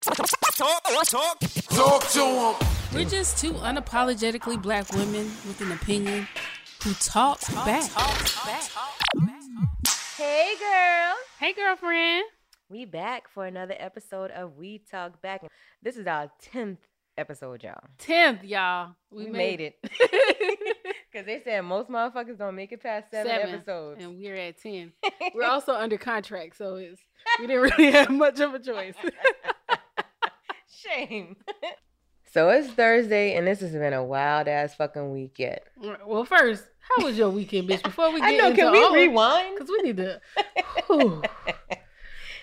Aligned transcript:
Talk, 0.00 0.16
talk, 0.56 1.38
talk 1.68 2.08
to 2.12 2.24
him. 2.24 2.54
We're 2.94 3.04
just 3.04 3.36
two 3.36 3.52
unapologetically 3.52 4.60
black 4.60 4.90
women 4.94 5.24
with 5.46 5.60
an 5.60 5.72
opinion 5.72 6.26
who 6.82 6.94
talk, 6.94 7.38
back. 7.66 7.90
Hey, 10.16 10.54
girl. 10.58 11.16
Hey, 11.38 11.52
girlfriend. 11.52 12.24
We 12.70 12.86
back 12.86 13.28
for 13.28 13.44
another 13.44 13.74
episode 13.78 14.30
of 14.30 14.56
We 14.56 14.78
Talk 14.90 15.20
Back. 15.20 15.42
This 15.82 15.98
is 15.98 16.06
our 16.06 16.30
10th 16.50 16.78
episode, 17.18 17.62
y'all. 17.62 17.84
10th, 17.98 18.48
y'all. 18.48 18.94
We, 19.10 19.26
made, 19.26 19.60
it. 19.60 19.76
Because 19.82 19.96
they 21.26 21.42
said 21.44 21.60
most 21.60 21.90
motherfuckers 21.90 22.38
don't 22.38 22.54
make 22.54 22.72
it 22.72 22.82
past 22.82 23.10
seven, 23.10 23.30
Seven, 23.30 23.54
episodes. 23.56 24.02
And 24.02 24.16
we're 24.16 24.36
at 24.36 24.62
10. 24.62 24.92
We're 25.34 25.44
also 25.44 25.74
under 25.74 25.98
contract, 25.98 26.56
so 26.56 26.76
it's 26.76 27.02
we 27.38 27.46
didn't 27.46 27.70
really 27.70 27.90
have 27.92 28.08
much 28.08 28.40
of 28.40 28.54
a 28.54 28.58
choice. 28.58 28.94
Shame. 30.82 31.36
so 32.32 32.48
it's 32.50 32.68
Thursday, 32.68 33.34
and 33.36 33.46
this 33.46 33.60
has 33.60 33.72
been 33.72 33.92
a 33.92 34.04
wild 34.04 34.48
ass 34.48 34.74
fucking 34.74 35.10
week 35.12 35.38
yet. 35.38 35.64
well, 36.06 36.24
first, 36.24 36.64
how 36.80 37.04
was 37.04 37.16
your 37.18 37.30
weekend, 37.30 37.68
bitch? 37.68 37.82
Before 37.82 38.12
we 38.12 38.20
get 38.20 38.28
I 38.28 38.36
know, 38.36 38.46
into 38.48 38.56
can 38.62 38.72
we 38.72 38.82
all- 38.82 38.92
rewind? 38.94 39.56
Because 39.56 39.70
we 39.70 39.82
need 39.82 39.96
to 39.98 40.20
whew, 40.86 41.22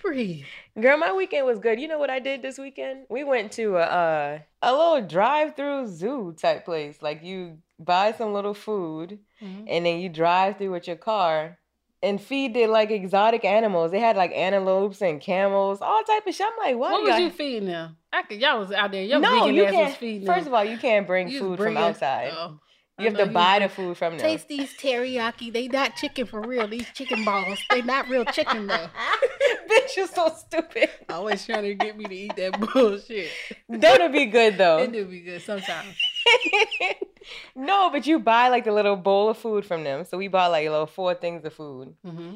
breathe. 0.01 0.45
Girl, 0.79 0.97
my 0.97 1.11
weekend 1.13 1.45
was 1.45 1.59
good. 1.59 1.79
You 1.79 1.87
know 1.87 1.97
what 1.99 2.09
I 2.09 2.19
did 2.19 2.41
this 2.41 2.57
weekend? 2.57 3.05
We 3.09 3.23
went 3.23 3.51
to 3.53 3.77
a 3.77 3.81
uh, 3.81 4.39
a 4.61 4.71
little 4.71 5.07
drive-through 5.07 5.87
zoo 5.87 6.35
type 6.39 6.65
place. 6.65 7.01
Like 7.01 7.23
you 7.23 7.57
buy 7.79 8.11
some 8.11 8.33
little 8.33 8.53
food 8.53 9.19
Mhm. 9.41 9.65
and 9.67 9.85
then 9.85 9.99
you 9.99 10.09
drive 10.09 10.57
through 10.57 10.71
with 10.71 10.87
your 10.87 10.95
car 10.95 11.59
and 12.03 12.21
feed 12.21 12.55
it 12.57 12.69
like 12.69 12.91
exotic 12.91 13.43
animals. 13.45 13.91
They 13.91 13.99
had 13.99 14.15
like 14.15 14.31
antelopes 14.33 15.01
and 15.01 15.19
camels, 15.21 15.79
all 15.81 16.03
type 16.03 16.27
of 16.27 16.33
shit. 16.35 16.45
I'm 16.47 16.57
like, 16.65 16.77
what? 16.79 16.91
What 16.91 17.03
was 17.03 17.19
you 17.19 17.29
feeding 17.31 17.67
them? 17.67 17.97
I 18.13 18.21
could, 18.23 18.39
y'all 18.39 18.59
was 18.59 18.71
out 18.71 18.91
there. 18.91 19.03
Your 19.03 19.19
no, 19.19 19.31
vegan 19.41 19.55
you 19.55 19.65
ass 19.65 19.71
can't. 19.71 19.97
feeding 19.97 20.25
First 20.27 20.45
them. 20.45 20.53
of 20.53 20.57
all, 20.57 20.63
you 20.65 20.77
can't 20.77 21.05
bring 21.07 21.27
You 21.29 21.39
food 21.39 21.57
bring 21.57 21.73
from 21.75 21.83
it- 21.83 21.85
outside. 21.87 22.31
Oh, 22.35 22.59
you 22.99 23.05
have 23.05 23.17
to 23.17 23.27
buy 23.27 23.59
the 23.59 23.69
food 23.69 23.95
from 23.95 24.13
them. 24.17 24.21
Taste 24.27 24.47
these 24.47 24.73
teriyaki. 24.73 25.53
They 25.53 25.67
not 25.67 25.95
chicken 25.97 26.25
for 26.25 26.41
real. 26.41 26.67
These 26.67 26.87
chicken 26.95 27.23
balls. 27.23 27.59
They 27.69 27.83
not 27.83 28.09
real 28.09 28.25
chicken 28.25 28.65
though. 28.65 28.87
Bitch, 29.69 29.95
you're 29.95 30.07
so 30.07 30.33
stupid. 30.35 30.89
Always 31.07 31.45
trying 31.45 31.61
to 31.63 31.75
get 31.75 31.95
me 31.95 32.05
to 32.05 32.15
eat 32.15 32.35
that 32.37 32.59
bullshit. 32.73 33.29
That'll 33.69 34.09
be 34.09 34.25
good 34.25 34.57
though. 34.57 34.79
It 34.79 34.91
do 34.93 35.05
be 35.05 35.19
good 35.19 35.43
sometimes. 35.43 35.95
no, 37.55 37.89
but 37.89 38.07
you 38.07 38.19
buy 38.19 38.49
like 38.49 38.65
the 38.65 38.71
little 38.71 38.95
bowl 38.95 39.29
of 39.29 39.37
food 39.37 39.65
from 39.65 39.83
them. 39.83 40.05
So 40.05 40.17
we 40.17 40.27
bought 40.27 40.51
like 40.51 40.67
a 40.67 40.69
little 40.69 40.87
four 40.87 41.13
things 41.13 41.45
of 41.45 41.53
food. 41.53 41.95
Mm-hmm. 42.05 42.35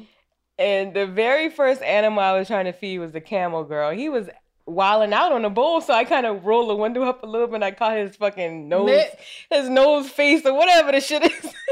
And 0.58 0.94
the 0.94 1.06
very 1.06 1.50
first 1.50 1.82
animal 1.82 2.20
I 2.20 2.38
was 2.38 2.46
trying 2.46 2.66
to 2.66 2.72
feed 2.72 2.98
was 2.98 3.12
the 3.12 3.20
camel 3.20 3.64
girl. 3.64 3.90
He 3.90 4.08
was 4.08 4.28
wilding 4.66 5.12
out 5.12 5.32
on 5.32 5.42
the 5.42 5.50
bowl, 5.50 5.80
so 5.80 5.92
I 5.92 6.04
kind 6.04 6.26
of 6.26 6.44
rolled 6.44 6.70
the 6.70 6.76
window 6.76 7.02
up 7.02 7.22
a 7.22 7.26
little 7.26 7.46
bit 7.46 7.56
and 7.56 7.64
I 7.64 7.72
caught 7.72 7.96
his 7.96 8.16
fucking 8.16 8.68
nose, 8.68 8.86
Lit. 8.86 9.18
his 9.50 9.68
nose 9.68 10.08
face 10.08 10.44
or 10.46 10.54
whatever 10.54 10.92
the 10.92 11.00
shit 11.00 11.24
is. 11.24 11.54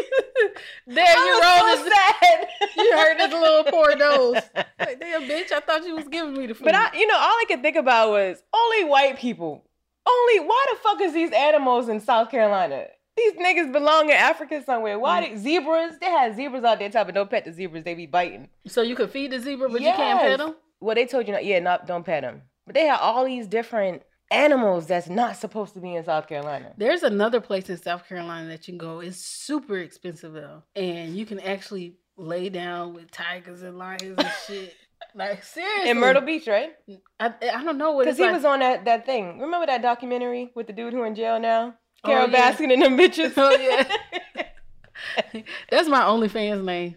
There 0.87 1.04
you 1.04 1.42
rolled 1.42 1.78
so 1.78 1.84
his 1.84 1.92
sad. 1.92 2.48
You 2.76 2.92
hurt 2.97 3.20
his 3.20 3.31
little 3.31 3.64
poor 3.64 3.94
nose. 3.97 4.42
Like, 4.78 4.98
damn, 4.98 5.22
bitch, 5.22 5.52
I 5.52 5.60
thought 5.60 5.84
you 5.84 5.94
was 5.94 6.08
giving 6.08 6.34
me 6.34 6.47
the 6.47 6.54
food. 6.54 6.64
But 6.64 6.75
I, 6.75 6.97
you 6.97 7.06
know, 7.06 7.14
all 7.14 7.22
I 7.22 7.44
could 7.47 7.62
think 7.62 7.76
about 7.76 8.10
was 8.10 8.42
only 8.52 8.84
white 8.84 9.19
people. 9.19 9.64
Only 10.10 10.41
why 10.48 10.66
the 10.72 10.78
fuck 10.78 11.00
is 11.00 11.12
these 11.12 11.32
animals 11.32 11.88
in 11.88 12.00
South 12.00 12.31
Carolina? 12.31 12.84
These 13.16 13.32
niggas 13.34 13.72
belong 13.72 14.06
in 14.06 14.16
Africa 14.16 14.62
somewhere. 14.65 14.98
Why 14.98 15.22
Mm. 15.22 15.31
they, 15.31 15.37
zebras? 15.38 15.98
They 15.98 16.06
have 16.06 16.34
zebras 16.37 16.65
out 16.65 16.78
there. 16.78 17.04
Me, 17.04 17.12
don't 17.12 17.28
pet 17.31 17.44
the 17.44 17.53
zebras. 17.53 17.84
They 17.84 17.94
be 17.94 18.06
biting. 18.06 18.49
so 18.66 18.82
you 18.82 18.94
could 18.97 19.10
feed 19.10 19.31
the 19.32 19.41
zebra, 19.41 19.69
but 19.69 19.81
you 19.81 19.93
can't 19.93 20.20
pet 20.20 20.38
them? 20.38 20.56
Well, 20.81 20.94
they 20.94 21.06
told 21.06 21.26
you 21.26 21.32
not. 21.34 21.44
Yeah, 21.44 21.59
not 21.59 21.87
don't 21.87 22.04
pet 22.04 22.22
them. 22.22 22.43
But 22.66 22.75
they 22.75 22.87
have 22.87 23.00
all 23.00 23.25
these 23.25 23.47
different 23.47 24.03
animals 24.31 24.87
that's 24.87 25.09
not 25.09 25.37
supposed 25.37 25.75
to 25.75 25.81
be 25.81 25.94
in 25.97 26.04
South 26.04 26.28
Carolina. 26.28 26.72
There's 26.78 27.03
another 27.03 27.41
place 27.41 27.69
in 27.69 27.76
South 27.76 28.09
Carolina 28.09 28.49
that 28.49 28.66
you 28.69 28.72
can 28.72 28.78
go. 28.78 29.00
It's 29.00 29.19
super 29.19 29.76
expensive 29.78 30.32
though. 30.32 30.62
And 30.76 31.16
you 31.16 31.26
can 31.26 31.41
actually 31.41 31.97
lay 32.16 32.49
down 32.49 32.94
with 32.94 33.10
tigers 33.10 33.62
and 33.62 33.76
lions 33.76 34.03
and 34.19 34.31
shit. 34.47 34.75
Like 35.15 35.43
seriously. 35.44 35.91
In 35.91 35.98
Myrtle 35.98 36.22
Beach, 36.22 36.47
right? 36.47 36.71
I, 37.19 37.34
I 37.53 37.65
don't 37.65 37.78
know 37.78 37.93
what 37.93 38.04
Because 38.04 38.19
he 38.19 38.25
like. 38.25 38.34
was 38.34 38.44
on 38.44 38.60
that, 38.60 38.84
that 38.84 39.06
thing. 39.06 39.38
Remember 39.41 39.66
that 39.66 39.82
documentary 39.82 40.50
with 40.54 40.66
the 40.66 40.72
dude 40.72 40.93
who 40.93 41.03
in 41.04 41.15
jail 41.15 41.38
now? 41.41 41.75
Oh, 42.04 42.09
Carole 42.09 42.31
yeah. 42.31 42.53
Baskin 42.53 42.72
and 42.72 42.82
them 42.82 42.97
bitches. 42.97 43.32
Oh, 43.37 43.50
yeah. 43.56 45.43
That's 45.70 45.88
my 45.88 46.03
OnlyFans 46.03 46.65
name. 46.65 46.97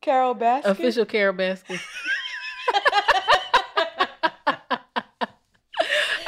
Carole 0.00 0.34
Baskin. 0.34 0.64
Official 0.64 1.04
Carole 1.04 1.34
Baskin. 1.34 1.78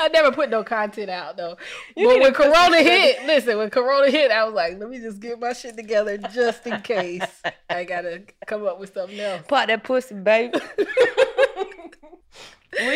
I 0.04 0.08
never 0.08 0.32
put 0.32 0.50
no 0.50 0.62
content 0.62 1.10
out 1.10 1.36
though. 1.36 1.56
You 1.96 2.08
but 2.08 2.20
when 2.20 2.32
to 2.32 2.38
put 2.38 2.44
some 2.44 2.52
Corona 2.52 2.76
shit- 2.76 3.16
hit, 3.18 3.26
listen, 3.26 3.58
when 3.58 3.70
Corona 3.70 4.10
hit, 4.10 4.30
I 4.30 4.44
was 4.44 4.54
like, 4.54 4.78
let 4.78 4.88
me 4.90 4.98
just 4.98 5.20
get 5.20 5.40
my 5.40 5.52
shit 5.54 5.76
together 5.76 6.18
just 6.18 6.66
in 6.66 6.80
case. 6.82 7.22
I 7.70 7.84
gotta 7.84 8.22
come 8.46 8.66
up 8.66 8.78
with 8.78 8.92
something 8.92 9.18
else. 9.18 9.42
Pop 9.48 9.66
that 9.68 9.82
pussy, 9.82 10.14
baby. 10.14 10.58
what 10.76 10.86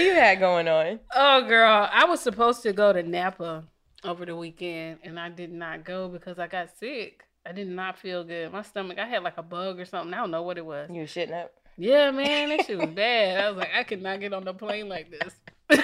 you 0.01 0.13
had 0.13 0.39
going 0.39 0.69
on? 0.69 1.01
Oh 1.15 1.47
girl, 1.49 1.89
I 1.91 2.05
was 2.05 2.21
supposed 2.21 2.63
to 2.65 2.73
go 2.73 2.93
to 2.93 3.03
Napa 3.03 3.65
over 4.05 4.27
the 4.27 4.37
weekend 4.37 4.99
and 5.03 5.19
I 5.19 5.31
did 5.31 5.53
not 5.53 5.85
go 5.85 6.09
because 6.09 6.39
I 6.39 6.47
got 6.47 6.77
sick. 6.79 7.25
I 7.47 7.53
did 7.53 7.69
not 7.69 7.99
feel 7.99 8.25
good. 8.25 8.53
My 8.53 8.63
stomach, 8.63 8.99
I 8.99 9.07
had 9.07 9.23
like 9.23 9.39
a 9.39 9.43
bug 9.43 9.81
or 9.81 9.87
something. 9.87 10.13
I 10.13 10.19
don't 10.19 10.31
know 10.31 10.43
what 10.43 10.59
it 10.59 10.67
was. 10.67 10.91
You 10.93 11.01
was 11.03 11.11
shitting 11.11 11.33
up. 11.33 11.53
Yeah, 11.81 12.11
man, 12.11 12.49
that 12.51 12.67
shit 12.67 12.77
was 12.77 12.91
bad. 12.91 13.39
I 13.41 13.49
was 13.51 13.59
like, 13.59 13.71
I 13.75 13.85
could 13.85 14.03
not 14.03 14.19
get 14.19 14.33
on 14.33 14.45
the 14.45 14.53
plane 14.53 14.89
like 14.89 15.11
this. 15.11 15.33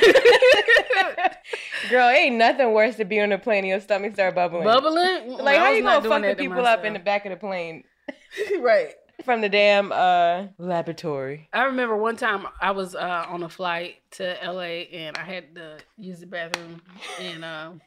Girl, 1.91 2.09
ain't 2.09 2.37
nothing 2.37 2.73
worse 2.73 2.97
than 2.97 3.09
being 3.09 3.23
on 3.23 3.33
a 3.33 3.39
plane 3.39 3.59
and 3.59 3.69
your 3.69 3.81
stomach 3.81 4.15
start 4.15 4.35
bubbling. 4.35 4.65
Bubbling? 4.65 5.39
Like, 5.39 5.59
how 5.59 5.71
you 5.71 5.83
gonna 5.83 6.09
fuck 6.09 6.23
the 6.23 6.35
people 6.35 6.65
up 6.65 6.85
in 6.85 6.93
the 6.93 6.99
back 6.99 7.27
of 7.27 7.31
the 7.31 7.37
plane 7.37 7.85
right. 8.61 8.95
from 9.25 9.41
the 9.41 9.49
damn 9.49 9.93
uh 9.93 10.47
laboratory? 10.59 11.49
I 11.53 11.65
remember 11.65 11.97
one 11.97 12.17
time 12.17 12.47
I 12.61 12.73
was 12.73 12.95
uh, 12.95 13.27
on 13.29 13.43
a 13.43 13.49
flight 13.49 13.97
to 14.13 14.37
LA 14.45 14.87
and 14.93 15.17
I 15.17 15.25
had 15.25 15.55
to 15.57 15.79
use 15.99 16.21
the 16.21 16.27
bathroom 16.27 16.83
and 17.21 17.45
um, 17.45 17.81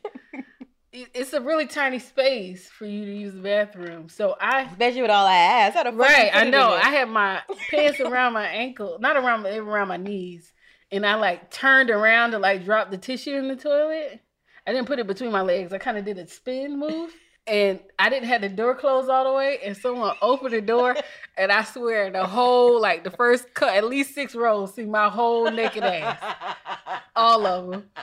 it's 0.92 1.34
a 1.34 1.42
really 1.42 1.68
tiny 1.68 2.00
space 2.00 2.70
for 2.70 2.86
you 2.86 3.06
to 3.06 3.14
use 3.14 3.34
the 3.34 3.42
bathroom. 3.42 4.10
So 4.10 4.36
I 4.40 4.64
Especially 4.64 5.02
with 5.02 5.12
all 5.12 5.26
that 5.26 5.68
ass. 5.68 5.74
How 5.74 5.84
the 5.84 5.92
fuck 5.92 6.00
right, 6.00 6.32
I 6.34 6.50
know. 6.50 6.70
I 6.70 6.90
had 6.90 7.10
my 7.10 7.42
pants 7.70 8.00
around 8.00 8.34
my 8.34 8.48
ankle, 8.48 8.98
not 9.00 9.18
around 9.18 9.44
my 9.44 9.56
around 9.58 9.90
my 9.90 9.98
knees, 9.98 10.54
and 10.92 11.06
I 11.06 11.16
like 11.16 11.52
turned 11.52 11.90
around 11.90 12.32
to 12.32 12.40
like 12.40 12.66
drop 12.66 12.92
the 12.92 12.98
tissue 12.98 13.36
in 13.36 13.48
the 13.48 13.56
toilet. 13.56 14.22
I 14.66 14.74
didn't 14.74 14.88
put 14.88 15.00
it 15.00 15.08
between 15.08 15.32
my 15.32 15.42
legs. 15.42 15.74
I 15.74 15.78
kind 15.78 15.98
of 15.98 16.06
did 16.06 16.18
a 16.18 16.28
spin 16.28 16.78
move. 16.80 17.14
And 17.48 17.80
I 17.98 18.10
didn't 18.10 18.28
have 18.28 18.42
the 18.42 18.50
door 18.50 18.76
closed 18.76 19.10
all 19.10 19.24
the 19.24 19.32
way, 19.32 19.60
and 19.64 19.76
someone 19.76 20.16
opened 20.22 20.54
the 20.54 20.62
door, 20.62 20.96
and 21.38 21.52
I 21.52 21.64
swear 21.64 22.12
the 22.12 22.26
whole 22.26 22.82
like 22.82 23.06
the 23.06 23.12
first 23.12 23.54
cut, 23.54 23.74
at 23.74 23.86
least 23.86 24.14
six 24.14 24.36
rows, 24.36 24.74
see 24.74 24.84
my 24.84 25.08
whole 25.08 25.50
naked 25.50 25.84
ass, 25.84 26.36
all 27.16 27.46
of 27.46 27.72
them. 27.72 27.84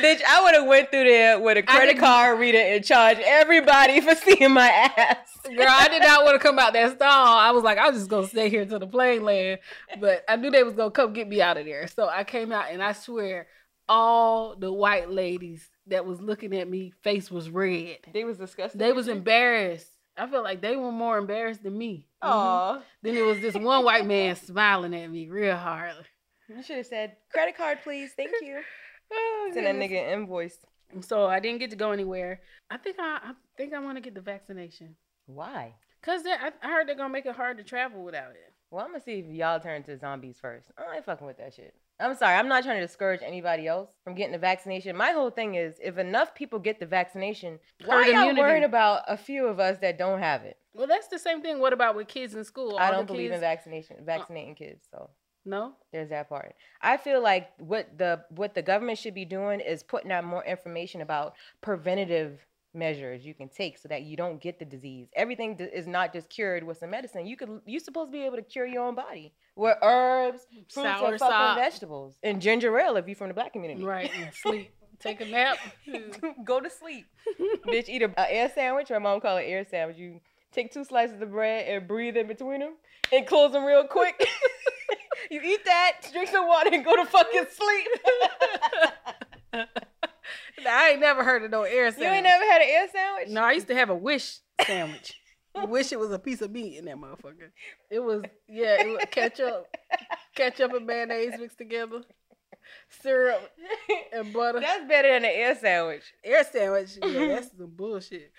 Bitch, 0.00 0.20
I 0.28 0.42
would 0.42 0.54
have 0.54 0.66
went 0.66 0.90
through 0.90 1.04
there 1.04 1.40
with 1.40 1.56
a 1.56 1.62
credit 1.62 1.98
card 1.98 2.38
reader 2.38 2.58
and 2.58 2.84
charged 2.84 3.20
everybody 3.24 4.00
for 4.00 4.14
seeing 4.14 4.52
my 4.52 4.68
ass. 4.68 5.16
Girl, 5.44 5.66
I 5.68 5.88
did 5.88 6.02
not 6.02 6.24
want 6.24 6.34
to 6.34 6.38
come 6.38 6.58
out 6.58 6.72
that 6.74 6.96
stall. 6.96 7.38
I 7.38 7.50
was 7.52 7.64
like, 7.64 7.78
I'm 7.78 7.94
just 7.94 8.10
gonna 8.10 8.26
stay 8.26 8.50
here 8.50 8.66
till 8.66 8.78
the 8.78 8.86
plane 8.86 9.24
land. 9.24 9.60
But 10.00 10.24
I 10.28 10.36
knew 10.36 10.50
they 10.50 10.62
was 10.62 10.74
gonna 10.74 10.90
come 10.90 11.12
get 11.12 11.28
me 11.28 11.40
out 11.40 11.56
of 11.56 11.64
there. 11.64 11.86
So 11.88 12.08
I 12.08 12.24
came 12.24 12.52
out 12.52 12.66
and 12.70 12.82
I 12.82 12.92
swear 12.92 13.46
all 13.88 14.56
the 14.56 14.72
white 14.72 15.08
ladies 15.08 15.68
that 15.88 16.06
was 16.06 16.20
looking 16.20 16.54
at 16.56 16.68
me, 16.68 16.92
face 17.02 17.30
was 17.30 17.50
red. 17.50 17.98
They 18.12 18.24
was 18.24 18.38
disgusted. 18.38 18.80
They 18.80 18.92
was 18.92 19.08
embarrassed. 19.08 19.90
I 20.16 20.26
felt 20.26 20.44
like 20.44 20.62
they 20.62 20.76
were 20.76 20.92
more 20.92 21.18
embarrassed 21.18 21.62
than 21.62 21.76
me. 21.76 22.06
Aww. 22.22 22.30
Mm-hmm. 22.30 22.80
Then 23.02 23.16
it 23.16 23.26
was 23.26 23.40
this 23.40 23.54
one 23.54 23.84
white 23.84 24.06
man 24.06 24.34
smiling 24.46 24.94
at 24.94 25.10
me 25.10 25.28
real 25.28 25.56
hard. 25.56 25.92
You 26.48 26.62
should 26.62 26.76
have 26.76 26.86
said, 26.86 27.16
credit 27.32 27.56
card, 27.56 27.78
please. 27.82 28.12
Thank 28.16 28.30
you. 28.40 28.60
oh, 29.12 29.50
Send 29.52 29.66
that 29.66 29.74
nigga 29.74 30.06
an 30.06 30.20
invoice. 30.20 30.58
So 31.00 31.26
I 31.26 31.40
didn't 31.40 31.58
get 31.58 31.70
to 31.70 31.76
go 31.76 31.92
anywhere. 31.92 32.40
I 32.70 32.78
think 32.78 32.96
I, 32.98 33.18
I 33.22 33.32
think 33.56 33.74
I 33.74 33.80
want 33.80 33.96
to 33.96 34.00
get 34.00 34.14
the 34.14 34.20
vaccination. 34.20 34.96
Why? 35.26 35.74
Cause 36.02 36.22
I, 36.24 36.52
I 36.62 36.70
heard 36.70 36.88
they're 36.88 36.94
gonna 36.94 37.12
make 37.12 37.26
it 37.26 37.34
hard 37.34 37.58
to 37.58 37.64
travel 37.64 38.04
without 38.04 38.30
it. 38.30 38.54
Well, 38.70 38.84
I'm 38.84 38.92
gonna 38.92 39.02
see 39.02 39.18
if 39.18 39.26
y'all 39.26 39.58
turn 39.58 39.82
to 39.84 39.98
zombies 39.98 40.38
first. 40.40 40.70
I 40.78 40.96
ain't 40.96 41.04
fucking 41.04 41.26
with 41.26 41.38
that 41.38 41.54
shit. 41.54 41.74
I'm 41.98 42.14
sorry. 42.16 42.36
I'm 42.36 42.48
not 42.48 42.62
trying 42.62 42.80
to 42.80 42.86
discourage 42.86 43.20
anybody 43.24 43.66
else 43.66 43.88
from 44.04 44.14
getting 44.14 44.32
the 44.32 44.38
vaccination. 44.38 44.96
My 44.96 45.12
whole 45.12 45.30
thing 45.30 45.54
is, 45.54 45.76
if 45.82 45.96
enough 45.96 46.34
people 46.34 46.58
get 46.58 46.78
the 46.78 46.86
vaccination, 46.86 47.58
why 47.84 47.96
are 47.96 48.06
y'all 48.06 48.36
worrying 48.36 48.64
about 48.64 49.02
a 49.08 49.16
few 49.16 49.46
of 49.46 49.58
us 49.58 49.78
that 49.78 49.98
don't 49.98 50.18
have 50.18 50.42
it? 50.44 50.58
Well, 50.74 50.86
that's 50.86 51.08
the 51.08 51.18
same 51.18 51.40
thing. 51.40 51.58
What 51.58 51.72
about 51.72 51.96
with 51.96 52.08
kids 52.08 52.34
in 52.34 52.44
school? 52.44 52.72
All 52.72 52.78
I 52.78 52.90
don't 52.90 53.06
believe 53.06 53.30
kids... 53.30 53.36
in 53.36 53.40
vaccination, 53.40 53.96
vaccinating 54.04 54.52
uh, 54.52 54.56
kids. 54.56 54.86
So 54.90 55.10
no, 55.46 55.72
there's 55.92 56.10
that 56.10 56.28
part. 56.28 56.54
I 56.82 56.98
feel 56.98 57.22
like 57.22 57.48
what 57.58 57.96
the 57.96 58.24
what 58.30 58.54
the 58.54 58.62
government 58.62 58.98
should 58.98 59.14
be 59.14 59.24
doing 59.24 59.60
is 59.60 59.82
putting 59.82 60.12
out 60.12 60.24
more 60.24 60.44
information 60.44 61.00
about 61.00 61.34
preventative 61.62 62.44
measures 62.76 63.24
you 63.24 63.34
can 63.34 63.48
take 63.48 63.78
so 63.78 63.88
that 63.88 64.02
you 64.02 64.16
don't 64.16 64.40
get 64.40 64.58
the 64.58 64.64
disease. 64.64 65.08
Everything 65.16 65.56
is 65.58 65.86
not 65.86 66.12
just 66.12 66.28
cured 66.30 66.62
with 66.62 66.78
some 66.78 66.90
medicine. 66.90 67.26
You 67.26 67.36
could 67.36 67.60
you're 67.66 67.80
supposed 67.80 68.12
to 68.12 68.12
be 68.12 68.24
able 68.24 68.36
to 68.36 68.42
cure 68.42 68.66
your 68.66 68.84
own 68.84 68.94
body 68.94 69.32
with 69.56 69.76
herbs, 69.82 70.46
fruits, 70.70 70.74
Sour 70.74 71.12
and 71.12 71.18
fucking 71.18 71.62
vegetables, 71.62 72.14
and 72.22 72.40
ginger 72.40 72.78
ale 72.78 72.96
if 72.96 73.06
you're 73.06 73.16
from 73.16 73.28
the 73.28 73.34
black 73.34 73.52
community. 73.52 73.82
Right, 73.82 74.10
sleep. 74.32 74.72
Take 74.98 75.20
a 75.20 75.26
nap. 75.26 75.58
Go 76.44 76.60
to 76.60 76.70
sleep. 76.70 77.06
Bitch, 77.66 77.88
eat 77.88 78.02
a, 78.02 78.10
a 78.16 78.32
air 78.32 78.50
sandwich. 78.54 78.88
My 78.90 78.98
mom 78.98 79.20
call 79.20 79.36
it 79.36 79.42
air 79.42 79.66
sandwich. 79.68 79.98
You 79.98 80.20
take 80.52 80.72
two 80.72 80.84
slices 80.84 81.20
of 81.20 81.30
bread 81.30 81.68
and 81.68 81.86
breathe 81.86 82.16
in 82.16 82.26
between 82.26 82.60
them 82.60 82.76
and 83.12 83.26
close 83.26 83.52
them 83.52 83.64
real 83.64 83.84
quick. 83.84 84.26
you 85.30 85.40
eat 85.42 85.64
that, 85.64 85.98
drink 86.12 86.30
some 86.30 86.46
water, 86.46 86.70
and 86.72 86.84
go 86.84 86.96
to 86.96 87.04
fucking 87.04 87.46
sleep. 87.52 87.88
I 90.66 90.90
ain't 90.90 91.00
never 91.00 91.24
heard 91.24 91.42
of 91.44 91.50
no 91.50 91.62
air 91.62 91.90
sandwich. 91.90 92.06
You 92.06 92.12
ain't 92.14 92.24
never 92.24 92.44
had 92.44 92.62
an 92.62 92.68
air 92.68 92.88
sandwich? 92.92 93.28
No, 93.28 93.42
I 93.42 93.52
used 93.52 93.68
to 93.68 93.74
have 93.74 93.90
a 93.90 93.94
wish 93.94 94.38
sandwich. 94.64 95.14
wish 95.64 95.92
it 95.92 95.98
was 95.98 96.10
a 96.12 96.18
piece 96.18 96.42
of 96.42 96.50
meat 96.50 96.78
in 96.78 96.84
that 96.86 96.96
motherfucker. 96.96 97.50
It 97.90 98.00
was 98.00 98.22
yeah, 98.48 98.80
it 98.80 98.88
was 98.88 99.04
ketchup, 99.10 99.66
ketchup 100.34 100.72
and 100.74 100.86
mayonnaise 100.86 101.38
mixed 101.38 101.58
together, 101.58 102.02
syrup 102.88 103.50
and 104.12 104.32
butter. 104.32 104.60
That's 104.60 104.86
better 104.86 105.08
than 105.08 105.24
an 105.24 105.30
air 105.32 105.54
sandwich. 105.54 106.02
Air 106.24 106.44
sandwich, 106.44 106.98
yeah, 107.02 107.26
that's 107.28 107.56
some 107.56 107.70
bullshit. 107.74 108.32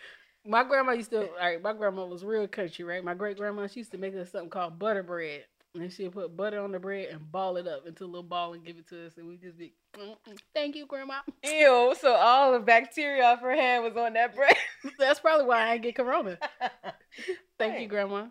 My 0.46 0.64
grandma 0.64 0.94
used 0.94 1.10
to, 1.12 1.28
all 1.28 1.38
right, 1.40 1.62
my 1.62 1.74
grandma 1.74 2.06
was 2.06 2.24
real 2.24 2.48
country, 2.48 2.86
right? 2.86 3.04
My 3.04 3.14
great 3.14 3.38
grandma, 3.38 3.68
she 3.68 3.82
used 3.82 3.92
to 3.92 3.98
make 3.98 4.16
us 4.16 4.32
something 4.32 4.50
called 4.50 4.80
butter 4.80 5.04
bread. 5.04 5.44
And 5.80 5.92
she'd 5.92 6.12
put 6.12 6.36
butter 6.36 6.60
on 6.60 6.72
the 6.72 6.80
bread 6.80 7.10
and 7.12 7.32
ball 7.32 7.58
it 7.58 7.68
up 7.68 7.86
into 7.86 8.04
a 8.04 8.08
little 8.08 8.24
ball 8.24 8.54
and 8.54 8.66
give 8.66 8.78
it 8.78 8.88
to 8.90 9.06
us. 9.06 9.18
And 9.18 9.28
we 9.28 9.38
just 9.38 9.58
be, 9.58 9.74
mm, 9.96 10.16
mm, 10.28 10.38
thank 10.54 10.76
you, 10.76 10.86
Grandma. 10.86 11.20
Ew. 11.44 11.96
So 12.00 12.16
all 12.16 12.54
the 12.54 12.60
bacteria 12.60 13.24
off 13.24 13.42
her 13.42 13.56
hand 13.56 13.84
was 13.84 13.96
on 13.96 14.14
that 14.14 14.36
bread. 14.36 14.56
That's 15.00 15.20
probably 15.20 15.46
why 15.46 15.68
I 15.68 15.74
ain't 15.74 15.84
get 15.84 15.96
corona. 15.96 16.38
thank 17.60 17.74
right. 17.74 17.82
you, 17.82 17.88
Grandma. 17.88 18.28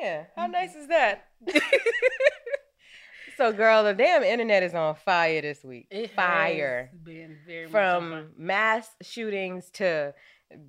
Yeah. 0.00 0.24
How 0.36 0.46
nice 0.46 0.74
is 0.74 0.88
that? 0.88 1.26
so, 3.36 3.52
girl, 3.52 3.84
the 3.84 3.94
damn 3.94 4.22
internet 4.22 4.62
is 4.62 4.74
on 4.74 4.94
fire 4.94 5.42
this 5.42 5.62
week. 5.64 5.86
It 5.90 6.10
fire. 6.12 6.90
been 7.04 7.36
very 7.46 7.68
From 7.68 8.30
mass 8.36 8.88
shootings 9.02 9.70
to 9.74 10.14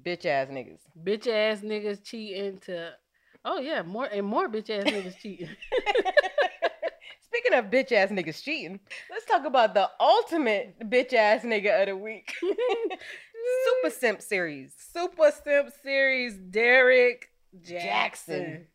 bitch 0.04 0.26
ass 0.26 0.50
niggas. 0.50 0.80
Bitch 1.02 1.28
ass 1.28 1.62
niggas 1.62 2.04
cheating 2.04 2.60
to 2.66 2.94
Oh 3.50 3.60
yeah, 3.60 3.82
more 3.82 4.06
and 4.06 4.26
more 4.26 4.50
bitch 4.50 4.70
ass 4.70 4.84
niggas 4.84 5.18
cheating. 5.20 5.48
Speaking 7.22 7.54
of 7.54 7.66
bitch 7.68 7.94
ass 7.94 8.10
niggas 8.10 8.44
cheating, 8.44 8.78
let's 9.10 9.26
talk 9.26 9.46
about 9.46 9.74
the 9.74 9.90
ultimate 10.02 10.78
bitch 10.90 11.14
ass 11.14 11.44
nigga 11.44 11.82
of 11.82 11.88
the 11.88 11.96
week. 11.96 12.34
Super 12.42 13.90
Simp 13.90 14.22
series. 14.22 14.74
Super 14.92 15.32
Simp 15.32 15.70
series. 15.82 16.36
Derek 16.36 17.30
Jackson. 17.64 18.68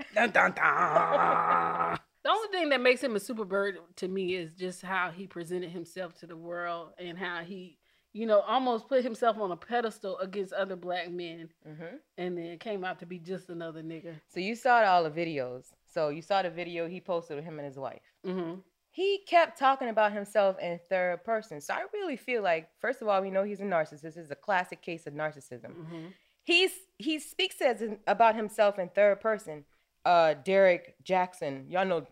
Jaxn. 0.00 0.14
dun, 0.14 0.30
dun, 0.30 0.52
dun. 0.52 1.98
The 2.24 2.30
only 2.30 2.48
thing 2.48 2.70
that 2.70 2.80
makes 2.80 3.02
him 3.02 3.16
a 3.16 3.20
super 3.20 3.44
bird 3.44 3.76
to 3.96 4.08
me 4.08 4.34
is 4.34 4.54
just 4.54 4.80
how 4.80 5.10
he 5.10 5.26
presented 5.26 5.68
himself 5.68 6.18
to 6.20 6.26
the 6.26 6.34
world 6.34 6.92
and 6.98 7.18
how 7.18 7.40
he 7.40 7.76
you 8.14 8.26
know, 8.26 8.40
almost 8.40 8.88
put 8.88 9.02
himself 9.02 9.38
on 9.38 9.50
a 9.50 9.56
pedestal 9.56 10.16
against 10.18 10.52
other 10.52 10.76
black 10.76 11.10
men, 11.10 11.50
mm-hmm. 11.68 11.96
and 12.16 12.38
then 12.38 12.56
came 12.58 12.84
out 12.84 13.00
to 13.00 13.06
be 13.06 13.18
just 13.18 13.50
another 13.50 13.82
nigga. 13.82 14.14
So 14.32 14.38
you 14.40 14.54
saw 14.54 14.82
all 14.84 15.02
the 15.02 15.10
videos. 15.10 15.64
So 15.92 16.08
you 16.08 16.22
saw 16.22 16.40
the 16.42 16.50
video 16.50 16.88
he 16.88 17.00
posted 17.00 17.36
with 17.36 17.44
him 17.44 17.58
and 17.58 17.66
his 17.66 17.76
wife. 17.76 18.00
Mm-hmm. 18.24 18.60
He 18.92 19.22
kept 19.28 19.58
talking 19.58 19.88
about 19.88 20.12
himself 20.12 20.56
in 20.60 20.78
third 20.88 21.24
person. 21.24 21.60
So 21.60 21.74
I 21.74 21.82
really 21.92 22.16
feel 22.16 22.42
like, 22.42 22.68
first 22.80 23.02
of 23.02 23.08
all, 23.08 23.20
we 23.20 23.30
know 23.30 23.42
he's 23.42 23.60
a 23.60 23.64
narcissist. 23.64 24.02
This 24.02 24.16
is 24.16 24.30
a 24.30 24.36
classic 24.36 24.80
case 24.80 25.08
of 25.08 25.14
narcissism. 25.14 25.72
Mm-hmm. 25.72 26.06
He's 26.44 26.70
he 26.98 27.18
speaks 27.18 27.60
as 27.60 27.82
in, 27.82 27.98
about 28.06 28.36
himself 28.36 28.78
in 28.78 28.88
third 28.90 29.20
person. 29.20 29.64
Uh, 30.04 30.34
Derrick 30.44 30.94
Jaxn, 31.04 31.68
y'all 31.68 31.86
know, 31.86 32.06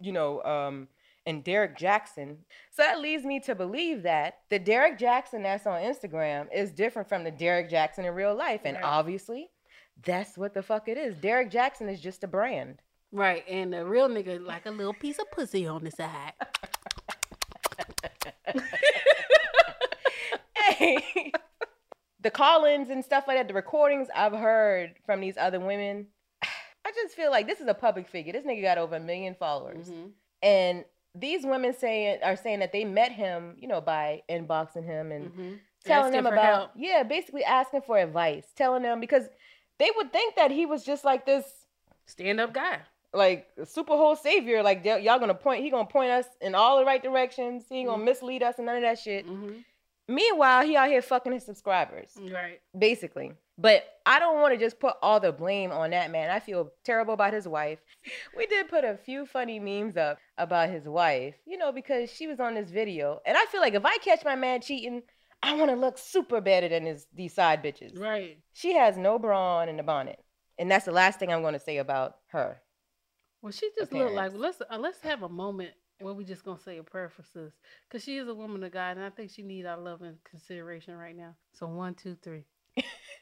you 0.00 0.12
know, 0.12 0.42
um, 0.44 0.86
and 1.28 1.44
Derrick 1.44 1.76
Jaxn. 1.76 2.38
So 2.70 2.82
that 2.82 3.00
leads 3.00 3.24
me 3.24 3.38
to 3.40 3.54
believe 3.54 4.02
that 4.04 4.38
the 4.48 4.58
Derrick 4.58 4.98
Jaxn 4.98 5.42
that's 5.42 5.66
on 5.66 5.82
Instagram 5.82 6.46
is 6.52 6.72
different 6.72 7.06
from 7.06 7.22
the 7.22 7.30
Derrick 7.30 7.70
Jaxn 7.70 8.06
in 8.06 8.14
real 8.14 8.34
life. 8.34 8.62
And 8.64 8.76
right. 8.76 8.84
obviously, 8.84 9.50
that's 10.02 10.38
what 10.38 10.54
the 10.54 10.62
fuck 10.62 10.88
it 10.88 10.96
is. 10.96 11.16
Derrick 11.16 11.50
Jaxn 11.50 11.92
is 11.92 12.00
just 12.00 12.24
a 12.24 12.26
brand. 12.26 12.80
Right. 13.12 13.44
And 13.46 13.74
the 13.74 13.84
real 13.84 14.08
nigga 14.08 14.44
like 14.44 14.64
a 14.64 14.70
little 14.70 14.94
piece 14.94 15.18
of 15.18 15.30
pussy 15.30 15.66
on 15.66 15.84
the 15.84 15.90
side. 15.90 16.32
hey. 20.54 21.32
The 22.20 22.30
call-ins 22.30 22.88
and 22.88 23.04
stuff 23.04 23.24
like 23.28 23.36
that, 23.36 23.48
the 23.48 23.54
recordings 23.54 24.08
I've 24.16 24.32
heard 24.32 24.94
from 25.04 25.20
these 25.20 25.36
other 25.36 25.60
women, 25.60 26.06
I 26.42 26.90
just 26.94 27.14
feel 27.14 27.30
like 27.30 27.46
this 27.46 27.60
is 27.60 27.68
a 27.68 27.74
public 27.74 28.08
figure. 28.08 28.32
This 28.32 28.46
nigga 28.46 28.62
got 28.62 28.78
over 28.78 28.96
a 28.96 29.00
million 29.00 29.36
followers. 29.38 29.88
Mm-hmm. 29.90 30.08
And 30.42 30.84
these 31.18 31.44
women 31.44 31.74
saying 31.74 32.18
are 32.22 32.36
saying 32.36 32.60
that 32.60 32.72
they 32.72 32.84
met 32.84 33.12
him, 33.12 33.56
you 33.58 33.68
know, 33.68 33.80
by 33.80 34.22
inboxing 34.28 34.84
him 34.84 35.12
and 35.12 35.30
mm-hmm. 35.30 35.52
telling 35.84 36.12
them 36.12 36.26
about 36.26 36.44
help. 36.44 36.70
yeah, 36.76 37.02
basically 37.02 37.44
asking 37.44 37.82
for 37.82 37.98
advice, 37.98 38.44
telling 38.56 38.82
them 38.82 39.00
because 39.00 39.24
they 39.78 39.90
would 39.96 40.12
think 40.12 40.36
that 40.36 40.50
he 40.50 40.66
was 40.66 40.84
just 40.84 41.04
like 41.04 41.26
this 41.26 41.44
stand 42.06 42.40
up 42.40 42.52
guy, 42.52 42.78
like 43.12 43.46
super 43.64 43.94
whole 43.94 44.16
savior. 44.16 44.62
Like 44.62 44.84
y'all 44.84 45.18
gonna 45.18 45.34
point, 45.34 45.62
he 45.62 45.70
gonna 45.70 45.86
point 45.86 46.10
us 46.10 46.26
in 46.40 46.54
all 46.54 46.78
the 46.78 46.84
right 46.84 47.02
directions. 47.02 47.64
He 47.68 47.84
gonna 47.84 47.96
mm-hmm. 47.96 48.04
mislead 48.06 48.42
us 48.42 48.56
and 48.58 48.66
none 48.66 48.76
of 48.76 48.82
that 48.82 48.98
shit. 48.98 49.26
Mm-hmm. 49.26 49.58
Meanwhile, 50.08 50.64
he 50.66 50.76
out 50.76 50.88
here 50.88 51.02
fucking 51.02 51.32
his 51.32 51.44
subscribers, 51.44 52.10
right? 52.32 52.60
Basically. 52.76 53.32
But 53.60 53.84
I 54.06 54.20
don't 54.20 54.40
want 54.40 54.54
to 54.54 54.58
just 54.58 54.78
put 54.78 54.94
all 55.02 55.18
the 55.18 55.32
blame 55.32 55.72
on 55.72 55.90
that 55.90 56.12
man. 56.12 56.30
I 56.30 56.38
feel 56.38 56.70
terrible 56.84 57.14
about 57.14 57.32
his 57.32 57.48
wife. 57.48 57.80
We 58.36 58.46
did 58.46 58.68
put 58.68 58.84
a 58.84 58.96
few 58.96 59.26
funny 59.26 59.58
memes 59.58 59.96
up 59.96 60.18
about 60.38 60.70
his 60.70 60.84
wife, 60.84 61.34
you 61.44 61.58
know, 61.58 61.72
because 61.72 62.10
she 62.10 62.28
was 62.28 62.38
on 62.38 62.54
this 62.54 62.70
video. 62.70 63.20
And 63.26 63.36
I 63.36 63.44
feel 63.46 63.60
like 63.60 63.74
if 63.74 63.84
I 63.84 63.98
catch 63.98 64.24
my 64.24 64.36
man 64.36 64.60
cheating, 64.60 65.02
I 65.42 65.54
want 65.54 65.70
to 65.70 65.76
look 65.76 65.98
super 65.98 66.40
better 66.40 66.68
than 66.68 66.86
his 66.86 67.06
these 67.12 67.34
side 67.34 67.62
bitches. 67.62 67.98
Right. 67.98 68.38
She 68.52 68.74
has 68.74 68.96
no 68.96 69.18
bra 69.18 69.58
on 69.58 69.68
in 69.68 69.76
the 69.76 69.82
bonnet. 69.82 70.20
And 70.56 70.70
that's 70.70 70.84
the 70.84 70.92
last 70.92 71.18
thing 71.18 71.32
I'm 71.32 71.42
going 71.42 71.54
to 71.54 71.60
say 71.60 71.78
about 71.78 72.16
her. 72.28 72.60
Well, 73.42 73.52
she 73.52 73.70
just 73.76 73.92
looked 73.92 74.14
like 74.14 74.32
let's 74.34 74.60
uh, 74.68 74.78
let's 74.78 75.00
have 75.00 75.22
a 75.22 75.28
moment 75.28 75.70
where 76.00 76.14
we 76.14 76.24
just 76.24 76.44
gonna 76.44 76.58
say 76.58 76.78
a 76.78 76.82
prayer 76.82 77.08
for 77.08 77.22
sis, 77.22 77.52
cause 77.90 78.02
she 78.02 78.16
is 78.18 78.28
a 78.28 78.34
woman 78.34 78.62
of 78.64 78.72
God, 78.72 78.96
and 78.96 79.04
I 79.04 79.10
think 79.10 79.30
she 79.30 79.42
needs 79.42 79.66
our 79.66 79.76
love 79.76 80.02
and 80.02 80.16
consideration 80.24 80.96
right 80.96 81.16
now. 81.16 81.34
So 81.52 81.66
one, 81.66 81.94
two, 81.94 82.16
three. 82.22 82.44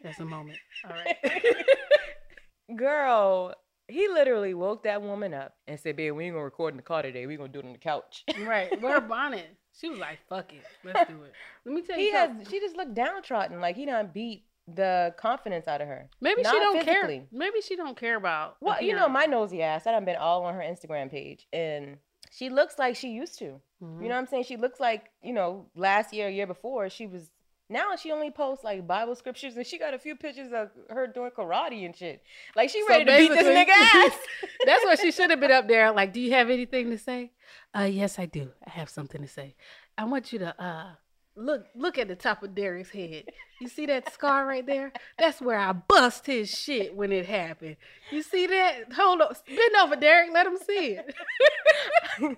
That's 0.03 0.21
a 0.21 0.25
moment. 0.25 0.59
All 0.85 0.91
right. 0.95 1.17
Girl, 2.77 3.55
He 3.89 4.09
literally 4.09 4.55
woke 4.55 4.83
that 4.83 5.01
woman 5.03 5.33
up 5.33 5.55
and 5.69 5.79
said, 5.79 5.97
"Babe, 5.97 6.13
we 6.15 6.25
ain't 6.25 6.35
gonna 6.35 6.45
record 6.45 6.73
in 6.73 6.77
the 6.77 6.83
car 6.83 7.03
today. 7.03 7.27
We 7.27 7.37
gonna 7.37 7.49
do 7.49 7.61
it 7.61 7.65
on 7.67 7.73
the 7.73 7.79
couch." 7.79 8.25
Right. 8.45 8.71
With 8.71 8.93
her 8.93 9.01
bonnet. 9.01 9.57
She 9.79 9.91
was 9.91 9.99
like, 9.99 10.19
fuck 10.29 10.53
it. 10.55 10.63
Let's 10.83 11.11
do 11.11 11.23
it. 11.23 11.33
Let 11.67 11.75
me 11.75 11.83
tell 11.83 11.99
you 11.99 12.07
he 12.07 12.13
has. 12.13 12.31
She 12.51 12.61
just 12.61 12.77
looked 12.77 12.95
downtrodden, 12.95 13.61
like 13.61 13.77
he 13.77 13.85
done 13.85 14.11
beat 14.13 14.47
the 14.67 15.15
confidence 15.19 15.69
out 15.69 15.83
of 15.83 15.87
her. 15.89 16.09
Maybe 16.21 16.43
she 16.43 16.51
don't 16.51 16.79
physically. 16.85 17.19
care. 17.19 17.27
Maybe 17.31 17.61
she 17.61 17.77
don't 17.77 17.97
care 17.97 18.17
about. 18.17 18.57
Well, 18.63 18.83
you 18.83 18.95
know, 18.97 19.07
my 19.09 19.27
nosy 19.27 19.63
ass. 19.63 19.87
I 19.87 19.93
done 19.93 20.05
been 20.07 20.17
all 20.17 20.45
on 20.45 20.55
her 20.55 20.63
Instagram 20.63 21.11
page, 21.11 21.47
and 21.53 21.99
she 22.33 22.49
looks 22.49 22.79
like 22.79 22.97
she 22.97 23.11
used 23.11 23.39
to. 23.41 23.61
Mhm. 23.83 24.03
You 24.03 24.09
know 24.09 24.15
what 24.15 24.21
I'm 24.23 24.27
saying? 24.27 24.45
She 24.45 24.57
looks 24.57 24.81
like 24.81 25.11
you 25.23 25.35
know 25.35 25.67
last 25.77 26.13
year, 26.13 26.29
year 26.29 26.47
before 26.47 26.89
she 26.89 27.07
was. 27.07 27.31
Now 27.69 27.97
she 27.97 28.13
only 28.13 28.31
posts 28.31 28.63
like 28.63 28.87
Bible 28.87 29.17
scriptures, 29.17 29.57
and 29.57 29.67
she 29.67 29.79
got 29.79 29.93
a 29.93 29.99
few 29.99 30.15
pictures 30.15 30.53
of 30.53 30.71
her 30.89 31.09
doing 31.09 31.31
karate 31.37 31.85
and 31.85 31.97
shit. 31.97 32.23
Like 32.55 32.71
she 32.71 32.81
So 32.83 32.89
ready 32.89 33.05
to 33.05 33.17
beat 33.17 33.31
this 33.31 33.47
nigga 33.47 33.71
ass. 33.71 34.19
That's 34.67 34.85
what 34.85 35.01
she 35.01 35.11
should 35.11 35.31
have 35.31 35.41
been 35.41 35.51
up 35.51 35.67
there. 35.67 35.91
Like, 35.91 36.13
do 36.13 36.21
you 36.21 36.33
have 36.33 36.49
anything 36.49 36.91
to 36.91 36.99
say? 36.99 37.33
Uh, 37.77 37.83
yes, 37.83 38.19
I 38.19 38.27
do. 38.27 38.53
I 38.65 38.71
have 38.71 38.89
something 38.89 39.21
to 39.21 39.29
say. 39.29 39.57
I 39.99 40.05
want 40.05 40.33
you 40.33 40.39
to 40.41 40.63
uh 40.63 40.91
look 41.35 41.67
look 41.75 41.99
at 41.99 42.09
the 42.09 42.15
top 42.15 42.43
of 42.43 42.55
Derrick's 42.55 42.91
head. 42.91 43.25
You 43.61 43.69
see 43.69 43.87
that 43.87 44.13
scar 44.13 44.47
right 44.47 44.67
there? 44.67 44.93
That's 45.19 45.41
where 45.41 45.59
I 45.59 45.73
bust 45.73 46.27
his 46.27 46.51
shit 46.51 46.95
when 46.95 47.11
it 47.11 47.27
happened. 47.27 47.77
You 48.11 48.23
see 48.23 48.47
that? 48.47 48.93
Hold 48.93 49.23
on, 49.23 49.35
bend 49.47 49.77
over, 49.83 49.97
Derrick. 49.97 50.31
Let 50.33 50.47
him 50.47 50.59
see 50.59 50.99
it. 50.99 51.15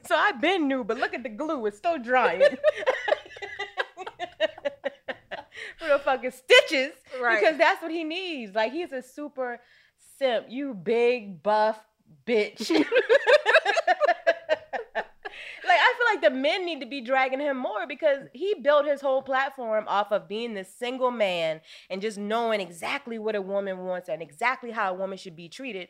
so 0.07 0.15
I've 0.15 0.41
been 0.41 0.69
new, 0.69 0.85
but 0.85 0.99
look 0.99 1.15
at 1.15 1.23
the 1.23 1.29
glue; 1.29 1.67
it's 1.67 1.77
still 1.77 1.99
drying. 1.99 2.43
For 5.79 5.89
the 5.89 5.99
fucking 5.99 6.33
stitches, 6.33 6.93
Right. 7.21 7.41
because 7.41 7.57
that's 7.59 7.81
what 7.83 7.91
he 7.91 8.05
needs. 8.05 8.55
Like 8.55 8.73
he's 8.73 8.93
a 8.93 9.01
super 9.03 9.61
simp. 10.19 10.47
You 10.49 10.75
big 10.75 11.43
buff 11.43 11.79
bitch. 12.27 12.69
like 15.65 15.79
I 15.81 15.95
feel 15.97 16.07
like 16.15 16.23
the 16.23 16.31
men 16.31 16.65
need 16.65 16.81
to 16.81 16.87
be 16.87 17.01
dragging 17.01 17.41
him 17.41 17.57
more 17.59 17.87
because 17.87 18.21
he 18.33 18.55
built 18.63 18.87
his 18.87 19.01
whole 19.01 19.23
platform 19.23 19.85
off 19.87 20.11
of 20.13 20.29
being 20.29 20.55
this 20.55 20.73
single 20.75 21.11
man 21.11 21.61
and 21.91 22.01
just 22.01 22.19
knowing 22.19 22.61
exactly 22.61 23.19
what 23.19 23.35
a 23.37 23.43
woman 23.43 23.79
wants 23.79 24.09
and 24.09 24.23
exactly 24.23 24.71
how 24.71 24.91
a 24.91 24.95
woman 24.95 25.19
should 25.19 25.37
be 25.37 25.49
treated. 25.49 25.89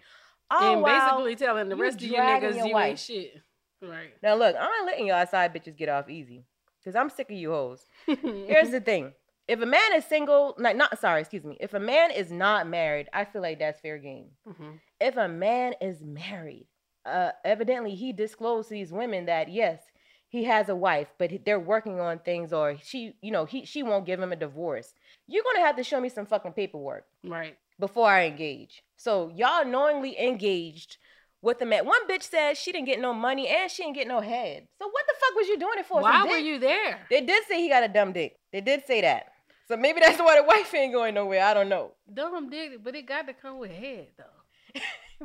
All 0.51 0.77
and 0.77 0.85
basically 0.85 1.37
telling 1.37 1.69
the 1.69 1.77
rest 1.77 1.97
of 1.99 2.03
you 2.05 2.15
niggas 2.17 2.57
your 2.57 2.67
you 2.67 2.73
wife. 2.75 2.91
ain't 2.91 2.99
shit. 2.99 3.35
Right. 3.83 4.11
Now 4.23 4.35
look, 4.35 4.57
I'm 4.57 4.63
not 4.71 4.87
letting 4.87 5.07
y'all 5.07 5.27
side 5.27 5.55
bitches 5.55 5.77
get 5.77 5.89
off 5.89 6.09
easy. 6.09 6.45
Cause 6.85 6.97
I'm 6.97 7.11
sick 7.11 7.31
of 7.31 7.37
you 7.37 7.51
hoes. 7.51 7.85
Here's 8.07 8.71
the 8.71 8.81
thing. 8.81 9.13
If 9.49 9.61
a 9.63 9.67
man 9.67 9.95
is 9.97 10.05
single, 10.05 10.55
not, 10.59 10.77
not 10.77 10.99
sorry, 11.01 11.21
excuse 11.21 11.43
me. 11.45 11.57
If 11.59 11.73
a 11.75 11.81
man 11.81 12.11
is 12.11 12.31
not 12.31 12.69
married, 12.69 13.09
I 13.13 13.25
feel 13.25 13.41
like 13.43 13.59
that's 13.59 13.81
fair 13.81 13.97
game. 13.99 14.27
Mhm. 14.47 14.79
If 15.01 15.17
a 15.17 15.27
man 15.29 15.75
is 15.81 16.03
married, 16.05 16.67
uh, 17.07 17.33
evidently 17.45 17.95
he 17.95 18.13
disclosed 18.13 18.69
to 18.69 18.75
these 18.75 18.93
women 18.93 19.25
that 19.27 19.49
yes, 19.49 19.81
he 20.29 20.45
has 20.45 20.69
a 20.69 20.75
wife, 20.77 21.09
but 21.17 21.31
they're 21.47 21.59
working 21.59 21.99
on 22.01 22.19
things, 22.19 22.53
or 22.53 22.77
she, 22.83 23.15
you 23.23 23.31
know, 23.31 23.47
he 23.47 23.65
she 23.65 23.83
won't 23.83 24.05
give 24.05 24.21
him 24.21 24.33
a 24.33 24.37
divorce. 24.37 24.93
You're 25.27 25.43
gonna 25.45 25.65
have 25.67 25.77
to 25.77 25.85
show 25.85 25.99
me 26.01 26.11
some 26.11 26.27
fucking 26.27 26.53
paperwork 26.53 27.07
Right. 27.25 27.57
before 27.79 28.09
I 28.11 28.27
engage. 28.27 28.83
So 28.97 29.31
y'all 29.35 29.65
knowingly 29.65 30.21
engaged 30.21 30.99
with 31.41 31.59
the 31.61 31.65
man. 31.65 31.87
One 31.87 32.07
bitch 32.07 32.25
said 32.25 32.59
she 32.59 32.73
didn't 32.73 32.89
get 32.89 33.01
no 33.01 33.15
money 33.15 33.49
and 33.49 33.71
she 33.71 33.83
didn't 33.85 33.95
get 33.95 34.09
no 34.09 34.21
head. 34.21 34.69
So 34.79 34.87
what 34.89 35.07
the 35.07 35.15
fuck 35.19 35.35
was 35.37 35.49
you 35.49 35.57
doing 35.59 35.79
it 35.79 35.87
for? 35.87 36.03
Why 36.03 36.25
were 36.27 36.37
you 36.37 36.59
there? 36.59 37.07
They 37.09 37.23
did 37.23 37.45
say 37.47 37.63
he 37.63 37.69
got 37.71 37.85
a 37.85 37.89
dumb 37.89 38.13
dick. 38.13 38.37
They 38.53 38.61
did 38.61 38.85
say 38.85 39.01
that. 39.01 39.33
So 39.69 39.77
maybe 39.77 40.01
that's 40.01 40.19
why 40.19 40.41
the 40.41 40.47
wife 40.47 40.73
ain't 40.75 40.93
going 40.95 41.15
nowhere. 41.15 41.45
I 41.45 41.53
don't 41.55 41.69
know. 41.69 41.93
Dumb 42.13 42.49
did 42.49 42.73
it, 42.73 42.85
but 42.85 42.95
it 42.97 43.07
got 43.07 43.27
to 43.27 43.35
come 43.35 43.59
with 43.59 43.71
head 43.71 44.09
though. 44.17 44.81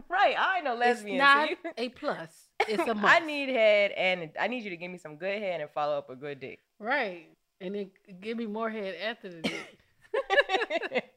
Right. 0.09 0.35
I 0.35 0.55
ain't 0.55 0.65
no 0.65 0.73
lesbian. 0.73 1.21
It's 1.21 1.23
so 1.23 1.35
not 1.35 1.49
you- 1.51 1.57
a 1.77 1.89
plus. 1.89 2.47
It's 2.67 2.81
a 2.81 2.89
I 2.91 2.93
must. 2.93 3.25
need 3.25 3.49
head 3.49 3.91
and 3.91 4.31
I 4.39 4.47
need 4.47 4.63
you 4.63 4.71
to 4.71 4.77
give 4.77 4.89
me 4.89 4.97
some 4.97 5.17
good 5.17 5.39
head 5.39 5.61
and 5.61 5.69
follow 5.69 5.97
up 5.99 6.09
a 6.09 6.15
good 6.15 6.39
dick. 6.39 6.59
right, 6.79 7.27
and 7.61 7.75
then 7.75 7.91
give 8.19 8.35
me 8.37 8.47
more 8.47 8.71
head 8.71 8.95
after 9.07 9.29
the 9.29 9.41
dick. 9.41 11.12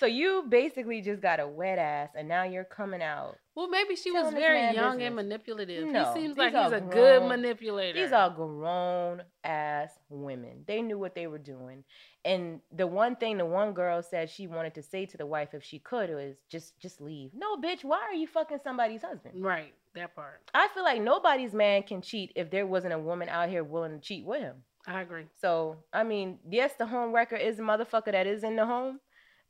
So 0.00 0.06
you 0.06 0.44
basically 0.48 1.00
just 1.00 1.20
got 1.20 1.40
a 1.40 1.46
wet 1.46 1.78
ass 1.78 2.10
and 2.16 2.28
now 2.28 2.44
you're 2.44 2.64
coming 2.64 3.02
out. 3.02 3.36
Well, 3.54 3.68
maybe 3.68 3.96
she 3.96 4.10
was 4.10 4.32
very 4.32 4.74
young 4.74 4.92
business. 4.98 5.06
and 5.08 5.16
manipulative. 5.16 5.86
No, 5.88 6.12
he 6.14 6.20
seems 6.20 6.38
like 6.38 6.54
he's 6.54 6.72
a 6.72 6.80
good 6.80 7.22
manipulator. 7.24 8.00
These 8.00 8.12
are 8.12 8.30
grown 8.30 9.22
ass 9.44 9.90
women. 10.08 10.64
They 10.66 10.80
knew 10.80 10.98
what 10.98 11.14
they 11.14 11.26
were 11.26 11.38
doing. 11.38 11.84
And 12.24 12.60
the 12.74 12.86
one 12.86 13.16
thing 13.16 13.36
the 13.38 13.44
one 13.44 13.72
girl 13.72 14.02
said 14.02 14.30
she 14.30 14.46
wanted 14.46 14.74
to 14.74 14.82
say 14.82 15.04
to 15.06 15.16
the 15.16 15.26
wife 15.26 15.54
if 15.54 15.62
she 15.64 15.78
could 15.80 16.08
was 16.10 16.36
just 16.50 16.78
just 16.80 17.00
leave. 17.00 17.32
No, 17.34 17.56
bitch, 17.56 17.84
why 17.84 18.00
are 18.00 18.14
you 18.14 18.26
fucking 18.26 18.60
somebody's 18.64 19.02
husband? 19.02 19.44
right. 19.44 19.74
That 19.94 20.14
part, 20.14 20.40
I 20.54 20.68
feel 20.68 20.84
like 20.84 21.02
nobody's 21.02 21.52
man 21.52 21.82
can 21.82 22.00
cheat 22.00 22.32
if 22.34 22.50
there 22.50 22.66
wasn't 22.66 22.94
a 22.94 22.98
woman 22.98 23.28
out 23.28 23.50
here 23.50 23.62
willing 23.62 23.92
to 23.92 23.98
cheat 24.00 24.24
with 24.24 24.40
him. 24.40 24.62
I 24.86 25.02
agree. 25.02 25.26
So, 25.38 25.76
I 25.92 26.02
mean, 26.02 26.38
yes, 26.50 26.72
the 26.78 26.86
home 26.86 27.12
wrecker 27.12 27.36
is 27.36 27.58
a 27.58 27.62
motherfucker 27.62 28.12
that 28.12 28.26
is 28.26 28.42
in 28.42 28.56
the 28.56 28.64
home, 28.64 29.00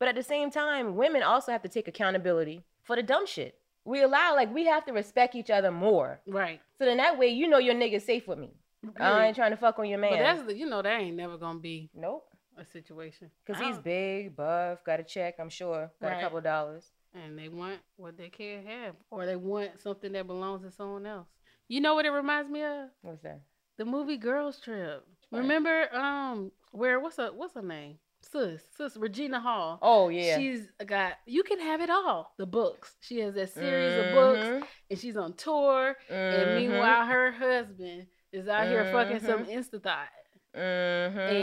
but 0.02 0.09
at 0.09 0.16
the 0.16 0.23
same 0.25 0.50
time, 0.50 0.97
women 0.97 1.23
also 1.23 1.52
have 1.52 1.62
to 1.62 1.68
take 1.68 1.87
accountability 1.87 2.64
for 2.82 2.97
the 2.97 3.04
dumb 3.04 3.25
shit. 3.25 3.54
We 3.85 4.02
allow, 4.02 4.35
like, 4.35 4.52
we 4.52 4.64
have 4.66 4.85
to 4.87 4.92
respect 4.92 5.37
each 5.37 5.49
other 5.49 5.71
more. 5.71 6.18
Right. 6.26 6.61
So 6.76 6.85
then 6.87 6.97
that 6.97 7.21
way, 7.21 7.28
you 7.28 7.47
know 7.47 7.59
your 7.59 7.76
nigga's 7.76 8.04
safe 8.04 8.26
with 8.26 8.37
me. 8.40 8.50
I 8.99 9.26
ain't 9.26 9.37
trying 9.37 9.52
to 9.52 9.56
fuck 9.56 9.78
on 9.78 9.87
your 9.88 10.00
man. 10.00 10.11
But 10.11 10.18
that's 10.18 10.42
the 10.42 10.56
you 10.56 10.66
know 10.68 10.82
that 10.82 11.00
ain't 11.00 11.14
never 11.16 11.38
gonna 11.38 11.61
be 11.61 11.88
nope. 11.94 12.25
a 12.59 12.64
situation 12.64 13.30
Because 13.47 13.62
he's 13.62 13.78
big, 13.78 14.35
buff, 14.35 14.82
got 14.85 14.99
a 14.99 15.04
check, 15.04 15.37
I'm 15.38 15.49
sure, 15.49 15.88
got 16.00 16.09
Right. 16.09 16.18
a 16.18 16.21
couple 16.21 16.40
dollars. 16.40 16.90
and 17.14 17.38
they 17.38 17.49
want 17.49 17.78
what 17.97 18.16
they 18.16 18.28
can't 18.28 18.66
have, 18.66 18.97
or 19.12 19.25
they 19.25 19.37
want 19.37 19.80
something 19.80 20.11
that 20.14 20.26
belongs 20.26 20.62
to 20.62 20.71
someone 20.73 21.06
else. 21.06 21.28
You 21.68 21.80
know 21.80 21.94
what 21.94 22.06
it 22.06 22.11
reminds 22.11 22.50
me 22.50 22.64
of? 22.64 22.88
What's 23.02 23.23
that? 23.23 23.40
The 23.76 23.85
movie 23.85 24.16
Girls 24.16 24.59
Trip. 24.59 25.06
Right. 25.30 25.38
Remember, 25.38 25.94
um, 25.94 26.50
where 26.73 26.99
what's 26.99 27.18
her 27.18 27.30
what's 27.32 27.54
her 27.54 27.62
name? 27.62 27.99
Sis, 28.33 28.62
sis 28.77 28.97
Regina 28.97 29.41
Hall. 29.41 29.79
Oh, 29.83 30.09
yeah. 30.09 30.39
She's 30.39 30.67
got 30.87 31.15
you 31.27 31.43
can 31.43 31.61
have 31.61 31.81
it 31.83 31.91
all. 31.91 32.33
The 32.39 32.47
books. 32.47 32.97
She 33.01 33.19
has 33.21 33.35
that 33.35 33.51
series 33.53 33.99
of 34.07 34.15
books, 34.15 34.41
Mhm. 34.47 34.67
and 34.91 34.99
she's 34.99 35.17
on 35.17 35.35
tour. 35.35 35.97
And 36.09 36.49
Mhm. 36.49 36.57
meanwhile, 36.57 37.05
her 37.07 37.31
husband 37.31 38.07
is 38.33 38.49
out 38.49 38.67
here 38.69 38.91
fucking 38.91 39.21
some 39.21 39.45
insta 39.45 39.83
thought. 39.83 40.09
Mhm. 40.55 40.61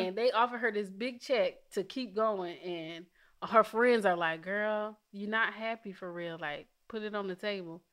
And 0.08 0.18
they 0.18 0.32
offer 0.32 0.58
her 0.58 0.72
this 0.72 0.90
big 0.90 1.22
check 1.22 1.54
to 1.72 1.84
keep 1.84 2.16
going. 2.16 2.58
And 2.60 3.06
her 3.48 3.64
friends 3.64 4.06
are 4.06 4.18
like, 4.18 4.42
girl, 4.42 5.00
you're 5.12 5.30
not 5.30 5.54
happy 5.54 5.94
for 5.94 6.12
real. 6.12 6.38
Like, 6.40 6.68
put 6.88 7.04
it 7.04 7.14
on 7.16 7.28
the 7.28 7.36
table. 7.36 7.84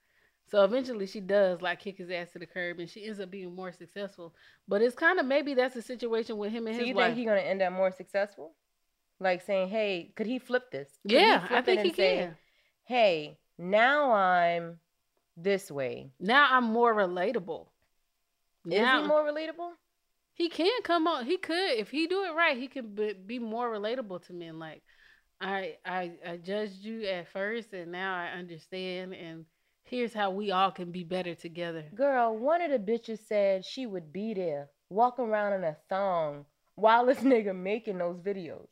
So 0.48 0.62
eventually 0.64 1.06
she 1.06 1.20
does 1.20 1.60
like 1.60 1.80
kick 1.80 1.98
his 1.98 2.08
ass 2.08 2.30
to 2.32 2.38
the 2.38 2.46
curb 2.46 2.78
and 2.78 2.88
she 2.88 3.04
ends 3.04 3.18
up 3.18 3.30
being 3.30 3.52
more 3.54 3.72
successful. 3.72 4.32
But 4.68 4.80
it's 4.80 4.94
kind 4.94 5.18
of 5.18 5.26
maybe 5.26 5.54
that's 5.54 5.74
the 5.74 5.82
situation 5.82 6.38
with 6.38 6.52
him 6.52 6.66
and 6.68 6.76
So 6.76 6.80
his 6.80 6.88
you 6.88 6.94
think 6.94 7.16
he's 7.16 7.26
gonna 7.26 7.40
end 7.40 7.62
up 7.62 7.72
more 7.72 7.90
successful? 7.90 8.54
Like 9.18 9.42
saying, 9.42 9.68
"Hey, 9.68 10.12
could 10.14 10.26
he 10.26 10.38
flip 10.38 10.70
this?" 10.70 10.88
Could 11.02 11.12
yeah, 11.12 11.40
I 11.44 11.48
flip 11.48 11.58
it 11.60 11.64
think 11.64 11.80
he 11.82 11.92
say, 11.92 12.16
can. 12.16 12.36
Hey, 12.84 13.38
now 13.58 14.12
I'm 14.12 14.78
this 15.36 15.70
way. 15.70 16.10
Now 16.20 16.48
I'm 16.50 16.64
more 16.64 16.94
relatable. 16.94 17.66
Is 18.66 18.80
Now, 18.80 19.02
he 19.02 19.08
more 19.08 19.24
relatable? 19.24 19.72
he 20.36 20.50
can 20.50 20.82
come 20.82 21.06
on. 21.06 21.24
He 21.24 21.38
could 21.38 21.78
if 21.78 21.90
he 21.90 22.06
do 22.06 22.24
it 22.24 22.34
right. 22.34 22.56
He 22.56 22.68
could 22.68 22.94
be, 22.94 23.14
be 23.14 23.38
more 23.38 23.70
relatable 23.70 24.24
to 24.26 24.32
men. 24.34 24.58
Like 24.58 24.82
I, 25.40 25.76
I, 25.84 26.12
I 26.26 26.36
judged 26.36 26.84
you 26.84 27.06
at 27.06 27.28
first, 27.28 27.72
and 27.72 27.90
now 27.90 28.14
I 28.14 28.38
understand. 28.38 29.14
And 29.14 29.46
here's 29.84 30.12
how 30.12 30.30
we 30.30 30.50
all 30.50 30.70
can 30.70 30.92
be 30.92 31.04
better 31.04 31.34
together. 31.34 31.84
Girl, 31.94 32.36
one 32.36 32.60
of 32.60 32.70
the 32.70 32.78
bitches 32.78 33.20
said 33.26 33.64
she 33.64 33.86
would 33.86 34.12
be 34.12 34.34
there, 34.34 34.68
walking 34.90 35.26
around 35.26 35.54
in 35.54 35.64
a 35.64 35.76
thong 35.88 36.44
while 36.74 37.06
this 37.06 37.18
nigga 37.20 37.56
making 37.56 37.98
those 37.98 38.18
videos. 38.18 38.68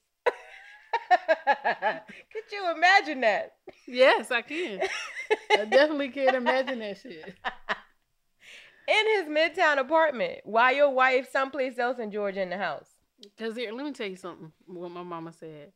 Could 2.33 2.53
you 2.53 2.73
imagine 2.75 3.21
that? 3.21 3.55
Yes, 3.87 4.31
I 4.31 4.43
can. 4.43 4.81
I 5.51 5.65
definitely 5.65 6.09
can't 6.09 6.37
imagine 6.37 6.79
that 6.81 6.99
shit. 6.99 7.35
In 8.87 9.07
his 9.17 9.29
midtown 9.29 9.79
apartment, 9.79 10.41
while 10.45 10.75
your 10.75 10.91
wife 10.91 11.31
someplace 11.33 11.79
else 11.79 11.99
in 11.99 12.11
Georgia 12.11 12.43
in 12.43 12.51
the 12.51 12.59
house. 12.59 12.89
Cause 13.39 13.57
here, 13.57 13.73
let 13.73 13.87
me 13.87 13.93
tell 13.93 14.07
you 14.07 14.17
something. 14.17 14.53
What 14.67 14.91
my 14.91 15.03
mama 15.03 15.33
said. 15.33 15.73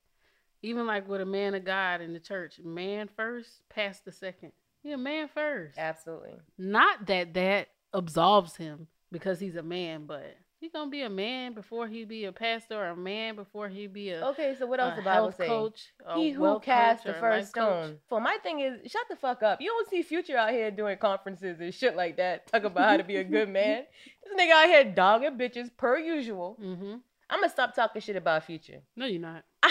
Even 0.61 0.87
like 0.87 1.09
with 1.09 1.23
a 1.23 1.27
man 1.27 1.55
of 1.55 1.65
God 1.65 2.03
in 2.03 2.13
the 2.13 2.21
church, 2.21 2.61
man 2.63 3.09
first, 3.17 3.49
pastor 3.71 4.11
second. 4.11 4.53
Yeah, 4.83 4.97
man 4.97 5.29
first. 5.33 5.79
Absolutely. 5.79 6.35
Not 6.59 7.07
that 7.07 7.33
that 7.33 7.69
absolves 7.95 8.57
him 8.57 8.89
because 9.11 9.41
he's 9.41 9.57
a 9.57 9.63
man, 9.63 10.05
but 10.07 10.37
he 10.61 10.69
gonna 10.71 10.91
be 10.91 11.03
a 11.03 11.11
man 11.11 11.55
before 11.55 11.87
he 11.87 12.05
be 12.05 12.25
a 12.25 12.33
pastor, 12.33 12.77
or 12.77 12.87
a 12.89 12.97
man 12.97 13.37
before 13.37 13.69
he 13.69 13.87
be 13.87 14.11
a 14.11 14.27
Okay, 14.29 14.57
so 14.59 14.67
what 14.67 14.81
else 14.81 14.95
a 14.95 14.97
the 14.97 15.03
Bible 15.03 15.33
say? 15.33 15.47
coach. 15.47 15.93
He 16.17 16.31
who 16.31 16.59
cast 16.61 17.05
the 17.05 17.15
first 17.15 17.23
life 17.23 17.53
coach. 17.53 17.85
stone. 17.85 17.99
So 18.09 18.19
my 18.21 18.37
thing 18.43 18.61
is, 18.61 18.91
shut 18.91 19.03
the 19.09 19.17
fuck 19.17 19.43
up. 19.43 19.61
You 19.61 19.69
don't 19.69 19.89
see 19.89 20.03
Future 20.03 20.37
out 20.37 20.51
here 20.51 20.71
doing 20.71 20.99
conferences 20.99 21.61
and 21.61 21.73
shit 21.73 21.97
like 21.97 22.17
that, 22.17 22.47
talking 22.49 22.67
about 22.67 22.89
how 22.91 22.97
to 22.97 23.05
be 23.05 23.17
a 23.17 23.25
good 23.37 23.49
man. 23.49 23.85
This 24.25 24.35
nigga 24.41 24.53
out 24.53 24.67
here 24.67 24.85
dogging 24.85 25.39
bitches 25.39 25.71
per 25.77 25.99
usual. 25.99 26.59
Mm-hmm. 26.63 26.95
I'm 27.31 27.41
gonna 27.41 27.51
stop 27.51 27.75
talking 27.75 28.01
shit 28.03 28.17
about 28.17 28.45
Future. 28.45 28.81
No, 28.97 29.07
you're 29.07 29.21
not. 29.21 29.45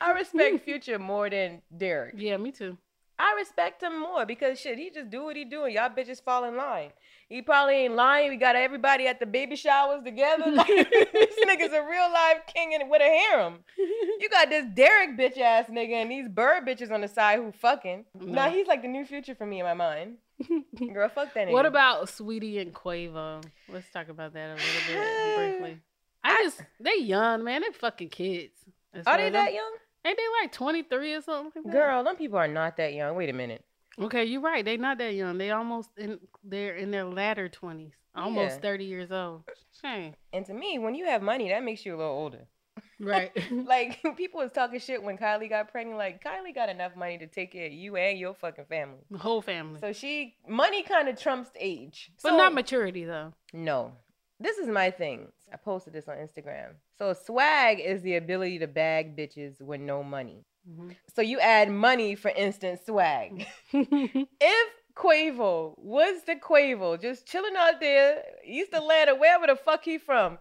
I 0.00 0.12
respect 0.14 0.64
Future 0.64 0.98
more 0.98 1.28
than 1.30 1.62
Derrick. 1.76 2.14
Yeah, 2.16 2.36
me 2.36 2.52
too. 2.52 2.76
I 3.18 3.34
respect 3.38 3.82
him 3.82 4.00
more 4.00 4.24
because 4.24 4.60
shit, 4.60 4.78
he 4.78 4.90
just 4.90 5.10
do 5.10 5.24
what 5.24 5.36
he 5.36 5.44
do, 5.44 5.64
and 5.64 5.74
Y'all 5.74 5.90
bitches 5.90 6.22
fall 6.22 6.44
in 6.44 6.56
line. 6.56 6.90
He 7.28 7.42
probably 7.42 7.74
ain't 7.74 7.94
lying. 7.94 8.30
We 8.30 8.36
got 8.36 8.56
everybody 8.56 9.06
at 9.06 9.20
the 9.20 9.26
baby 9.26 9.56
showers 9.56 10.02
together. 10.04 10.44
Like, 10.58 10.66
this 10.66 11.36
nigga's 11.46 11.72
a 11.72 11.82
real 11.82 12.10
live 12.12 12.46
king 12.46 12.74
and 12.74 12.90
with 12.90 13.02
a 13.02 13.04
harem. 13.04 13.58
You 13.76 14.28
got 14.30 14.48
this 14.48 14.66
Derrick 14.74 15.16
bitch 15.18 15.38
ass 15.38 15.66
nigga 15.70 15.92
and 15.92 16.10
these 16.10 16.28
bird 16.28 16.66
bitches 16.66 16.90
on 16.90 17.00
the 17.00 17.08
side 17.08 17.38
who 17.38 17.52
fucking. 17.52 18.04
No. 18.14 18.32
Nah, 18.32 18.50
he's 18.50 18.66
like 18.66 18.82
the 18.82 18.88
new 18.88 19.04
future 19.04 19.34
for 19.34 19.46
me 19.46 19.60
in 19.60 19.66
my 19.66 19.74
mind. 19.74 20.16
Girl, 20.92 21.08
fuck 21.08 21.34
that 21.34 21.48
nigga. 21.48 21.52
What 21.52 21.66
about 21.66 22.06
Saweetie 22.06 22.60
and 22.60 22.72
Quavo? 22.72 23.44
Let's 23.68 23.90
talk 23.92 24.08
about 24.08 24.32
that 24.32 24.50
a 24.50 24.54
little 24.54 24.66
bit 24.88 25.58
briefly. 25.60 25.80
I 26.24 26.42
just 26.42 26.62
they 26.80 26.96
young 27.00 27.44
man. 27.44 27.62
They 27.62 27.72
fucking 27.72 28.08
kids. 28.08 28.54
Are 29.06 29.16
they 29.16 29.30
that 29.30 29.52
young? 29.52 29.76
Ain't 30.04 30.16
they 30.16 30.42
like 30.42 30.52
twenty 30.52 30.82
three 30.82 31.14
or 31.14 31.20
something? 31.22 31.62
Like? 31.64 31.72
Girl, 31.72 32.02
them 32.04 32.16
people 32.16 32.38
are 32.38 32.48
not 32.48 32.76
that 32.78 32.94
young. 32.94 33.16
Wait 33.16 33.28
a 33.28 33.32
minute. 33.32 33.64
Okay, 34.00 34.24
you're 34.24 34.40
right. 34.40 34.64
They 34.64 34.76
not 34.76 34.98
that 34.98 35.14
young. 35.14 35.38
They 35.38 35.50
almost 35.50 35.90
in 35.98 36.20
they're 36.44 36.76
in 36.76 36.90
their 36.90 37.04
latter 37.04 37.48
twenties, 37.48 37.92
almost 38.14 38.56
Yeah. 38.56 38.60
thirty 38.60 38.84
years 38.84 39.10
old. 39.10 39.42
Shame. 39.82 40.14
And 40.32 40.46
to 40.46 40.54
me, 40.54 40.78
when 40.78 40.94
you 40.94 41.06
have 41.06 41.20
money, 41.22 41.48
that 41.48 41.64
makes 41.64 41.84
you 41.84 41.94
a 41.94 41.98
little 41.98 42.12
older. 42.12 42.46
Right. 43.00 43.32
Like 43.50 44.00
people 44.16 44.40
was 44.40 44.52
talking 44.52 44.78
shit 44.78 45.02
when 45.02 45.18
Kylie 45.18 45.48
got 45.48 45.70
pregnant. 45.72 45.98
Like 45.98 46.22
Kylie 46.22 46.54
got 46.54 46.68
enough 46.68 46.94
money 46.96 47.18
to 47.18 47.26
take 47.26 47.52
care 47.52 47.66
of 47.66 47.72
you 47.72 47.96
and 47.96 48.18
your 48.18 48.34
fucking 48.34 48.66
family. 48.66 48.98
the 49.10 49.18
whole 49.18 49.42
family. 49.42 49.80
So 49.80 49.92
she 49.92 50.36
money 50.48 50.82
kind 50.84 51.08
of 51.08 51.20
trumps 51.20 51.50
age, 51.58 52.12
but 52.22 52.30
So- 52.30 52.36
not 52.36 52.54
maturity 52.54 53.04
though. 53.04 53.34
No, 53.52 53.92
this 54.40 54.58
is 54.58 54.68
my 54.68 54.90
thing. 54.90 55.28
I 55.52 55.56
posted 55.56 55.92
this 55.92 56.08
on 56.08 56.16
Instagram. 56.16 56.74
So 56.98 57.12
swag 57.12 57.80
is 57.80 58.02
the 58.02 58.16
ability 58.16 58.58
to 58.60 58.66
bag 58.66 59.16
bitches 59.16 59.60
with 59.60 59.80
no 59.80 60.02
money. 60.02 60.44
Mhm. 60.68 60.94
So 61.14 61.22
you 61.22 61.40
add 61.40 61.70
money 61.70 62.14
for 62.14 62.30
instant 62.30 62.80
swag. 62.84 63.46
if 63.72 64.68
Quavo 64.94 65.74
was 65.78 66.22
the 66.26 66.34
Quavo, 66.36 67.00
just 67.00 67.26
chilling 67.26 67.54
out 67.56 67.80
there, 67.80 68.22
East 68.44 68.74
Atlanta, 68.74 69.14
wherever 69.14 69.46
the 69.46 69.56
fuck 69.56 69.84
he 69.84 69.96
from, 69.98 70.38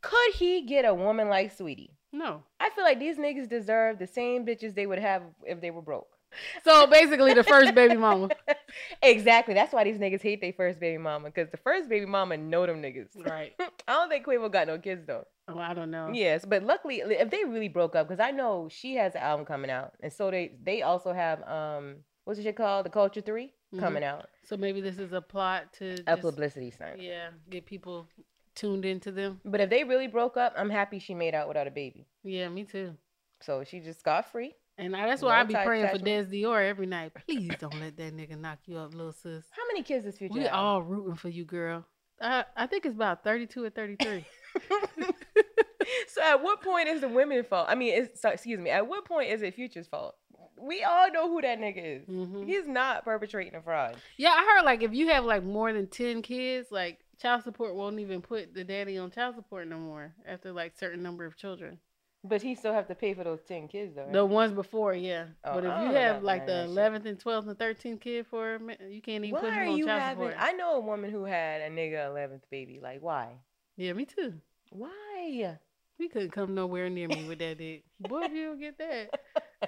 could 0.00 0.32
he 0.34 0.62
get 0.62 0.84
a 0.84 0.94
woman 0.94 1.28
like 1.28 1.56
Saweetie? 1.56 1.90
no. 2.12 2.42
I 2.60 2.70
feel 2.70 2.84
like 2.84 2.98
these 2.98 3.18
niggas 3.18 3.48
deserve 3.48 3.98
the 3.98 4.06
same 4.06 4.44
bitches 4.46 4.74
they 4.74 4.86
would 4.86 4.98
have 4.98 5.22
if 5.46 5.60
they 5.60 5.70
were 5.70 5.82
broke. 5.82 6.17
So 6.64 6.86
basically, 6.86 7.34
the 7.34 7.42
first 7.44 7.74
baby 7.74 7.96
mama. 7.96 8.28
exactly. 9.02 9.54
That's 9.54 9.72
why 9.72 9.84
these 9.84 9.98
niggas 9.98 10.22
hate 10.22 10.40
their 10.40 10.52
first 10.52 10.78
baby 10.80 10.98
mama, 10.98 11.30
because 11.30 11.50
the 11.50 11.56
first 11.56 11.88
baby 11.88 12.06
mama 12.06 12.36
know 12.36 12.66
them 12.66 12.82
niggas. 12.82 13.08
Right. 13.16 13.54
I 13.60 13.92
don't 13.92 14.08
think 14.08 14.26
Quavo 14.26 14.50
got 14.50 14.66
no 14.66 14.78
kids 14.78 15.06
though. 15.06 15.26
Oh, 15.48 15.58
I 15.58 15.72
don't 15.74 15.90
know. 15.90 16.12
Yes, 16.12 16.44
but 16.44 16.62
luckily, 16.62 17.00
if 17.00 17.30
they 17.30 17.44
really 17.44 17.68
broke 17.68 17.96
up, 17.96 18.08
because 18.08 18.20
I 18.20 18.30
know 18.30 18.68
she 18.70 18.94
has 18.96 19.14
an 19.14 19.22
album 19.22 19.46
coming 19.46 19.70
out, 19.70 19.94
and 20.00 20.12
so 20.12 20.30
they 20.30 20.52
they 20.62 20.82
also 20.82 21.12
have 21.12 21.42
um 21.48 21.96
what's 22.24 22.38
the 22.38 22.44
shit 22.44 22.56
called, 22.56 22.84
the 22.84 22.90
Culture 22.90 23.22
3 23.22 23.52
Mhm. 23.74 23.80
coming 23.80 24.02
out, 24.04 24.28
So 24.44 24.56
maybe 24.56 24.80
this 24.80 24.98
is 24.98 25.12
a 25.12 25.20
plot 25.20 25.72
to 25.74 25.90
a 26.06 26.16
just, 26.16 26.22
publicity 26.22 26.70
stunt. 26.70 27.00
yeah 27.00 27.28
get 27.50 27.66
people 27.66 28.06
tuned 28.54 28.84
into 28.84 29.10
them. 29.12 29.40
But 29.44 29.60
if 29.60 29.70
they 29.70 29.84
really 29.84 30.06
broke 30.08 30.36
up, 30.36 30.52
I'm 30.56 30.70
happy 30.70 30.98
she 30.98 31.14
made 31.14 31.34
out 31.34 31.48
without 31.48 31.66
a 31.66 31.70
baby. 31.70 32.06
Yeah, 32.22 32.48
me 32.48 32.64
too. 32.64 32.94
So 33.40 33.64
she 33.64 33.80
just 33.80 34.02
got 34.04 34.30
free. 34.32 34.54
And 34.78 34.94
I, 34.94 35.06
that's 35.06 35.22
why 35.22 35.40
I 35.40 35.42
be 35.42 35.54
praying 35.54 35.88
for 35.88 35.98
Dess 35.98 36.26
Dior 36.26 36.66
every 36.66 36.86
night. 36.86 37.12
Please 37.26 37.50
don't 37.58 37.78
let 37.80 37.96
that 37.96 38.16
nigga 38.16 38.38
knock 38.38 38.60
you 38.66 38.78
up, 38.78 38.94
little 38.94 39.12
sis. 39.12 39.44
How 39.50 39.62
many 39.66 39.82
kids 39.82 40.06
is 40.06 40.16
Future 40.16 40.34
We 40.34 40.42
have? 40.42 40.54
all 40.54 40.82
rooting 40.82 41.16
for 41.16 41.28
you, 41.28 41.44
girl. 41.44 41.84
I, 42.20 42.44
I 42.56 42.66
think 42.66 42.86
it's 42.86 42.94
about 42.94 43.24
32 43.24 43.64
or 43.64 43.70
33. 43.70 44.24
so 46.08 46.22
at 46.22 46.42
what 46.42 46.62
point 46.62 46.88
is 46.88 47.00
the 47.00 47.08
women's 47.08 47.46
fault? 47.46 47.66
I 47.68 47.74
mean, 47.74 47.94
it's, 48.02 48.20
so, 48.20 48.30
excuse 48.30 48.60
me. 48.60 48.70
At 48.70 48.86
what 48.86 49.04
point 49.04 49.30
is 49.30 49.42
it 49.42 49.54
Future's 49.54 49.88
fault? 49.88 50.14
We 50.60 50.82
all 50.82 51.10
know 51.12 51.28
who 51.28 51.40
that 51.42 51.60
nigga 51.60 52.02
is. 52.02 52.08
Mhm. 52.08 52.44
He's 52.46 52.66
not 52.66 53.04
perpetrating 53.04 53.54
a 53.54 53.62
fraud. 53.62 53.96
Yeah, 54.16 54.30
I 54.30 54.44
heard 54.56 54.64
like 54.64 54.82
if 54.82 54.92
you 54.92 55.08
have 55.08 55.24
like 55.24 55.44
more 55.44 55.72
than 55.72 55.86
10 55.86 56.22
kids, 56.22 56.72
like 56.72 56.98
child 57.20 57.44
support 57.44 57.74
won't 57.74 58.00
even 58.00 58.22
put 58.22 58.54
the 58.54 58.64
daddy 58.64 58.98
on 58.98 59.10
child 59.10 59.36
support 59.36 59.68
no 59.68 59.78
more 59.78 60.14
after 60.26 60.52
like 60.52 60.76
certain 60.76 61.02
number 61.02 61.24
of 61.24 61.36
children. 61.36 61.78
But 62.24 62.42
he 62.42 62.54
still 62.56 62.72
have 62.72 62.88
to 62.88 62.94
pay 62.94 63.14
for 63.14 63.22
those 63.24 63.40
ten 63.46 63.68
kids 63.68 63.94
though. 63.94 64.02
right? 64.02 64.12
The 64.12 64.24
ones 64.26 64.52
before, 64.52 64.92
yeah. 64.92 65.26
Oh, 65.44 65.54
but 65.54 65.64
if 65.64 65.82
you 65.82 65.94
have 65.96 66.22
like 66.22 66.46
the 66.46 66.66
none 66.66 66.68
of 66.70 66.74
that 66.74 66.92
11th 67.04 67.06
and 67.06 67.18
12th 67.18 67.48
and 67.48 67.58
13th 67.58 68.00
kid 68.00 68.26
for 68.26 68.56
a 68.56 68.60
minute, 68.60 68.90
you 68.90 69.00
can't 69.00 69.24
even 69.24 69.38
put 69.40 69.48
Why 69.48 69.54
him 69.62 69.68
are 69.68 69.72
on 69.72 69.78
you 69.78 69.84
child 69.86 70.00
having? 70.02 70.28
support. 70.30 70.42
I 70.42 70.52
know 70.52 70.74
a 70.76 70.80
woman 70.80 71.10
who 71.10 71.24
had 71.24 71.60
a 71.62 71.70
nigga 71.70 72.06
eleventh 72.06 72.44
baby. 72.50 72.80
Like 72.82 73.00
why? 73.02 73.34
Yeah, 73.76 73.92
me 73.92 74.04
too. 74.04 74.34
Why? 74.70 75.58
We 75.98 76.08
couldn't 76.08 76.30
come 76.32 76.54
nowhere 76.54 76.88
near 76.90 77.08
me 77.08 77.24
with 77.28 77.38
that 77.38 77.58
dick. 77.58 77.84
Boy, 78.00 78.22
if 78.24 78.32
you 78.32 78.46
don't 78.46 78.60
get 78.60 78.78
that 78.78 79.10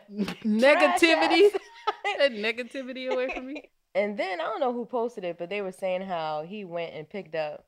negativity, 0.44 1.50
that 2.18 2.32
negativity 2.32 3.10
away 3.12 3.32
from 3.34 3.46
me. 3.46 3.70
And 3.94 4.16
then 4.16 4.40
I 4.40 4.44
don't 4.44 4.60
know 4.60 4.72
who 4.72 4.84
posted 4.86 5.24
it, 5.24 5.38
but 5.38 5.50
they 5.50 5.62
were 5.62 5.72
saying 5.72 6.02
how 6.02 6.42
he 6.42 6.64
went 6.64 6.94
and 6.94 7.08
picked 7.08 7.34
up 7.34 7.64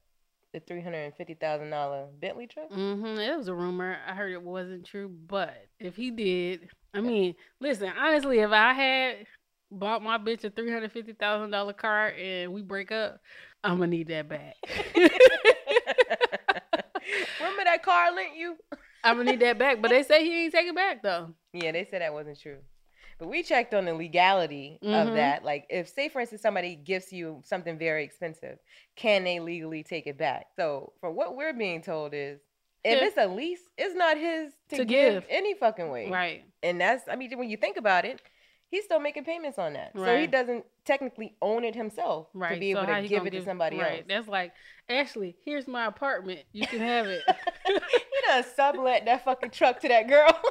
the 0.52 0.60
three 0.60 0.82
hundred 0.82 1.04
and 1.04 1.14
fifty 1.14 1.34
thousand 1.34 1.70
dollar 1.70 2.06
Bentley 2.20 2.46
truck. 2.46 2.70
Mm-hmm. 2.70 3.18
It 3.18 3.36
was 3.36 3.48
a 3.48 3.54
rumor. 3.54 3.96
I 4.06 4.14
heard 4.14 4.32
it 4.32 4.42
wasn't 4.42 4.86
true, 4.86 5.08
but 5.08 5.54
if 5.80 5.96
he 5.96 6.10
did, 6.10 6.68
I 6.94 7.00
mean, 7.00 7.34
listen, 7.60 7.90
honestly, 7.98 8.40
if 8.40 8.50
I 8.50 8.72
had 8.72 9.26
bought 9.70 10.02
my 10.02 10.18
bitch 10.18 10.44
a 10.44 10.50
three 10.50 10.70
hundred 10.70 10.92
fifty 10.92 11.14
thousand 11.14 11.50
dollar 11.50 11.72
car 11.72 12.08
and 12.08 12.52
we 12.52 12.62
break 12.62 12.92
up, 12.92 13.20
I'm 13.64 13.78
gonna 13.78 13.88
need 13.88 14.08
that 14.08 14.28
back. 14.28 14.56
Remember 17.40 17.64
that 17.64 17.82
car 17.82 18.14
lent 18.14 18.36
you? 18.36 18.56
I'm 19.02 19.16
gonna 19.16 19.32
need 19.32 19.40
that 19.40 19.58
back. 19.58 19.82
But 19.82 19.90
they 19.90 20.02
say 20.02 20.24
he 20.24 20.44
ain't 20.44 20.52
take 20.52 20.66
it 20.66 20.74
back 20.74 21.02
though. 21.02 21.34
Yeah, 21.52 21.72
they 21.72 21.86
said 21.90 22.02
that 22.02 22.12
wasn't 22.12 22.40
true. 22.40 22.58
But 23.22 23.28
we 23.28 23.44
checked 23.44 23.72
on 23.72 23.84
the 23.84 23.94
legality 23.94 24.80
Mhm. 24.82 25.06
of 25.06 25.14
that. 25.14 25.44
Like, 25.44 25.66
if, 25.70 25.88
say, 25.88 26.08
for 26.08 26.20
instance, 26.20 26.42
somebody 26.42 26.74
gifts 26.74 27.12
you 27.12 27.40
something 27.44 27.78
very 27.78 28.02
expensive, 28.02 28.58
can 28.96 29.22
they 29.22 29.38
legally 29.38 29.84
take 29.84 30.08
it 30.08 30.18
back? 30.18 30.46
So, 30.56 30.92
for 31.00 31.08
what 31.08 31.36
we're 31.36 31.52
being 31.52 31.82
told 31.82 32.14
is, 32.14 32.40
if 32.82 32.98
Yeah. 33.00 33.06
it's 33.06 33.16
a 33.16 33.28
lease, 33.28 33.62
it's 33.78 33.94
not 33.94 34.18
his 34.18 34.52
to, 34.70 34.78
To 34.78 34.84
give, 34.84 35.22
give. 35.22 35.26
any 35.30 35.54
fucking 35.54 35.88
way. 35.88 36.10
Right. 36.10 36.42
And 36.64 36.80
that's, 36.80 37.06
I 37.08 37.14
mean, 37.14 37.38
when 37.38 37.48
you 37.48 37.56
think 37.56 37.76
about 37.76 38.04
it, 38.04 38.20
he's 38.70 38.82
still 38.86 38.98
making 38.98 39.22
payments 39.22 39.56
on 39.56 39.74
that. 39.74 39.92
So 39.96 40.16
he 40.16 40.26
doesn't 40.26 40.64
technically 40.84 41.36
own 41.40 41.62
it 41.62 41.76
himself 41.76 42.26
Right. 42.34 42.54
to 42.54 42.58
be 42.58 42.72
able 42.72 42.86
so 42.86 43.02
to 43.02 43.06
give 43.06 43.24
it 43.24 43.30
to 43.30 43.44
somebody 43.44 43.78
right. 43.78 43.98
else. 43.98 44.04
That's 44.08 44.26
like, 44.26 44.52
Ashley, 44.88 45.36
here's 45.44 45.68
my 45.68 45.86
apartment. 45.86 46.40
You 46.50 46.66
can 46.66 46.80
have 46.80 47.06
it. 47.06 47.22
he 47.66 47.78
done 48.26 48.42
sublet 48.56 49.04
that 49.04 49.24
fucking 49.24 49.50
truck 49.50 49.78
to 49.82 49.86
that 49.88 50.08
girl. 50.08 50.28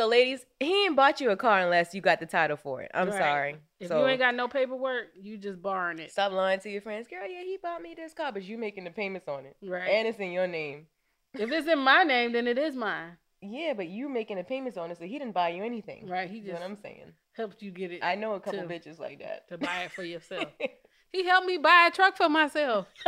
so, 0.00 0.06
ladies, 0.08 0.44
he 0.58 0.84
ain't 0.86 0.96
bought 0.96 1.20
you 1.20 1.30
a 1.30 1.36
car 1.36 1.60
unless 1.60 1.94
you 1.94 2.00
got 2.00 2.20
the 2.20 2.26
title 2.26 2.56
for 2.56 2.80
it. 2.82 2.90
I'm 2.94 3.08
Right. 3.08 3.18
sorry. 3.18 3.56
if 3.78 3.88
so, 3.88 4.00
you 4.00 4.06
ain't 4.08 4.20
got 4.20 4.34
no 4.34 4.48
paperwork, 4.48 5.08
you 5.20 5.36
just 5.36 5.60
borrowing 5.60 5.98
it. 5.98 6.10
stop 6.10 6.32
lying 6.32 6.60
to 6.60 6.70
your 6.70 6.80
friends. 6.82 7.08
Girl, 7.08 7.26
yeah, 7.28 7.42
he 7.42 7.58
bought 7.62 7.82
me 7.82 7.94
this 7.94 8.14
car, 8.14 8.32
but 8.32 8.42
you 8.42 8.58
making 8.58 8.84
the 8.84 8.90
payments 8.90 9.28
on 9.28 9.44
it. 9.46 9.56
Right. 9.62 9.88
And 9.88 10.08
it's 10.08 10.18
in 10.18 10.32
your 10.32 10.46
name. 10.46 10.86
if 11.34 11.50
it's 11.52 11.68
in 11.68 11.78
my 11.78 12.02
name, 12.02 12.32
then 12.32 12.46
it 12.46 12.58
is 12.58 12.74
mine. 12.76 13.16
Yeah, 13.42 13.72
but 13.74 13.88
you 13.88 14.08
making 14.08 14.36
the 14.36 14.44
payments 14.44 14.76
on 14.76 14.90
it, 14.90 14.98
so 14.98 15.04
he 15.04 15.18
didn't 15.18 15.32
buy 15.32 15.50
you 15.50 15.64
anything. 15.64 16.06
Right. 16.08 16.28
He 16.28 16.38
You 16.38 16.42
know 16.44 16.50
just 16.52 16.62
what 16.62 16.70
I'm 16.70 16.76
saying? 16.76 17.12
helped 17.32 17.62
you 17.62 17.70
get 17.70 17.90
it 17.92 18.02
I 18.04 18.16
know 18.16 18.34
a 18.34 18.40
couple 18.40 18.60
too. 18.60 18.66
bitches 18.68 18.98
like 18.98 19.20
that. 19.20 19.48
to 19.48 19.56
buy 19.58 19.84
it 19.84 19.92
for 19.92 20.02
yourself. 20.04 20.46
he 21.12 21.24
helped 21.24 21.46
me 21.46 21.56
buy 21.56 21.86
a 21.88 21.94
truck 21.94 22.16
for 22.16 22.28
myself. 22.28 22.86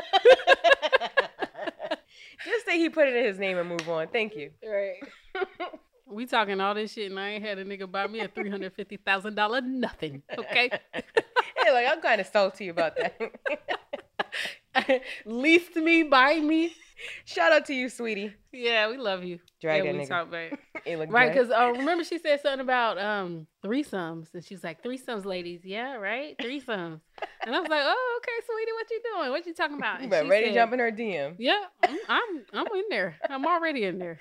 Just 2.44 2.66
say 2.66 2.78
he 2.78 2.88
put 2.88 3.08
it 3.08 3.14
in 3.16 3.24
his 3.24 3.38
name 3.38 3.58
and 3.58 3.68
move 3.68 3.88
on. 3.88 4.08
Thank 4.08 4.34
you. 4.36 4.50
Right. 4.66 5.02
We 6.12 6.26
talking 6.26 6.60
all 6.60 6.74
this 6.74 6.92
shit, 6.92 7.10
and 7.10 7.18
I 7.18 7.30
ain't 7.30 7.44
had 7.44 7.58
a 7.58 7.64
nigga 7.64 7.90
buy 7.90 8.06
me 8.06 8.20
a 8.20 8.28
three 8.28 8.50
hundred 8.50 8.72
fifty 8.74 8.96
thousand 8.98 9.34
dollar 9.34 9.60
nothing. 9.60 10.22
Okay. 10.38 10.70
Hey, 11.64 11.70
like 11.72 11.86
I'm 11.88 12.00
kind 12.00 12.20
of 12.20 12.26
salty 12.26 12.68
about 12.70 12.96
that. 12.96 13.20
Leased 15.26 15.76
me, 15.76 16.02
buy 16.02 16.40
me. 16.40 16.74
Shout 17.24 17.52
out 17.52 17.66
to 17.66 17.74
you, 17.74 17.86
Saweetie. 17.86 18.32
Yeah, 18.52 18.88
we 18.90 18.96
love 18.96 19.22
you. 19.22 19.38
Drag 19.60 19.84
yeah, 19.84 19.92
we 19.92 19.98
nigga. 19.98 20.08
talk 20.08 20.30
back. 20.30 20.58
Right, 20.84 21.32
because 21.32 21.50
uh, 21.50 21.72
remember 21.76 22.02
she 22.02 22.18
said 22.18 22.40
something 22.40 22.60
about 22.60 22.98
um 22.98 23.46
threesomes, 23.64 24.26
and 24.34 24.44
she's 24.44 24.64
like 24.64 24.82
threesomes, 24.82 25.24
ladies. 25.24 25.60
Yeah, 25.62 25.94
right, 25.94 26.36
threesomes. 26.38 27.00
and 27.46 27.54
I 27.54 27.60
was 27.60 27.68
like, 27.68 27.82
oh, 27.84 28.20
okay, 28.20 28.32
Saweetie, 28.42 28.74
what 28.74 28.90
you 28.90 29.00
doing? 29.14 29.30
What 29.30 29.46
you 29.46 29.54
talking 29.54 29.76
about? 29.76 29.98
you 29.98 30.02
And 30.04 30.10
better 30.10 30.24
she 30.26 30.30
ready 30.30 30.46
to 30.46 30.50
said, 30.50 30.54
jump 30.54 30.72
in 30.72 30.78
her 30.80 30.90
DM. 30.90 31.36
Yeah, 31.38 31.62
I'm, 31.84 31.98
I'm 32.08 32.44
I'm 32.52 32.66
in 32.74 32.84
there. 32.90 33.16
I'm 33.30 33.46
already 33.46 33.84
in 33.84 33.98
there. 34.00 34.18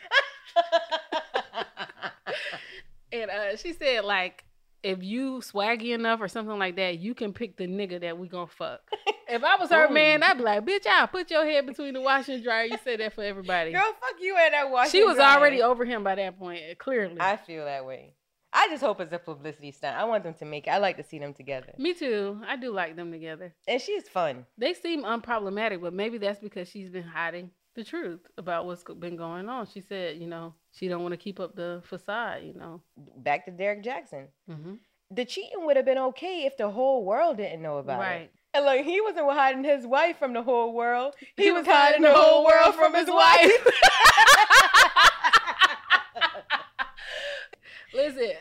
And 3.12 3.30
uh, 3.30 3.56
she 3.56 3.74
said 3.74 4.04
like, 4.04 4.43
if 4.84 5.04
you 5.04 5.39
swaggy 5.39 5.93
enough 5.93 6.21
or 6.21 6.28
something 6.28 6.58
like 6.58 6.76
that, 6.78 7.00
you 7.00 7.13
can 7.13 7.34
pick 7.34 7.58
the 7.58 7.67
nigga 7.67 8.02
that 8.02 8.17
we 8.17 8.28
gonna 8.28 8.47
fuck. 8.47 8.82
If 9.32 9.45
I 9.45 9.56
was 9.56 9.69
her 9.69 9.88
Ooh. 9.88 9.93
man, 9.93 10.24
I'd 10.24 10.38
be 10.38 10.43
like, 10.43 10.65
bitch, 10.65 10.86
I'll 10.86 11.08
put 11.08 11.32
your 11.32 11.45
head 11.45 11.65
between 11.65 11.93
the 11.93 12.02
washer 12.02 12.34
and 12.34 12.43
dryer. 12.43 12.65
You 12.65 12.78
said 12.84 13.00
that 13.00 13.13
for 13.13 13.24
everybody. 13.24 13.71
Girl, 13.71 13.82
fuck 13.82 14.19
you 14.19 14.36
and 14.38 14.54
that 14.54 14.69
washing. 14.69 14.91
she 14.91 15.06
was 15.06 15.15
drying. 15.15 15.38
already 15.38 15.62
over 15.62 15.86
him 15.86 16.04
by 16.04 16.15
that 16.15 16.38
point, 16.38 16.62
clearly. 16.80 17.15
I 17.17 17.38
feel 17.38 17.63
that 17.63 17.86
way. 17.86 18.13
I 18.52 18.67
just 18.67 18.84
hope 18.84 19.00
it's 19.00 19.13
a 19.13 19.19
publicity 19.19 19.71
stunt. 19.71 19.95
I 19.95 20.04
want 20.04 20.26
them 20.26 20.34
to 20.34 20.43
make 20.43 20.67
it. 20.67 20.71
I 20.71 20.80
like 20.80 20.97
to 20.97 21.04
see 21.04 21.17
them 21.17 21.34
together. 21.34 21.74
Me 21.78 21.93
too. 21.93 22.41
I 22.45 22.58
do 22.58 22.74
like 22.74 22.97
them 22.97 23.10
together. 23.10 23.56
And 23.69 23.82
she's 23.82 24.10
fun. 24.10 24.45
They 24.58 24.74
seem 24.74 25.04
unproblematic, 25.04 25.82
but 25.82 25.93
maybe 25.93 26.17
that's 26.17 26.41
because 26.41 26.67
she's 26.67 26.89
been 26.89 27.04
hiding 27.04 27.52
the 27.75 27.84
truth 27.84 28.21
about 28.38 28.65
what's 28.65 28.84
been 28.84 29.15
going 29.15 29.49
on. 29.49 29.65
She 29.67 29.81
said, 29.81 30.17
you 30.17 30.27
know, 30.27 30.53
she 30.71 30.88
don't 30.88 31.01
want 31.01 31.13
to 31.13 31.17
keep 31.17 31.39
up 31.39 31.55
the 31.55 31.81
facade, 31.86 32.43
you 32.43 32.53
know. 32.53 32.81
Back 33.17 33.45
to 33.45 33.51
Derrick 33.51 33.84
Jaxn. 33.84 34.27
hmm 34.49 34.73
the 35.13 35.25
cheating 35.25 35.65
would 35.65 35.75
have 35.75 35.84
been 35.84 35.97
okay 35.97 36.45
if 36.45 36.55
the 36.55 36.69
whole 36.69 37.03
world 37.03 37.36
didn't 37.36 37.62
know 37.62 37.79
about 37.79 37.99
Right. 37.99 38.21
it. 38.21 38.31
And 38.53 38.63
like 38.63 38.86
he 38.86 39.01
wasn't 39.01 39.29
hiding 39.29 39.62
his 39.65 39.86
wife 39.86 40.17
from 40.17 40.31
the 40.31 40.41
whole 40.41 40.73
world. 40.73 41.15
He, 41.36 41.43
He 41.43 41.51
was, 41.51 41.65
was 41.65 41.75
hiding 41.75 42.01
the 42.01 42.13
whole 42.13 42.45
world 42.45 42.75
from 42.75 42.93
his 42.93 43.10
wife. 43.10 43.67
Listen, 47.93 48.31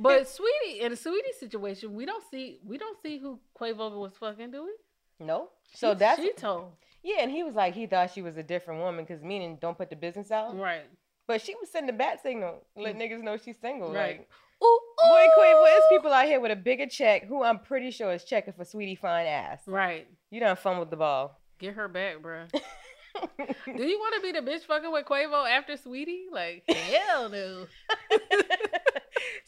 but 0.00 0.24
Saweetie, 0.24 0.80
in 0.80 0.92
a 0.92 0.96
Saweetie 0.96 1.38
situation, 1.38 1.94
we 1.94 2.04
don't 2.04 2.24
see 2.30 2.58
we 2.64 2.78
don't 2.78 2.96
see 3.00 3.18
who 3.18 3.38
Quavo 3.58 4.00
was 4.00 4.12
fucking, 4.18 4.50
do 4.50 4.64
we? 4.64 4.72
No. 5.20 5.48
So 5.74 5.92
She- 5.92 5.98
that's 5.98 6.20
she 6.20 6.32
told. 6.32 6.72
yeah, 7.02 7.16
and 7.20 7.30
he 7.30 7.42
was 7.42 7.54
like 7.54 7.74
he 7.74 7.86
thought 7.86 8.10
she 8.12 8.22
was 8.22 8.36
a 8.36 8.42
different 8.42 8.80
woman 8.80 9.04
because 9.04 9.22
meaning 9.22 9.58
don't 9.60 9.76
put 9.76 9.90
the 9.90 9.96
business 9.96 10.30
out. 10.30 10.56
Right. 10.58 10.84
But 11.26 11.42
she 11.42 11.54
was 11.60 11.70
sending 11.70 11.94
a 11.94 11.98
bat 11.98 12.22
signal, 12.22 12.64
let 12.76 12.96
niggas 12.96 13.22
know 13.22 13.36
she's 13.36 13.58
single. 13.60 13.90
Mm. 13.90 13.94
Right. 13.94 14.18
Like 14.18 14.28
Ooh, 14.64 14.80
boy 14.98 15.26
Quavo, 15.38 15.64
it's 15.76 15.86
people 15.90 16.12
out 16.12 16.26
here 16.26 16.40
with 16.40 16.50
a 16.50 16.56
bigger 16.56 16.86
check 16.86 17.24
who 17.26 17.42
I'm 17.44 17.58
pretty 17.60 17.90
sure 17.92 18.12
is 18.12 18.24
checking 18.24 18.54
for 18.54 18.64
Saweetie 18.64 18.98
fine 18.98 19.26
ass. 19.26 19.60
Right. 19.66 20.08
You 20.30 20.40
done 20.40 20.56
fumbled 20.56 20.90
the 20.90 20.96
ball. 20.96 21.38
Get 21.60 21.74
her 21.74 21.86
back, 21.86 22.16
bruh. 22.22 22.50
Do 23.76 23.82
you 23.84 23.98
want 23.98 24.14
to 24.16 24.20
be 24.22 24.32
the 24.32 24.40
bitch 24.48 24.62
fucking 24.62 24.90
with 24.92 25.04
Quavo 25.04 25.48
after 25.48 25.74
Saweetie? 25.74 26.24
Like, 26.32 26.62
hell 26.68 27.28
no. 27.28 27.66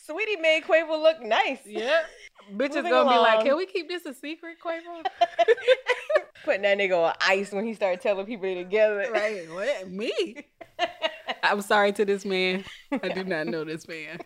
Saweetie 0.08 0.40
made 0.40 0.64
Quavo 0.64 1.00
look 1.00 1.22
nice. 1.22 1.60
Yeah. 1.66 2.00
Bitch 2.50 2.70
is 2.70 2.76
Moving 2.76 2.90
gonna 2.90 3.10
be 3.10 3.16
like, 3.16 3.44
can 3.44 3.56
we 3.56 3.66
keep 3.66 3.88
this 3.88 4.04
a 4.06 4.14
secret, 4.14 4.56
Quavo? 4.64 5.04
Putting 6.44 6.62
that 6.62 6.78
nigga 6.78 6.96
on 7.08 7.14
ice 7.20 7.52
when 7.52 7.64
he 7.64 7.74
started 7.74 8.00
telling 8.00 8.26
people 8.26 8.42
they 8.42 8.54
together. 8.54 9.08
right. 9.12 9.50
What? 9.52 9.90
Me? 9.90 10.44
I'm 11.42 11.60
sorry 11.60 11.92
to 11.92 12.04
this 12.04 12.24
man. 12.24 12.64
I 13.02 13.08
do 13.08 13.24
not 13.24 13.46
know 13.46 13.64
this 13.64 13.86
man. 13.86 14.18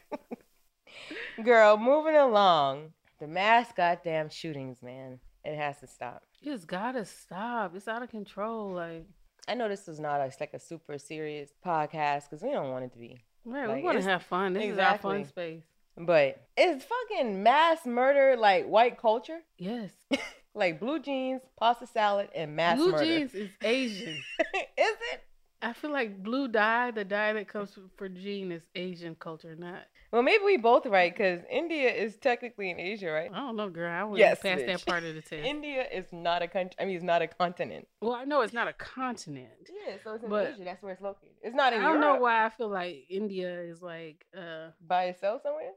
Girl, 1.45 1.77
moving 1.77 2.15
along. 2.17 2.93
The 3.21 3.27
mass 3.27 3.73
goddamn 3.77 4.31
shootings, 4.31 4.83
man. 4.83 5.19
It 5.45 5.57
has 5.57 5.81
to 5.81 5.87
stop. 5.87 6.23
It's 6.43 6.65
gotta 6.65 7.05
stop. 7.05 7.75
It's 7.75 7.89
out 7.89 8.03
of 8.03 8.11
control. 8.11 8.73
Like, 8.73 9.07
I 9.49 9.55
know 9.55 9.69
this 9.69 9.89
is 9.89 10.01
not 10.01 10.21
a, 10.21 10.31
like 10.41 10.55
a 10.55 10.59
super 10.59 10.99
serious 10.99 11.51
podcast 11.65 12.31
because 12.31 12.43
we 12.43 12.51
don't 12.51 12.71
want 12.71 12.85
it 12.85 12.93
to 12.93 12.99
be. 12.99 13.23
right, 13.45 13.67
Like, 13.69 13.77
we 13.77 13.83
want 13.83 13.99
to 13.99 14.05
have 14.05 14.23
fun. 14.23 14.55
This 14.55 14.65
is 14.65 14.79
our 14.79 14.99
fun 14.99 15.25
space. 15.25 15.63
But 15.97 16.41
it's 16.57 16.85
fucking 16.85 17.43
mass 17.43 17.87
murder 17.87 18.37
like 18.37 18.67
white 18.67 18.99
culture? 19.01 19.41
Yes. 19.59 19.91
Like 20.57 20.79
blue 20.79 21.01
jeans, 21.01 21.43
pasta 21.59 21.85
salad, 21.85 22.29
and 22.33 22.55
mass 22.55 22.79
Blue 22.79 22.93
murder. 22.93 23.05
jeans 23.05 23.35
is 23.35 23.51
Asian. 23.61 24.15
is 24.55 24.97
it? 25.13 25.25
I 25.61 25.73
feel 25.73 25.91
like 25.91 26.23
blue 26.23 26.47
dye, 26.47 26.93
the 26.93 27.05
dye 27.05 27.33
that 27.33 27.49
comes 27.49 27.77
for 27.97 28.09
jean, 28.09 28.53
is 28.53 28.63
Asian 28.77 29.17
culture, 29.17 29.57
not. 29.57 29.83
Well, 30.13 30.23
maybe 30.23 30.45
we 30.45 30.57
both 30.57 30.87
right 30.87 31.13
because 31.13 31.41
India 31.51 31.91
is 31.93 32.19
technically 32.19 32.71
in 32.71 32.79
Asia, 32.79 33.11
right? 33.11 33.33
I 33.33 33.37
don't 33.39 33.57
know, 33.57 33.69
girl. 33.69 33.91
I 33.91 34.05
wouldn't 34.05 34.21
Yes, 34.21 34.39
pass 34.43 34.61
bitch. 34.61 34.67
that 34.67 34.87
part 34.87 35.03
of 35.03 35.17
the 35.17 35.23
test. 35.29 35.45
India 35.45 35.87
is 35.93 36.05
not 36.13 36.41
a 36.43 36.47
country. 36.47 36.77
I 36.79 36.85
mean, 36.85 36.95
it's 36.95 37.05
not 37.05 37.21
a 37.21 37.27
continent. 37.27 37.89
well, 38.01 38.13
I 38.13 38.23
know 38.23 38.43
it's 38.43 38.53
not 38.55 38.69
a 38.69 38.75
continent. 38.75 39.49
Yeah, 39.85 39.95
so 40.05 40.15
it's 40.15 40.23
in 40.23 40.33
Asia. 40.33 40.63
That's 40.65 40.83
where 40.85 40.93
it's 40.93 41.03
located. 41.03 41.33
It's 41.43 41.57
not 41.57 41.73
I 41.73 41.77
in 41.79 41.83
don't 41.83 41.95
Europe. 42.01 42.01
know 42.17 42.21
why 42.23 42.45
I 42.47 42.51
feel 42.51 42.69
like 42.69 43.07
India 43.11 43.61
is 43.63 43.83
like, 43.83 44.25
uh, 44.39 44.69
By 44.87 45.07
itself 45.07 45.43
somewhere. 45.43 45.73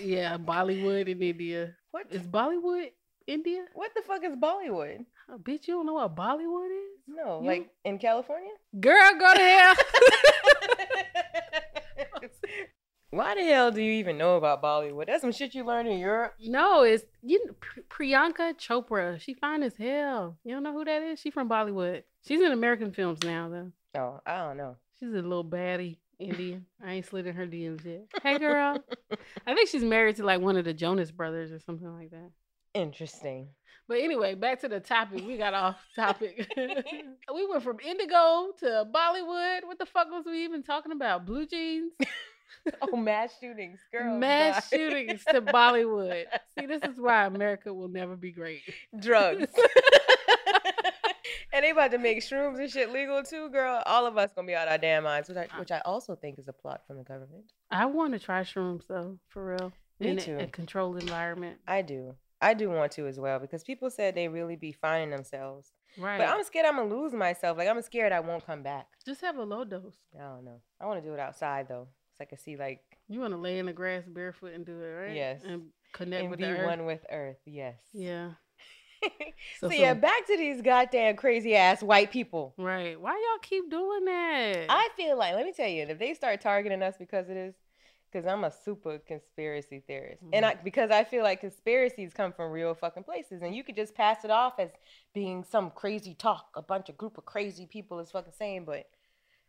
Yeah, 0.00 0.36
Bollywood 0.38 1.08
in 1.08 1.22
India. 1.22 1.74
What? 1.90 2.06
Is 2.10 2.22
Bollywood 2.22 2.90
India? 3.26 3.64
What 3.74 3.90
the 3.94 4.02
fuck 4.02 4.22
is 4.24 4.34
Bollywood? 4.36 5.04
Oh, 5.30 5.38
bitch, 5.38 5.66
you 5.68 5.74
don't 5.74 5.86
know 5.86 5.94
what 5.94 6.14
Bollywood 6.16 6.70
is? 6.70 6.98
No, 7.06 7.40
You- 7.40 7.46
like 7.48 7.70
in 7.84 7.98
California. 7.98 8.50
Girl, 8.80 9.10
go 9.18 9.34
to 9.34 9.40
hell. 9.40 9.74
Why 13.10 13.34
the 13.34 13.42
hell 13.42 13.70
do 13.70 13.82
you 13.82 13.92
even 13.92 14.16
know 14.16 14.36
about 14.36 14.62
Bollywood? 14.62 15.06
That's 15.06 15.20
some 15.20 15.32
shit 15.32 15.54
you 15.54 15.64
learned 15.64 15.86
in 15.88 15.98
Europe. 15.98 16.34
no, 16.40 16.82
it's 16.82 17.04
you. 17.22 17.54
Priyanka 17.90 18.54
Chopra. 18.58 19.20
She 19.20 19.34
fine 19.34 19.62
as 19.62 19.76
hell. 19.76 20.38
You 20.44 20.54
don't 20.54 20.62
know 20.62 20.72
who 20.72 20.84
that 20.86 21.02
is? 21.02 21.20
She 21.20 21.30
from 21.30 21.46
Bollywood. 21.48 22.04
She's 22.26 22.40
in 22.40 22.52
American 22.52 22.90
films 22.90 23.18
now 23.22 23.50
though. 23.50 23.72
Oh, 24.00 24.20
I 24.24 24.38
don't 24.38 24.56
know. 24.56 24.76
She's 24.98 25.10
a 25.10 25.16
little 25.16 25.44
baddie 25.44 25.98
Indian. 26.18 26.66
I 26.84 26.92
ain't 26.92 27.06
slid 27.06 27.26
in 27.26 27.34
her 27.34 27.46
DMs 27.46 27.84
yet. 27.84 28.06
Hey 28.22 28.38
girl. 28.38 28.78
I 29.46 29.54
think 29.54 29.68
she's 29.68 29.82
married 29.84 30.16
to 30.16 30.24
like 30.24 30.40
one 30.40 30.56
of 30.56 30.64
the 30.64 30.74
Jonas 30.74 31.10
brothers 31.10 31.52
or 31.52 31.58
something 31.58 31.92
like 31.92 32.10
that. 32.10 32.30
Interesting. 32.74 33.48
But 33.88 33.98
anyway, 34.00 34.34
back 34.34 34.60
to 34.60 34.68
the 34.68 34.80
topic. 34.80 35.26
We 35.26 35.36
got 35.36 35.54
off 35.54 35.76
topic. 35.96 36.50
we 36.56 37.46
went 37.46 37.62
from 37.62 37.80
Indigo 37.80 38.52
to 38.60 38.86
Bollywood. 38.94 39.64
What 39.66 39.78
the 39.78 39.86
fuck 39.86 40.08
was 40.10 40.24
we 40.24 40.44
even 40.44 40.62
talking 40.62 40.92
about? 40.92 41.26
Blue 41.26 41.46
jeans, 41.46 41.92
Oh, 42.80 42.96
mass 42.96 43.32
shootings, 43.40 43.80
girl. 43.90 44.16
mass 44.18 44.68
shootings 44.68 45.24
to 45.24 45.42
Bollywood. 45.42 46.26
See, 46.58 46.66
this 46.66 46.82
is 46.84 46.98
why 47.00 47.24
America 47.26 47.74
will 47.74 47.88
never 47.88 48.14
be 48.16 48.30
great. 48.30 48.62
drugs. 49.00 49.50
and 51.52 51.64
they 51.64 51.70
about 51.70 51.90
to 51.92 51.98
make 51.98 52.18
shrooms 52.18 52.58
and 52.58 52.70
shit 52.70 52.92
legal 52.92 53.22
too, 53.22 53.48
girl. 53.50 53.82
All 53.86 54.06
of 54.06 54.16
us 54.16 54.32
gonna 54.34 54.46
be 54.46 54.54
out 54.54 54.68
our 54.68 54.78
damn 54.78 55.04
minds, 55.04 55.28
which 55.28 55.38
I, 55.38 55.44
uh. 55.44 55.58
which 55.58 55.70
I 55.70 55.80
also 55.84 56.14
think 56.14 56.38
is 56.38 56.48
a 56.48 56.52
plot 56.52 56.82
from 56.86 56.98
the 56.98 57.04
government. 57.04 57.52
I 57.70 57.86
want 57.86 58.12
to 58.14 58.18
try 58.18 58.42
shrooms 58.42 58.86
though, 58.88 59.18
for 59.28 59.46
real. 59.52 59.72
Me 60.00 60.08
in 60.08 60.18
a- 60.18 60.22
too. 60.22 60.38
A, 60.38 60.46
controlled 60.46 61.00
environment. 61.00 61.58
I 61.66 61.82
do. 61.82 62.14
I 62.40 62.54
do 62.54 62.68
want 62.70 62.90
to 62.92 63.06
as 63.06 63.20
well 63.20 63.38
because 63.38 63.62
people 63.62 63.88
said 63.88 64.16
they 64.16 64.26
really 64.26 64.56
be 64.56 64.72
finding 64.72 65.10
themselves. 65.10 65.70
Right. 65.96 66.18
But 66.18 66.28
I'm 66.28 66.42
scared 66.42 66.66
I'm 66.66 66.76
gonna 66.76 66.92
lose 66.92 67.12
myself. 67.12 67.56
Like 67.56 67.68
I'm 67.68 67.80
scared 67.82 68.12
I 68.12 68.20
won't 68.20 68.44
come 68.44 68.62
back. 68.62 68.86
Just 69.06 69.20
have 69.20 69.36
a 69.36 69.44
low 69.44 69.64
dose. 69.64 69.96
I 70.18 70.24
don't 70.24 70.44
know. 70.44 70.60
I 70.80 70.86
want 70.86 71.02
to 71.02 71.08
do 71.08 71.14
it 71.14 71.20
outside 71.20 71.68
though, 71.68 71.86
so 72.16 72.22
I 72.22 72.24
can 72.24 72.38
see 72.38 72.56
like 72.56 72.80
You 73.08 73.20
want 73.20 73.32
to 73.32 73.38
lay 73.38 73.58
in 73.58 73.66
the 73.66 73.72
grass 73.72 74.02
barefoot 74.08 74.54
and 74.54 74.66
do 74.66 74.80
it, 74.80 74.86
right? 74.88 75.14
Yes. 75.14 75.42
And 75.46 75.66
connect 75.92 76.22
and 76.22 76.30
with 76.30 76.40
be 76.40 76.46
the 76.46 76.50
earth. 76.58 76.66
one 76.66 76.84
with 76.86 77.04
Earth. 77.10 77.38
Yes. 77.46 77.76
Yeah. 77.92 78.30
so, 79.60 79.68
So- 79.68 79.74
yeah, 79.74 79.94
back 79.94 80.26
to 80.26 80.36
these 80.36 80.62
goddamn 80.62 81.16
crazy 81.16 81.54
ass 81.54 81.82
white 81.82 82.10
people. 82.10 82.54
Right. 82.56 83.00
Why 83.00 83.10
y'all 83.10 83.40
keep 83.42 83.70
doing 83.70 84.04
that? 84.04 84.66
I 84.68 84.88
feel 84.96 85.18
like, 85.18 85.34
let 85.34 85.44
me 85.44 85.52
tell 85.52 85.68
you, 85.68 85.84
if 85.84 85.98
they 85.98 86.14
start 86.14 86.40
targeting 86.40 86.82
us 86.82 86.96
because 86.98 87.28
of 87.28 87.34
this, 87.34 87.54
because 88.10 88.26
I'm 88.26 88.44
a 88.44 88.50
super 88.50 88.98
conspiracy 88.98 89.82
theorist, 89.86 90.22
and 90.32 90.44
I 90.44 90.54
because 90.62 90.90
I 90.90 91.02
feel 91.02 91.22
like 91.22 91.40
conspiracies 91.40 92.12
come 92.12 92.32
from 92.32 92.50
real 92.50 92.74
fucking 92.74 93.04
places, 93.04 93.40
and 93.40 93.54
you 93.54 93.64
could 93.64 93.74
just 93.74 93.94
pass 93.94 94.24
it 94.24 94.30
off 94.30 94.58
as 94.58 94.68
being 95.14 95.44
some 95.44 95.70
crazy 95.70 96.14
talk, 96.14 96.50
a 96.54 96.62
bunch 96.62 96.90
of 96.90 96.98
group 96.98 97.16
of 97.16 97.24
crazy 97.24 97.66
people 97.66 98.00
is 98.00 98.10
fucking 98.10 98.34
saying, 98.36 98.64
but 98.66 98.84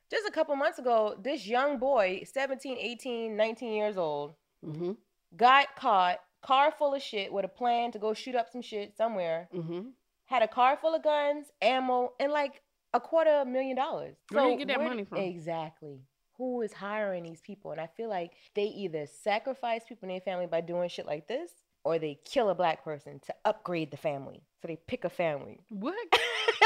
just 0.10 0.28
a 0.28 0.32
couple 0.32 0.56
months 0.56 0.80
ago, 0.80 1.16
this 1.22 1.48
young 1.48 1.78
boy, 1.78 2.24
17, 2.32 2.78
18, 2.78 3.36
19 3.36 3.74
years 3.74 3.98
old, 3.98 4.34
mm-hmm. 4.66 4.92
got 5.36 5.76
caught, 5.76 6.20
car 6.44 6.72
full 6.78 6.94
of 6.94 7.02
shit 7.02 7.32
with 7.34 7.46
a 7.46 7.50
plan 7.50 7.92
to 7.94 8.00
go 8.00 8.14
shoot 8.14 8.36
up 8.36 8.50
some 8.52 8.62
shit 8.62 8.96
somewhere, 8.98 9.48
Mm-hmm. 9.56 9.82
had 10.26 10.42
a 10.44 10.48
car 10.48 10.78
full 10.80 10.94
of 10.96 11.04
guns, 11.04 11.48
ammo, 11.62 12.14
and 12.20 12.32
like 12.32 12.62
a 12.94 13.00
quarter 13.00 13.32
of 13.32 13.48
a 13.48 13.50
million 13.50 13.76
dollars. 13.76 14.16
Where 14.32 14.44
do 14.46 14.52
you 14.52 14.58
get 14.58 14.68
that 14.68 14.80
where- 14.80 14.90
money 14.90 15.04
from? 15.06 15.18
Exactly. 15.20 16.02
Who 16.38 16.62
is 16.64 16.74
hiring 16.74 17.24
these 17.24 17.42
people? 17.42 17.72
And 17.72 17.80
I 17.80 17.88
feel 17.88 18.10
like 18.10 18.32
they 18.56 18.66
either 18.66 19.06
sacrifice 19.06 19.84
people 19.88 20.10
in 20.10 20.16
their 20.16 20.22
family 20.22 20.48
by 20.48 20.62
doing 20.62 20.90
shit 20.90 21.06
like 21.06 21.28
this, 21.28 21.52
or 21.84 22.00
they 22.00 22.20
kill 22.26 22.50
a 22.50 22.56
black 22.56 22.84
person 22.84 23.20
to 23.28 23.34
upgrade 23.46 23.92
the 23.92 23.98
family. 23.98 24.42
So 24.62 24.68
they 24.68 24.78
pick 24.88 25.04
a 25.06 25.10
family. 25.10 25.60
What? 25.70 25.96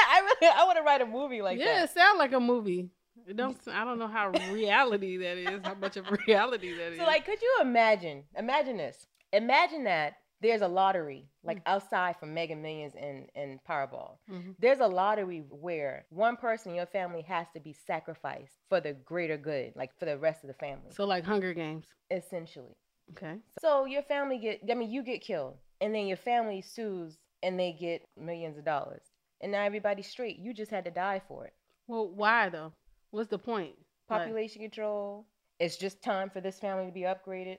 I 0.09 0.21
really, 0.21 0.53
I 0.55 0.63
want 0.63 0.77
to 0.77 0.83
write 0.83 1.01
a 1.01 1.05
movie 1.05 1.41
like 1.41 1.59
yeah, 1.59 1.65
that. 1.65 1.75
Yeah, 1.75 1.83
it 1.83 1.89
sound 1.91 2.17
like 2.17 2.31
a 2.33 2.39
movie. 2.39 2.89
It 3.27 3.35
don't. 3.35 3.57
I 3.67 3.83
don't 3.83 3.99
know 3.99 4.07
how 4.07 4.29
reality 4.51 5.17
that 5.17 5.37
is. 5.37 5.59
How 5.63 5.73
much 5.75 5.97
of 5.97 6.05
reality 6.27 6.73
that 6.77 6.91
is. 6.93 6.99
So 6.99 7.03
like, 7.05 7.25
could 7.25 7.41
you 7.41 7.57
imagine? 7.61 8.23
Imagine 8.37 8.77
this. 8.77 9.05
Imagine 9.33 9.83
that 9.85 10.17
there's 10.39 10.61
a 10.61 10.67
lottery 10.67 11.25
like 11.43 11.61
outside 11.65 12.15
from 12.19 12.33
Mega 12.33 12.55
Millions 12.55 12.93
and 12.95 13.27
and 13.35 13.59
Powerball. 13.67 14.17
Mhm. 14.29 14.55
There's 14.59 14.79
a 14.79 14.87
lottery 14.87 15.39
where 15.49 16.05
one 16.09 16.37
person 16.37 16.71
in 16.71 16.75
your 16.75 16.85
family 16.85 17.23
has 17.23 17.47
to 17.51 17.59
be 17.59 17.73
sacrificed 17.73 18.57
for 18.69 18.79
the 18.79 18.93
greater 18.93 19.37
good, 19.37 19.75
like 19.75 19.97
for 19.97 20.05
the 20.05 20.17
rest 20.17 20.43
of 20.43 20.47
the 20.49 20.53
family, 20.53 20.91
So 20.91 21.05
like 21.05 21.23
Hunger 21.23 21.53
Games. 21.53 21.87
essentially. 22.11 22.75
Okay. 23.11 23.39
So 23.61 23.85
your 23.85 24.03
family 24.03 24.37
get, 24.37 24.61
I 24.69 24.73
mean, 24.75 24.91
you 24.91 25.01
get 25.01 25.21
killed, 25.21 25.57
and 25.81 25.95
then 25.95 26.07
your 26.07 26.17
family 26.17 26.61
sues, 26.61 27.17
and 27.41 27.57
they 27.59 27.71
get 27.71 28.07
millions 28.17 28.57
of 28.57 28.65
dollars, 28.65 29.01
and 29.41 29.51
now 29.51 29.63
everybody's 29.63 30.07
straight. 30.07 30.37
You 30.37 30.53
just 30.53 30.69
had 30.71 30.85
to 30.85 30.91
die 30.91 31.21
for 31.27 31.45
it. 31.45 31.53
Well, 31.87 32.09
why 32.09 32.49
though? 32.49 32.73
What's 33.11 33.29
the 33.29 33.39
point? 33.39 33.75
Like- 34.09 34.19
Population 34.21 34.61
control. 34.61 35.25
It's 35.59 35.77
just 35.77 36.03
time 36.03 36.29
for 36.29 36.41
this 36.41 36.59
family 36.59 36.85
to 36.85 36.91
be 36.91 37.01
upgraded. 37.01 37.57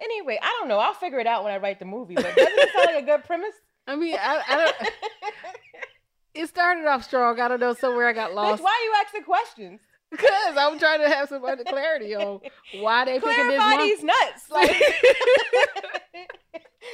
Anyway, 0.00 0.38
I 0.40 0.56
don't 0.58 0.68
know. 0.68 0.78
I'll 0.78 0.94
figure 0.94 1.18
it 1.18 1.26
out 1.26 1.44
when 1.44 1.52
I 1.52 1.58
write 1.58 1.78
the 1.78 1.84
movie. 1.84 2.14
But 2.14 2.34
doesn't 2.36 2.58
it 2.58 2.70
sound 2.72 2.86
like 2.86 3.02
a 3.02 3.06
good 3.06 3.24
premise? 3.24 3.54
I 3.86 3.96
mean, 3.96 4.16
I, 4.16 4.42
I 4.46 4.56
don't. 4.56 4.76
It 6.34 6.46
started 6.46 6.86
off 6.86 7.02
strong. 7.02 7.40
I 7.40 7.48
don't 7.48 7.58
know 7.58 7.74
somewhere 7.74 8.06
I 8.06 8.12
got 8.12 8.30
Bitch, 8.30 8.36
lost 8.36 8.62
why 8.62 8.70
are 8.70 8.84
you 8.84 8.92
asking 9.04 9.24
questions? 9.24 9.80
because 10.10 10.56
I'm 10.56 10.78
trying 10.78 11.00
to 11.00 11.08
have 11.08 11.28
some 11.28 11.44
other 11.44 11.64
clarity 11.64 12.14
on 12.14 12.38
why 12.80 13.04
they 13.04 13.18
picking 13.18 13.48
this 13.48 13.56
Clarify 13.56 13.82
these 13.82 14.04
nuts. 14.04 14.44
Like, 14.50 14.70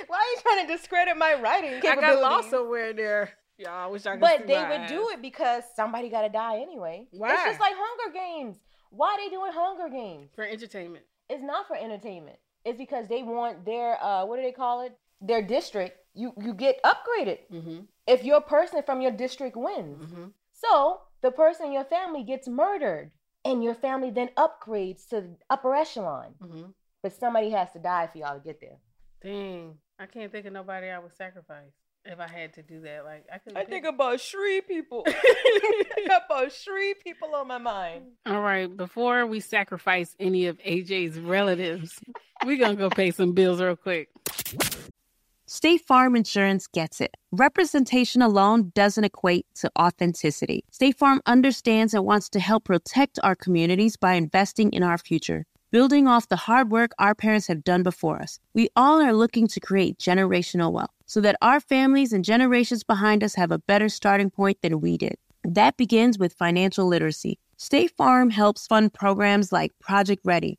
why 0.06 0.16
are 0.16 0.30
you 0.30 0.36
trying 0.42 0.66
to 0.66 0.76
discredit 0.76 1.16
my 1.16 1.34
writing 1.34 1.74
I 1.74 1.96
got 1.96 2.20
lost 2.20 2.50
somewhere 2.50 2.90
in 2.90 2.96
there. 2.96 3.32
Y'all, 3.58 3.70
I 3.70 3.86
wish 3.86 4.04
I 4.06 4.12
could. 4.12 4.20
But 4.20 4.46
they 4.46 4.64
would 4.64 4.86
do 4.88 5.10
it 5.10 5.22
because 5.22 5.62
somebody 5.76 6.08
got 6.08 6.22
to 6.22 6.28
die 6.28 6.60
anyway. 6.60 7.06
Why? 7.12 7.34
It's 7.34 7.44
just 7.44 7.60
like 7.60 7.74
Hunger 7.76 8.12
Games. 8.12 8.56
Why 8.90 9.08
are 9.08 9.18
they 9.18 9.28
doing 9.28 9.52
Hunger 9.54 9.88
Games? 9.88 10.30
for 10.34 10.44
entertainment. 10.44 11.04
It's 11.28 11.42
not 11.42 11.68
for 11.68 11.76
entertainment. 11.76 12.38
Is 12.64 12.76
because 12.76 13.08
they 13.08 13.22
want 13.22 13.64
their 13.64 14.02
uh 14.02 14.24
what 14.24 14.36
do 14.36 14.42
they 14.42 14.52
call 14.52 14.82
it? 14.82 14.96
Their 15.20 15.42
district. 15.42 15.98
You 16.14 16.32
you 16.40 16.54
get 16.54 16.80
upgraded 16.82 17.38
Mm-hmm. 17.52 17.78
if 18.06 18.24
your 18.24 18.40
person 18.40 18.82
from 18.84 19.00
your 19.00 19.10
district 19.12 19.56
wins. 19.56 20.04
Mm-hmm. 20.04 20.24
So 20.52 21.00
the 21.22 21.30
person 21.30 21.66
in 21.66 21.72
your 21.72 21.84
family 21.84 22.22
gets 22.22 22.46
murdered, 22.46 23.10
and 23.44 23.62
your 23.64 23.74
family 23.74 24.10
then 24.10 24.28
upgrades 24.36 25.08
to 25.08 25.24
upper 25.50 25.74
echelon. 25.74 26.34
Mm-hmm. 26.42 26.64
But 27.02 27.12
somebody 27.12 27.50
has 27.50 27.70
to 27.72 27.78
die 27.78 28.08
for 28.10 28.18
y'all 28.18 28.38
to 28.38 28.44
get 28.44 28.60
there. 28.60 28.78
Dang, 29.22 29.74
I 29.98 30.06
can't 30.06 30.30
think 30.30 30.46
of 30.46 30.52
nobody 30.52 30.88
I 30.88 30.98
would 30.98 31.14
sacrifice 31.16 31.72
if 32.04 32.18
I 32.20 32.28
had 32.28 32.52
to 32.54 32.62
do 32.62 32.80
that. 32.82 33.04
Like 33.04 33.24
I 33.32 33.38
could. 33.38 33.56
I 33.62 33.64
think 33.64 33.84
about 33.86 34.20
Shree 34.20 34.60
people. 34.60 35.04
I 35.06 36.06
got 36.06 36.22
about 36.30 36.52
Shree 36.52 36.94
people 37.02 37.34
on 37.34 37.48
my 37.48 37.58
mind. 37.58 38.04
All 38.26 38.40
right, 38.40 38.74
before 38.74 39.26
we 39.26 39.40
sacrifice 39.40 40.14
any 40.20 40.46
of 40.46 40.58
AJ's 40.58 41.18
relatives, 41.18 41.98
we 42.46 42.56
gonna 42.56 42.74
go 42.74 42.90
pay 42.90 43.10
some 43.10 43.32
bills 43.32 43.60
real 43.60 43.76
quick. 43.76 44.08
State 45.46 45.82
Farm 45.82 46.16
Insurance 46.16 46.66
gets 46.66 47.00
it. 47.00 47.14
Representation 47.30 48.22
alone 48.22 48.72
doesn't 48.74 49.04
equate 49.04 49.46
to 49.54 49.70
authenticity. 49.78 50.64
State 50.70 50.96
Farm 50.96 51.20
understands 51.26 51.94
and 51.94 52.04
wants 52.04 52.28
to 52.30 52.40
help 52.40 52.64
protect 52.64 53.18
our 53.22 53.34
communities 53.34 53.96
by 53.96 54.14
investing 54.14 54.72
in 54.72 54.82
our 54.82 54.98
future. 54.98 55.46
Building 55.70 56.06
off 56.06 56.28
the 56.28 56.36
hard 56.36 56.70
work 56.70 56.92
our 56.98 57.14
parents 57.14 57.46
have 57.48 57.64
done 57.64 57.82
before 57.82 58.20
us, 58.20 58.38
we 58.54 58.68
all 58.76 59.00
are 59.00 59.12
looking 59.12 59.46
to 59.48 59.60
create 59.60 59.98
generational 59.98 60.72
wealth 60.72 60.90
so 61.06 61.20
that 61.20 61.36
our 61.42 61.60
families 61.60 62.12
and 62.12 62.24
generations 62.24 62.82
behind 62.82 63.22
us 63.22 63.34
have 63.34 63.50
a 63.50 63.58
better 63.58 63.88
starting 63.88 64.30
point 64.30 64.58
than 64.62 64.80
we 64.80 64.96
did. 64.96 65.16
That 65.44 65.76
begins 65.76 66.18
with 66.18 66.32
financial 66.32 66.86
literacy. 66.86 67.38
State 67.56 67.90
Farm 67.96 68.30
helps 68.30 68.66
fund 68.66 68.92
programs 68.92 69.52
like 69.52 69.78
Project 69.78 70.22
Ready, 70.24 70.58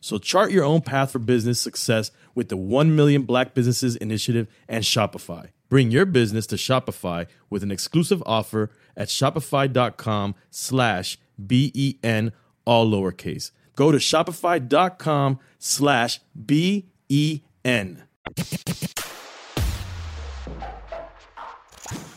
So 0.00 0.18
chart 0.18 0.50
your 0.50 0.64
own 0.64 0.80
path 0.80 1.12
for 1.12 1.18
business 1.18 1.60
success 1.60 2.10
with 2.34 2.48
the 2.48 2.56
1 2.56 2.96
Million 2.96 3.22
Black 3.22 3.52
Businesses 3.52 3.96
Initiative 3.96 4.48
and 4.66 4.82
Shopify. 4.82 5.50
Bring 5.68 5.90
your 5.90 6.06
business 6.06 6.46
to 6.48 6.56
Shopify 6.56 7.26
with 7.50 7.62
an 7.62 7.70
exclusive 7.70 8.22
offer 8.24 8.70
at 8.96 9.08
shopify.com 9.08 10.34
slash 10.50 11.18
B-E-N, 11.46 12.32
all 12.64 12.90
lowercase. 12.90 13.50
Go 13.76 13.92
to 13.92 13.98
shopify.com 13.98 15.38
slash 15.58 16.20
B-E-N. 16.46 18.02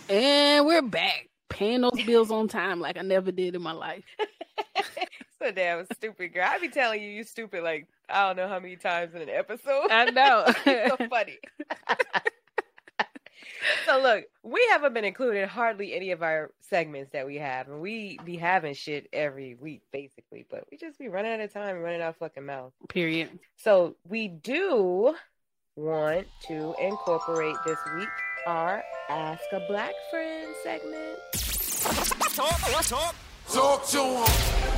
And 0.10 0.66
we're 0.66 0.82
back, 0.82 1.30
paying 1.50 1.82
those 1.82 2.04
bills 2.06 2.32
on 2.32 2.48
time 2.48 2.80
like 2.80 2.98
I 2.98 3.02
never 3.02 3.32
did 3.32 3.56
in 3.56 3.62
my 3.62 3.72
life. 3.74 4.04
so 5.44 5.52
damn 5.52 5.86
stupid 5.94 6.34
girl. 6.34 6.48
I 6.48 6.60
be 6.60 6.70
telling 6.70 7.02
you 7.02 7.10
you 7.10 7.24
stupid 7.24 7.64
like 7.64 7.88
I 8.10 8.28
don't 8.28 8.38
know 8.38 8.48
how 8.48 8.60
many 8.60 8.76
times 8.76 9.16
in 9.16 9.22
an 9.22 9.30
episode. 9.30 9.90
I 9.90 10.06
know. 10.06 10.46
It's 10.66 10.98
so 10.98 11.08
funny. 11.08 11.40
so 13.86 14.02
look, 14.02 14.26
we 14.44 14.66
haven't 14.72 14.94
been 14.94 15.06
including 15.06 15.48
hardly 15.48 15.94
any 15.94 16.12
of 16.12 16.22
our 16.24 16.52
segments 16.62 17.12
that 17.12 17.26
we 17.26 17.38
have, 17.38 17.68
and 17.68 17.82
we 17.82 18.20
be 18.24 18.38
having 18.38 18.74
shit 18.74 19.08
every 19.14 19.56
week 19.56 19.82
basically, 19.92 20.46
but 20.50 20.66
we 20.72 20.78
just 20.78 20.98
be 21.00 21.08
running 21.08 21.34
out 21.34 21.40
of 21.40 21.52
time, 21.52 21.80
running 21.80 22.02
out 22.02 22.10
of 22.10 22.18
fucking 22.18 22.46
mouth. 22.46 22.74
Period. 22.90 23.40
So 23.58 23.96
we 24.08 24.28
do 24.28 25.16
want 25.76 26.28
to 26.48 26.76
incorporate 26.80 27.56
this 27.66 27.80
week 27.96 28.10
our 28.46 28.84
Ask 29.10 29.42
a 29.52 29.60
Black 29.68 29.94
Friend 30.12 30.54
segment. 30.64 31.20
Talk, 32.36 32.60
talk, 32.86 33.16
talk 33.48 33.88
to 33.88 34.04
him. 34.04 34.73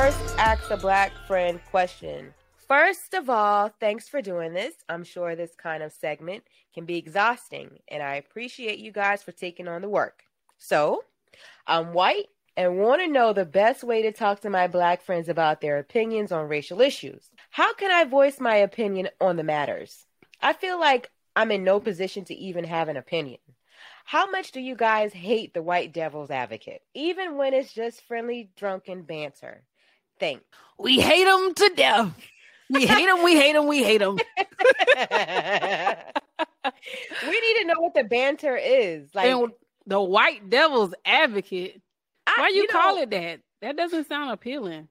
First, 0.00 0.38
ask 0.38 0.70
a 0.70 0.78
black 0.78 1.12
friend 1.26 1.60
question. 1.70 2.32
First 2.66 3.12
of 3.12 3.28
all, 3.28 3.68
thanks 3.80 4.08
for 4.08 4.22
doing 4.22 4.54
this. 4.54 4.72
I'm 4.88 5.04
sure 5.04 5.36
this 5.36 5.54
kind 5.54 5.82
of 5.82 5.92
segment 5.92 6.44
can 6.72 6.86
be 6.86 6.96
exhausting, 6.96 7.80
and 7.86 8.02
I 8.02 8.14
appreciate 8.14 8.78
you 8.78 8.92
guys 8.92 9.22
for 9.22 9.32
taking 9.32 9.68
on 9.68 9.82
the 9.82 9.90
work. 9.90 10.22
So, 10.56 11.04
I'm 11.66 11.92
white 11.92 12.28
and 12.56 12.78
want 12.78 13.02
to 13.02 13.08
know 13.08 13.34
the 13.34 13.44
best 13.44 13.84
way 13.84 14.00
to 14.00 14.10
talk 14.10 14.40
to 14.40 14.48
my 14.48 14.68
black 14.68 15.02
friends 15.02 15.28
about 15.28 15.60
their 15.60 15.76
opinions 15.76 16.32
on 16.32 16.48
racial 16.48 16.80
issues. 16.80 17.28
How 17.50 17.74
can 17.74 17.90
I 17.90 18.04
voice 18.04 18.40
my 18.40 18.56
opinion 18.56 19.10
on 19.20 19.36
the 19.36 19.44
matters? 19.44 20.06
I 20.40 20.54
feel 20.54 20.80
like 20.80 21.10
I'm 21.36 21.50
in 21.50 21.62
no 21.62 21.78
position 21.78 22.24
to 22.24 22.34
even 22.34 22.64
have 22.64 22.88
an 22.88 22.96
opinion. 22.96 23.40
How 24.06 24.30
much 24.30 24.50
do 24.52 24.62
you 24.62 24.76
guys 24.76 25.12
hate 25.12 25.52
the 25.52 25.62
white 25.62 25.92
devil's 25.92 26.30
advocate, 26.30 26.80
even 26.94 27.36
when 27.36 27.52
it's 27.52 27.74
just 27.74 28.00
friendly, 28.08 28.50
drunken 28.56 29.02
banter? 29.02 29.64
Thanks. 30.20 30.44
We 30.78 31.00
hate 31.00 31.24
them 31.24 31.54
to 31.54 31.72
death. 31.76 32.14
We 32.70 32.86
hate 32.86 33.06
them, 33.06 33.24
we 33.24 33.34
hate 33.36 33.54
them, 33.54 33.66
we 33.66 33.82
hate 33.82 33.98
them. 33.98 34.16
we 37.26 37.40
need 37.40 37.54
to 37.60 37.64
know 37.66 37.80
what 37.80 37.94
the 37.94 38.04
banter 38.08 38.56
is. 38.56 39.08
Like, 39.14 39.26
and 39.30 39.50
The 39.86 40.00
white 40.00 40.48
devil's 40.48 40.94
advocate. 41.04 41.80
I- 42.26 42.34
Why 42.38 42.48
you, 42.48 42.62
you 42.62 42.68
call 42.68 42.96
know- 42.96 43.02
it 43.02 43.10
that? 43.10 43.40
That 43.62 43.76
doesn't 43.76 44.08
sound 44.08 44.30
appealing. 44.30 44.88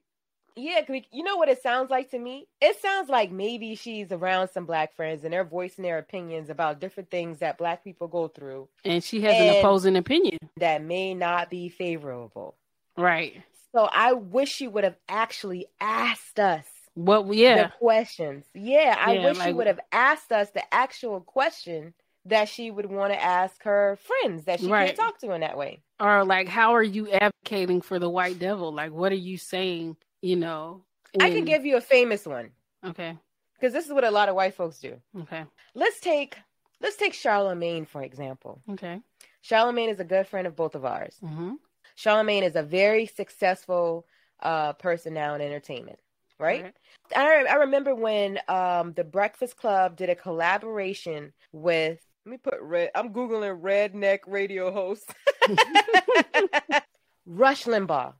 Yeah, 0.55 0.81
you 1.11 1.23
know 1.23 1.37
what 1.37 1.47
it 1.47 1.61
sounds 1.63 1.89
like 1.89 2.11
to 2.11 2.19
me? 2.19 2.45
It 2.59 2.77
sounds 2.81 3.07
like 3.07 3.31
maybe 3.31 3.75
she's 3.75 4.11
around 4.11 4.49
some 4.49 4.65
black 4.65 4.93
friends 4.93 5.23
and 5.23 5.31
they're 5.31 5.45
voicing 5.45 5.83
their 5.83 5.99
opinions 5.99 6.49
about 6.49 6.81
different 6.81 7.09
things 7.09 7.39
that 7.39 7.57
black 7.57 7.81
people 7.83 8.09
go 8.09 8.27
through 8.27 8.67
And 8.83 9.01
she 9.01 9.21
has 9.21 9.33
an 9.39 9.59
opposing 9.59 9.95
opinion. 9.95 10.37
that 10.57 10.83
may 10.83 11.13
not 11.13 11.49
be 11.49 11.69
favorable. 11.69 12.55
Right. 12.97 13.41
So 13.73 13.87
I 13.91 14.13
wish 14.13 14.49
she 14.49 14.67
would 14.67 14.83
have 14.83 14.97
actually 15.07 15.67
asked 15.79 16.39
us 16.39 16.65
What 16.95 17.31
yeah. 17.33 17.63
the 17.63 17.71
questions. 17.79 18.45
Yeah, 18.53 18.95
I 18.99 19.13
Yeah, 19.13 19.25
wish 19.25 19.37
she 19.37 19.43
like- 19.43 19.55
would 19.55 19.67
have 19.67 19.79
asked 19.91 20.31
us 20.31 20.49
the 20.51 20.63
actual 20.73 21.21
question 21.21 21.93
that 22.25 22.49
she 22.49 22.69
would 22.71 22.87
want 22.87 23.13
to 23.13 23.21
ask 23.21 23.63
her 23.63 23.97
friends 24.01 24.45
that 24.45 24.59
she 24.59 24.67
Right. 24.67 24.87
can't 24.87 24.97
talk 24.97 25.19
to 25.19 25.31
in 25.31 25.41
that 25.41 25.57
way. 25.57 25.81
Or 25.99 26.25
like 26.25 26.47
how 26.47 26.73
are 26.75 26.83
you 26.83 27.09
advocating 27.11 27.81
for 27.81 27.97
the 27.99 28.09
white 28.09 28.39
devil? 28.39 28.71
Like 28.73 28.91
what 28.91 29.11
are 29.11 29.15
you 29.15 29.37
saying, 29.37 29.97
you 30.21 30.35
know? 30.35 30.83
I 31.19 31.29
can 31.31 31.45
give 31.45 31.65
you 31.65 31.77
a 31.77 31.81
famous 31.81 32.25
one 32.27 32.51
Okay. 32.85 33.17
because 33.55 33.73
this 33.73 33.85
is 33.87 33.93
what 33.93 34.03
a 34.03 34.11
lot 34.11 34.29
of 34.29 34.35
white 34.35 34.53
folks 34.55 34.79
do. 34.79 34.99
Okay. 35.21 35.45
Let's 35.73 35.99
take 35.99 36.37
let's 36.81 36.97
take 36.97 37.13
Charlemagne 37.13 37.85
for 37.85 38.01
example. 38.03 38.61
Okay. 38.71 39.01
Charlemagne 39.41 39.89
is 39.89 39.99
a 39.99 40.03
good 40.05 40.27
friend 40.27 40.45
of 40.47 40.55
both 40.55 40.75
of 40.75 40.85
ours. 40.85 41.15
Mm-hmm. 41.23 41.53
Charlemagne 41.99 42.43
is 42.43 42.55
a 42.55 42.63
very 42.63 43.05
successful 43.05 44.05
uh, 44.41 44.71
person 44.71 45.13
now 45.13 45.35
in 45.35 45.41
entertainment, 45.41 45.99
right? 46.39 46.73
I, 47.13 47.43
I 47.43 47.55
remember 47.55 47.93
when 47.93 48.39
um, 48.47 48.93
the 48.93 49.03
Breakfast 49.03 49.57
Club 49.57 49.97
did 49.97 50.09
a 50.09 50.15
collaboration 50.15 51.33
with. 51.51 51.99
Let 52.25 52.31
me 52.31 52.37
put 52.37 52.61
red. 52.61 52.91
I'm 52.95 53.11
googling 53.11 53.59
redneck 53.59 54.19
radio 54.27 54.71
host. 54.71 55.13
Rush 57.25 57.65
Limbaugh. 57.65 58.13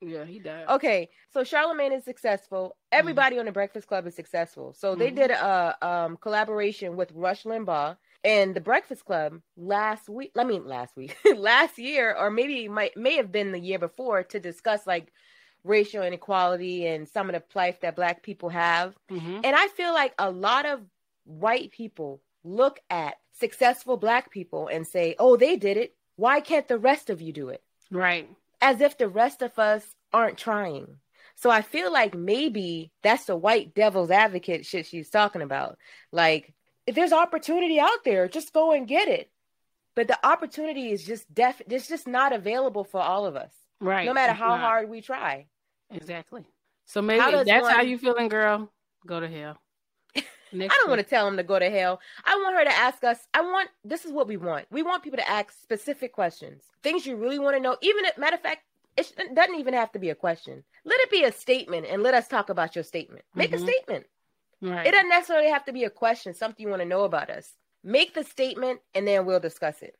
Yeah, 0.00 0.24
he 0.24 0.38
died. 0.38 0.68
Okay, 0.70 1.10
so 1.30 1.44
Charlemagne 1.44 1.92
is 1.92 2.04
successful. 2.04 2.74
Everybody 2.90 3.38
on 3.38 3.44
the 3.44 3.52
Breakfast 3.52 3.86
Club 3.86 4.06
is 4.06 4.16
successful. 4.16 4.72
So 4.72 4.94
they 4.94 5.10
Mhm. 5.10 5.16
did 5.16 5.30
a 5.32 5.76
um, 5.86 6.16
collaboration 6.16 6.96
with 6.96 7.12
Rush 7.12 7.44
Limbaugh 7.44 7.98
and 8.26 8.54
the 8.54 8.60
Breakfast 8.60 9.04
Club 9.06 9.40
last 9.56 10.08
week. 10.08 10.32
I 10.36 10.44
mean, 10.44 10.66
last 10.66 10.96
week, 10.96 11.16
last 11.36 11.78
year, 11.78 12.14
or 12.14 12.30
maybe 12.30 12.68
might 12.68 12.96
may 12.96 13.16
have 13.16 13.30
been 13.32 13.52
the 13.52 13.60
year 13.60 13.78
before 13.78 14.22
to 14.24 14.40
discuss 14.40 14.86
like 14.86 15.12
racial 15.64 16.02
inequality 16.02 16.86
and 16.86 17.08
some 17.08 17.28
of 17.30 17.34
the 17.34 17.40
plight 17.40 17.80
that 17.80 17.96
Black 17.96 18.22
people 18.22 18.50
have. 18.50 18.94
Mhm. 19.10 19.40
And 19.44 19.56
I 19.56 19.68
feel 19.68 19.92
like 19.94 20.14
a 20.18 20.30
lot 20.30 20.66
of 20.66 20.80
white 21.24 21.70
people 21.70 22.20
look 22.44 22.78
at 22.90 23.14
successful 23.32 23.96
Black 23.96 24.30
people 24.30 24.68
and 24.68 24.86
say, 24.86 25.14
"Oh, 25.18 25.36
they 25.36 25.56
did 25.56 25.76
it. 25.76 25.94
Why 26.16 26.40
can't 26.40 26.68
the 26.68 26.78
rest 26.78 27.10
of 27.10 27.20
you 27.22 27.32
do 27.32 27.48
it?" 27.48 27.62
Right. 27.90 28.28
as 28.62 28.80
if 28.80 28.96
the 28.96 29.08
rest 29.08 29.42
of 29.42 29.58
us 29.58 29.94
aren't 30.12 30.38
trying. 30.38 30.96
So 31.34 31.50
I 31.50 31.60
feel 31.60 31.92
like 31.92 32.14
maybe 32.14 32.90
that's 33.02 33.26
the 33.26 33.36
white 33.36 33.74
devil's 33.74 34.10
advocate 34.10 34.64
shit 34.64 34.86
she's 34.86 35.10
talking 35.10 35.42
about. 35.42 35.76
Like, 36.10 36.54
there's 36.86 37.12
opportunity 37.12 37.78
out 37.80 38.04
there, 38.04 38.28
just 38.28 38.52
go 38.52 38.72
and 38.72 38.86
get 38.86 39.08
it. 39.08 39.30
But 39.94 40.08
the 40.08 40.26
opportunity 40.26 40.90
is 40.90 41.04
just 41.04 41.32
def 41.34 41.60
it's 41.68 41.88
just 41.88 42.06
not 42.06 42.32
available 42.32 42.84
for 42.84 43.00
all 43.00 43.24
of 43.26 43.34
us. 43.36 43.52
Right. 43.80 44.06
No 44.06 44.12
matter 44.14 44.32
how 44.32 44.56
hard 44.56 44.88
we 44.88 45.00
try. 45.00 45.46
Exactly. 45.90 46.44
So 46.84 47.02
maybe 47.02 47.20
How 47.20 47.42
that's 47.44 47.68
how 47.68 47.82
you 47.82 47.98
feeling, 47.98 48.28
girl. 48.28 48.70
Go 49.06 49.20
to 49.20 49.28
hell. 49.28 49.58
Next 50.52 50.74
I 50.74 50.78
don't 50.78 50.88
one. 50.88 50.98
want 50.98 51.00
to 51.00 51.10
tell 51.10 51.26
him 51.26 51.36
to 51.36 51.42
go 51.42 51.58
to 51.58 51.68
hell. 51.70 52.00
I 52.24 52.36
want 52.36 52.56
her 52.56 52.64
to 52.64 52.76
ask 52.76 53.02
us. 53.04 53.18
I 53.34 53.40
want 53.40 53.68
this 53.84 54.04
is 54.04 54.12
what 54.12 54.28
we 54.28 54.36
want. 54.36 54.66
We 54.70 54.82
want 54.82 55.02
people 55.02 55.18
to 55.18 55.28
ask 55.28 55.52
specific 55.60 56.12
questions, 56.12 56.62
things 56.82 57.06
you 57.06 57.16
really 57.16 57.38
want 57.38 57.56
to 57.56 57.60
know. 57.62 57.76
Even 57.80 58.04
if, 58.04 58.16
matter 58.18 58.36
of 58.36 58.42
fact, 58.42 58.62
it 58.96 59.12
doesn't 59.34 59.56
even 59.58 59.74
have 59.74 59.92
to 59.92 59.98
be 59.98 60.10
a 60.10 60.14
question. 60.14 60.62
Let 60.84 61.00
it 61.00 61.10
be 61.10 61.24
a 61.24 61.32
statement, 61.32 61.86
and 61.88 62.02
let 62.02 62.14
us 62.14 62.28
talk 62.28 62.48
about 62.48 62.74
your 62.74 62.84
statement. 62.84 63.24
Make 63.34 63.52
a 63.52 63.56
Mhm. 63.56 63.64
statement. 63.64 64.06
Right. 64.62 64.86
It 64.86 64.92
doesn't 64.92 65.08
necessarily 65.08 65.50
have 65.50 65.64
to 65.66 65.72
be 65.72 65.84
a 65.84 65.90
question, 65.90 66.34
something 66.34 66.62
you 66.64 66.70
want 66.70 66.82
to 66.82 66.88
know 66.88 67.04
about 67.04 67.30
us. 67.30 67.52
Make 67.84 68.14
the 68.14 68.24
statement, 68.24 68.80
and 68.94 69.06
then 69.06 69.26
we'll 69.26 69.40
discuss 69.40 69.82
it. 69.82 69.94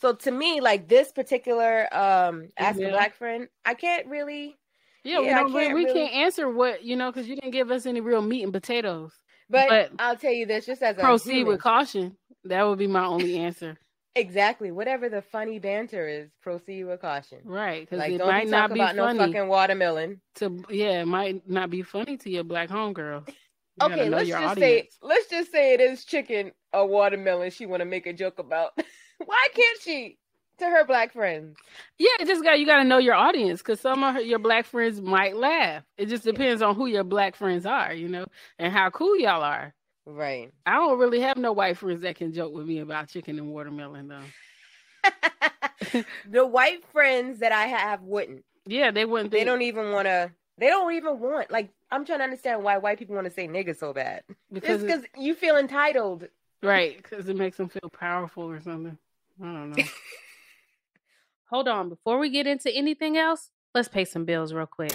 So 0.00 0.14
to 0.14 0.30
me, 0.30 0.60
like 0.60 0.88
this 0.88 1.12
particular 1.12 1.86
um 1.94 2.48
ask 2.58 2.78
Yeah. 2.78 2.88
a 2.88 2.90
black 2.90 3.14
friend, 3.16 3.48
I 3.64 3.74
can't 3.74 4.06
really. 4.08 4.56
yeah, 5.04 5.20
we, 5.20 5.26
yeah, 5.26 5.38
I 5.38 5.42
don't, 5.42 5.52
really- 5.52 5.64
can't 5.66 5.74
we 5.74 5.84
really- 5.86 6.00
can't 6.06 6.14
answer 6.14 6.48
what 6.50 6.84
you 6.84 6.96
know 6.96 7.10
because 7.10 7.26
you 7.28 7.34
didn't 7.36 7.52
give 7.52 7.70
us 7.70 7.86
any 7.86 8.00
real 8.00 8.22
meat 8.22 8.42
and 8.44 8.52
potatoes. 8.52 9.12
But, 9.50 9.68
But 9.68 9.90
I'll 9.98 10.16
tell 10.16 10.32
you 10.32 10.46
this, 10.46 10.64
just 10.66 10.82
as 10.82 10.96
a 10.96 11.00
Proceed 11.00 11.32
human. 11.32 11.52
with 11.54 11.60
caution. 11.62 12.16
That 12.44 12.62
would 12.66 12.78
be 12.78 12.86
my 12.86 13.04
only 13.04 13.38
answer. 13.38 13.78
Exactly. 14.14 14.70
Whatever 14.70 15.08
the 15.08 15.22
funny 15.22 15.58
banter 15.58 16.06
is, 16.06 16.28
proceed 16.42 16.84
with 16.84 17.00
caution. 17.00 17.38
Right, 17.46 17.80
because 17.80 17.98
Like, 17.98 18.12
it 18.12 18.18
don't 18.18 18.26
might 18.28 18.44
be 18.44 18.50
not 18.50 18.70
be 18.74 18.78
about 18.80 18.94
funny 18.94 19.18
no 19.18 19.24
fucking 19.26 19.48
watermelon. 19.48 20.20
to 20.34 20.62
yeah, 20.68 21.00
it 21.00 21.06
might 21.06 21.48
not 21.48 21.70
be 21.70 21.80
funny 21.80 22.18
to 22.18 22.28
your 22.30 22.44
black 22.44 22.68
homegirls. 22.68 23.26
You 23.76 23.86
Okay, 23.86 24.08
let's 24.08 24.28
just 24.28 24.56
audience. 24.58 24.58
say 24.58 24.88
let's 25.02 25.28
just 25.28 25.50
say 25.52 25.74
it 25.74 25.80
is 25.80 26.04
chicken 26.04 26.52
or 26.72 26.86
watermelon. 26.86 27.50
She 27.50 27.66
want 27.66 27.80
to 27.80 27.86
make 27.86 28.06
a 28.06 28.12
joke 28.12 28.38
about. 28.38 28.72
Why 29.24 29.48
can't 29.54 29.80
she? 29.82 30.18
To 30.58 30.66
her 30.66 30.84
black 30.84 31.12
friends. 31.12 31.56
Yeah, 31.98 32.10
it 32.20 32.26
just 32.26 32.44
got 32.44 32.60
you 32.60 32.66
got 32.66 32.76
to 32.78 32.84
know 32.84 32.98
your 32.98 33.14
audience 33.14 33.60
because 33.60 33.80
some 33.80 34.04
of 34.04 34.14
her, 34.14 34.20
your 34.20 34.38
black 34.38 34.66
friends 34.66 35.00
might 35.00 35.36
laugh. 35.36 35.82
It 35.96 36.06
just 36.06 36.24
depends 36.24 36.62
on 36.62 36.74
who 36.76 36.86
your 36.86 37.04
black 37.04 37.34
friends 37.34 37.66
are, 37.66 37.92
you 37.94 38.08
know, 38.08 38.26
and 38.58 38.72
how 38.72 38.90
cool 38.90 39.18
y'all 39.18 39.42
are. 39.42 39.74
Right. 40.06 40.52
I 40.66 40.74
don't 40.74 40.98
really 40.98 41.20
have 41.20 41.36
no 41.38 41.52
white 41.52 41.78
friends 41.78 42.02
that 42.02 42.16
can 42.16 42.32
joke 42.32 42.52
with 42.54 42.66
me 42.66 42.78
about 42.80 43.08
chicken 43.08 43.38
and 43.38 43.48
watermelon 43.52 44.08
though. 44.08 46.02
the 46.28 46.46
white 46.46 46.84
friends 46.92 47.40
that 47.40 47.52
I 47.52 47.66
have 47.66 48.02
wouldn't. 48.02 48.44
Yeah, 48.66 48.90
they 48.90 49.04
wouldn't. 49.04 49.30
They 49.30 49.38
Think, 49.38 49.46
don't 49.46 49.62
even 49.62 49.90
want 49.92 50.06
to. 50.06 50.30
They 50.58 50.66
don't 50.68 50.92
even 50.94 51.18
want. 51.18 51.50
Like 51.50 51.70
I'm 51.92 52.06
trying 52.06 52.20
to 52.20 52.24
understand 52.24 52.64
why 52.64 52.78
white 52.78 52.98
people 52.98 53.14
want 53.14 53.26
to 53.26 53.30
say 53.30 53.46
nigga 53.46 53.78
so 53.78 53.92
bad. 53.92 54.22
because 54.50 54.82
It's 54.82 54.84
because 54.84 55.04
you 55.16 55.34
feel 55.34 55.56
entitled. 55.58 56.26
right 56.62 56.96
because 56.96 57.28
it 57.28 57.36
makes 57.36 57.58
them 57.58 57.68
feel 57.68 57.90
powerful 57.90 58.44
or 58.44 58.60
something. 58.60 58.96
I 59.40 59.44
don't 59.44 59.76
know. 59.76 59.84
Hold 61.50 61.68
on, 61.68 61.90
before 61.90 62.18
we 62.18 62.30
get 62.30 62.46
into 62.46 62.74
anything 62.74 63.18
else, 63.18 63.50
let's 63.74 63.88
pay 63.88 64.06
some 64.06 64.24
bills 64.24 64.54
real 64.54 64.64
quick. 64.66 64.92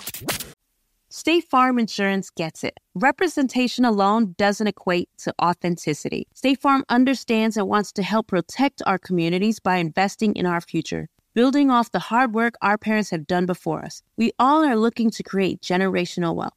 State 1.09 1.43
Farm 1.45 1.77
Insurance 1.77 2.31
gets 2.31 2.63
it. 2.63 2.79
Representation 2.95 3.85
alone 3.85 4.33
doesn't 4.37 4.65
equate 4.67 5.09
to 5.19 5.33
authenticity. 5.41 6.27
State 6.33 6.59
Farm 6.59 6.83
understands 6.89 7.57
and 7.57 7.67
wants 7.67 7.91
to 7.93 8.03
help 8.03 8.27
protect 8.27 8.81
our 8.87 8.97
communities 8.97 9.59
by 9.59 9.77
investing 9.77 10.35
in 10.35 10.47
our 10.47 10.59
future. 10.59 11.09
Building 11.35 11.69
off 11.69 11.91
the 11.91 11.99
hard 11.99 12.33
work 12.33 12.55
our 12.63 12.79
parents 12.79 13.11
have 13.11 13.27
done 13.27 13.45
before 13.45 13.85
us, 13.85 14.01
we 14.17 14.31
all 14.39 14.65
are 14.65 14.75
looking 14.75 15.11
to 15.11 15.21
create 15.23 15.61
generational 15.61 16.35
wealth 16.35 16.56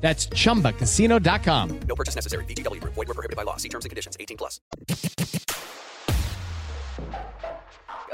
That's 0.00 0.26
chumbacasino.com. 0.28 1.80
No 1.86 1.94
purchase 1.94 2.14
necessary. 2.14 2.44
VGW 2.46 2.80
Group. 2.80 2.94
Void 2.94 3.08
were 3.08 3.14
prohibited 3.14 3.36
by 3.36 3.42
law. 3.42 3.56
See 3.56 3.68
terms 3.68 3.84
and 3.84 3.90
conditions. 3.90 4.16
18 4.18 4.36
plus. 4.38 4.60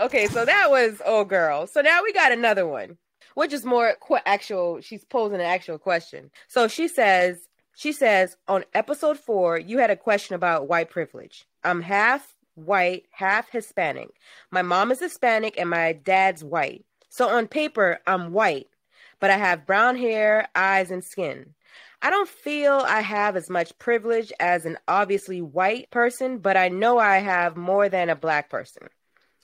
Okay, 0.00 0.26
so 0.26 0.44
that 0.44 0.70
was 0.70 1.00
oh 1.06 1.24
girl. 1.24 1.66
So 1.66 1.80
now 1.80 2.02
we 2.02 2.12
got 2.12 2.32
another 2.32 2.66
one, 2.66 2.98
which 3.34 3.52
is 3.52 3.64
more 3.64 3.94
qu- 4.00 4.18
actual. 4.26 4.80
She's 4.80 5.04
posing 5.04 5.36
an 5.36 5.46
actual 5.46 5.78
question. 5.78 6.30
So 6.48 6.68
she 6.68 6.86
says, 6.88 7.48
she 7.76 7.92
says 7.92 8.36
on 8.46 8.64
episode 8.74 9.18
four, 9.18 9.58
you 9.58 9.78
had 9.78 9.90
a 9.90 9.96
question 9.96 10.34
about 10.34 10.68
white 10.68 10.90
privilege. 10.90 11.46
I'm 11.64 11.80
half 11.80 12.34
white, 12.56 13.04
half 13.10 13.50
Hispanic. 13.50 14.08
My 14.50 14.62
mom 14.62 14.90
is 14.90 15.00
Hispanic 15.00 15.54
and 15.58 15.70
my 15.70 15.92
dad's 15.92 16.44
white. 16.44 16.84
So 17.08 17.28
on 17.28 17.46
paper, 17.48 18.00
I'm 18.06 18.32
white, 18.32 18.66
but 19.20 19.30
I 19.30 19.38
have 19.38 19.66
brown 19.66 19.96
hair, 19.96 20.48
eyes, 20.54 20.90
and 20.90 21.02
skin. 21.02 21.54
I 22.06 22.10
don't 22.10 22.28
feel 22.28 22.84
I 22.86 23.00
have 23.00 23.34
as 23.34 23.50
much 23.50 23.76
privilege 23.80 24.32
as 24.38 24.64
an 24.64 24.78
obviously 24.86 25.42
white 25.42 25.90
person, 25.90 26.38
but 26.38 26.56
I 26.56 26.68
know 26.68 26.98
I 26.98 27.16
have 27.16 27.56
more 27.56 27.88
than 27.88 28.10
a 28.10 28.14
black 28.14 28.48
person. 28.48 28.86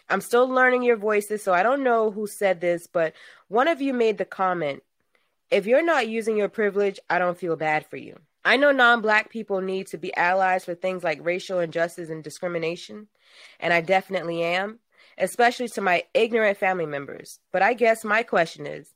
I'm 0.08 0.20
still 0.20 0.48
learning 0.48 0.84
your 0.84 0.96
voices, 0.96 1.42
so 1.42 1.52
I 1.52 1.64
don't 1.64 1.82
know 1.82 2.12
who 2.12 2.28
said 2.28 2.60
this, 2.60 2.86
but 2.86 3.14
one 3.48 3.66
of 3.66 3.82
you 3.82 3.92
made 3.92 4.16
the 4.16 4.24
comment 4.24 4.84
if 5.50 5.66
you're 5.66 5.84
not 5.84 6.06
using 6.06 6.36
your 6.36 6.48
privilege, 6.48 7.00
I 7.10 7.18
don't 7.18 7.36
feel 7.36 7.56
bad 7.56 7.84
for 7.90 7.96
you. 7.96 8.16
I 8.44 8.56
know 8.58 8.70
non 8.70 9.00
black 9.00 9.28
people 9.28 9.60
need 9.60 9.88
to 9.88 9.98
be 9.98 10.14
allies 10.14 10.64
for 10.64 10.76
things 10.76 11.02
like 11.02 11.18
racial 11.20 11.58
injustice 11.58 12.10
and 12.10 12.22
discrimination, 12.22 13.08
and 13.58 13.72
I 13.72 13.80
definitely 13.80 14.40
am, 14.44 14.78
especially 15.18 15.66
to 15.70 15.80
my 15.80 16.04
ignorant 16.14 16.58
family 16.58 16.86
members. 16.86 17.40
But 17.50 17.62
I 17.62 17.74
guess 17.74 18.04
my 18.04 18.22
question 18.22 18.68
is 18.68 18.94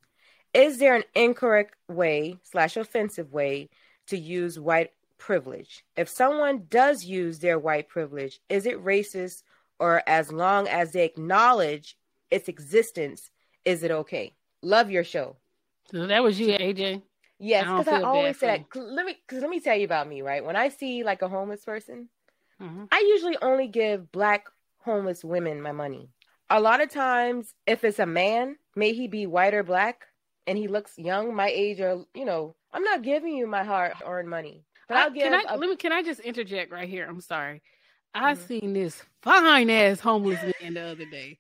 is 0.57 0.78
there 0.78 0.94
an 0.96 1.04
incorrect 1.14 1.74
way 1.88 2.38
slash 2.42 2.76
offensive 2.78 3.30
way 3.32 3.68
to 4.07 4.16
use 4.16 4.59
white 4.59 4.92
privilege? 5.18 5.84
If 5.96 6.09
someone 6.09 6.66
does 6.70 7.04
use 7.04 7.40
their 7.40 7.59
white 7.59 7.88
privilege, 7.88 8.40
is 8.48 8.64
it 8.64 8.82
racist 8.82 9.42
or 9.78 10.02
as 10.07 10.32
long 10.32 10.66
as 10.68 10.92
they 10.92 11.04
acknowledge 11.04 11.96
its 12.30 12.48
existence, 12.48 13.30
is 13.66 13.82
it 13.82 13.90
okay? 13.90 14.32
Love 14.62 14.90
your 14.90 15.04
show. 15.04 15.36
So 15.92 16.07
that 16.07 16.22
was 16.22 16.40
you, 16.40 16.48
AJ. 16.48 17.02
Yes, 17.38 17.64
because 17.66 17.88
I, 17.88 17.98
feel 17.98 18.07
always 18.07 18.36
bad 18.36 18.40
say 18.40 18.46
for 18.46 18.59
that. 18.59 18.70
'cause 18.70 18.90
Let 18.90 19.04
me, 19.07 19.12
because 19.26 19.42
let 19.42 19.50
me 19.50 19.61
tell 19.61 19.76
you 19.76 19.84
about 19.84 20.09
me, 20.09 20.22
right? 20.22 20.42
When 20.42 20.57
I 20.57 20.70
see 20.70 21.04
like 21.04 21.20
a 21.22 21.28
homeless 21.28 21.64
person, 21.64 22.09
Mhm. 22.61 22.88
I 22.90 23.00
usually 23.00 23.36
only 23.42 23.68
give 23.68 24.11
black 24.11 24.46
homeless 24.78 25.22
women 25.22 25.61
my 25.61 25.72
money. 25.72 26.09
A 26.48 26.61
lot 26.61 26.80
of 26.80 26.88
times, 26.88 27.52
if 27.66 27.84
it's 27.84 27.98
a 27.98 28.07
man, 28.07 28.57
may 28.74 28.94
he 28.94 29.07
be 29.07 29.26
white 29.26 29.52
or 29.52 29.62
black, 29.62 30.07
and 30.47 30.57
he 30.59 30.68
looks 30.68 30.99
young, 30.99 31.34
my 31.34 31.49
age, 31.49 31.80
or 31.80 32.05
you 32.14 32.24
know, 32.24 32.55
I'm 32.72 32.82
not 32.84 33.03
giving 33.03 33.34
you 33.34 33.47
my 33.47 33.64
hard-earned 33.64 34.28
money, 34.28 34.64
but 34.88 34.97
I- 34.97 35.03
I'll 35.05 35.11
give. 35.11 35.24
can 35.24 35.34
I 35.34 35.55
a- 35.55 35.57
let 35.59 35.68
me 35.68 35.76
can 35.76 35.92
I 35.92 36.03
just 36.03 36.20
interject 36.20 36.70
right 36.72 36.88
here? 36.88 37.07
I'm 37.09 37.20
sorry. 37.20 37.62
I 38.14 38.32
Mm-hmm. 38.34 38.47
seen 38.47 38.72
this 38.72 39.03
fine 39.22 39.68
ass 39.70 40.01
homeless 40.01 40.40
man 40.62 40.74
the 40.74 40.80
other 40.82 41.05
day. 41.05 41.38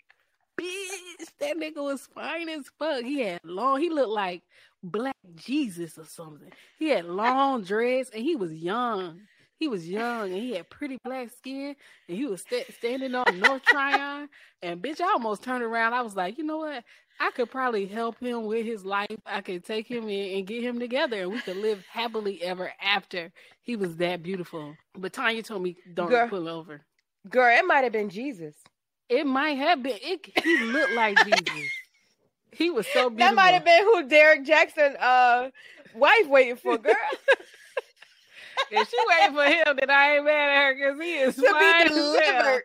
Bitch, 0.60 1.28
that 1.38 1.56
nigga 1.56 1.82
was 1.82 2.06
fine 2.14 2.48
as 2.48 2.66
fuck. 2.78 3.02
He 3.02 3.20
had 3.20 3.40
long. 3.44 3.80
He 3.80 3.90
looked 3.90 4.10
like 4.10 4.42
Black 4.82 5.16
Jesus 5.34 5.98
or 5.98 6.04
something. 6.04 6.50
He 6.78 6.88
had 6.88 7.04
long 7.06 7.62
dreads 7.62 8.10
and 8.10 8.22
he 8.22 8.36
was 8.36 8.52
young. 8.52 9.20
He 9.58 9.68
was 9.68 9.88
young 9.88 10.32
and 10.32 10.42
he 10.42 10.52
had 10.52 10.68
pretty 10.68 10.98
black 11.02 11.30
skin 11.30 11.74
and 12.08 12.16
he 12.16 12.26
was 12.26 12.42
sta- 12.42 12.70
standing 12.76 13.14
on 13.14 13.38
North 13.40 13.62
Tryon. 13.64 14.28
And 14.62 14.82
bitch, 14.82 15.00
I 15.00 15.06
almost 15.12 15.42
turned 15.42 15.62
around. 15.64 15.94
I 15.94 16.02
was 16.02 16.14
like, 16.14 16.36
you 16.38 16.44
know 16.44 16.58
what? 16.58 16.84
I 17.18 17.30
could 17.30 17.50
probably 17.50 17.86
help 17.86 18.18
him 18.20 18.44
with 18.44 18.66
his 18.66 18.84
life. 18.84 19.18
I 19.24 19.40
could 19.40 19.64
take 19.64 19.86
him 19.88 20.08
in 20.08 20.38
and 20.38 20.46
get 20.46 20.62
him 20.62 20.78
together, 20.78 21.22
and 21.22 21.32
we 21.32 21.40
could 21.40 21.56
live 21.56 21.84
happily 21.90 22.42
ever 22.42 22.72
after. 22.80 23.32
He 23.62 23.76
was 23.76 23.96
that 23.96 24.22
beautiful. 24.22 24.76
But 24.96 25.12
Tanya 25.12 25.42
told 25.42 25.62
me 25.62 25.76
don't 25.94 26.10
Girl. 26.10 26.28
pull 26.28 26.48
over. 26.48 26.82
girl, 27.28 27.56
it 27.56 27.66
might 27.66 27.84
have 27.84 27.92
been 27.92 28.10
Jesus. 28.10 28.54
It 29.08 29.26
might 29.26 29.56
have 29.56 29.82
been. 29.82 29.98
It 30.02 30.30
he 30.42 30.58
looked 30.58 30.92
like 30.92 31.16
Jesus. 31.24 31.70
He 32.52 32.70
was 32.70 32.86
so 32.86 33.10
beautiful. 33.10 33.16
That 33.18 33.34
might 33.34 33.54
have 33.54 33.64
been 33.64 33.84
who 33.84 34.08
Derrick 34.08 34.44
Jaxn, 34.44 34.96
uh, 35.00 35.50
wife 35.94 36.26
waiting 36.26 36.56
for, 36.56 36.78
girl. 36.78 36.94
If 38.70 38.88
she 38.88 38.96
waiting 39.06 39.36
for 39.36 39.44
him, 39.44 39.76
then 39.78 39.90
I 39.90 40.16
ain't 40.16 40.24
mad 40.24 40.48
at 40.48 40.62
her 40.62 40.74
because 40.74 41.00
he 41.00 41.14
is 41.14 41.36
to 41.36 41.42
be 41.42 41.88
delivered. 41.88 42.62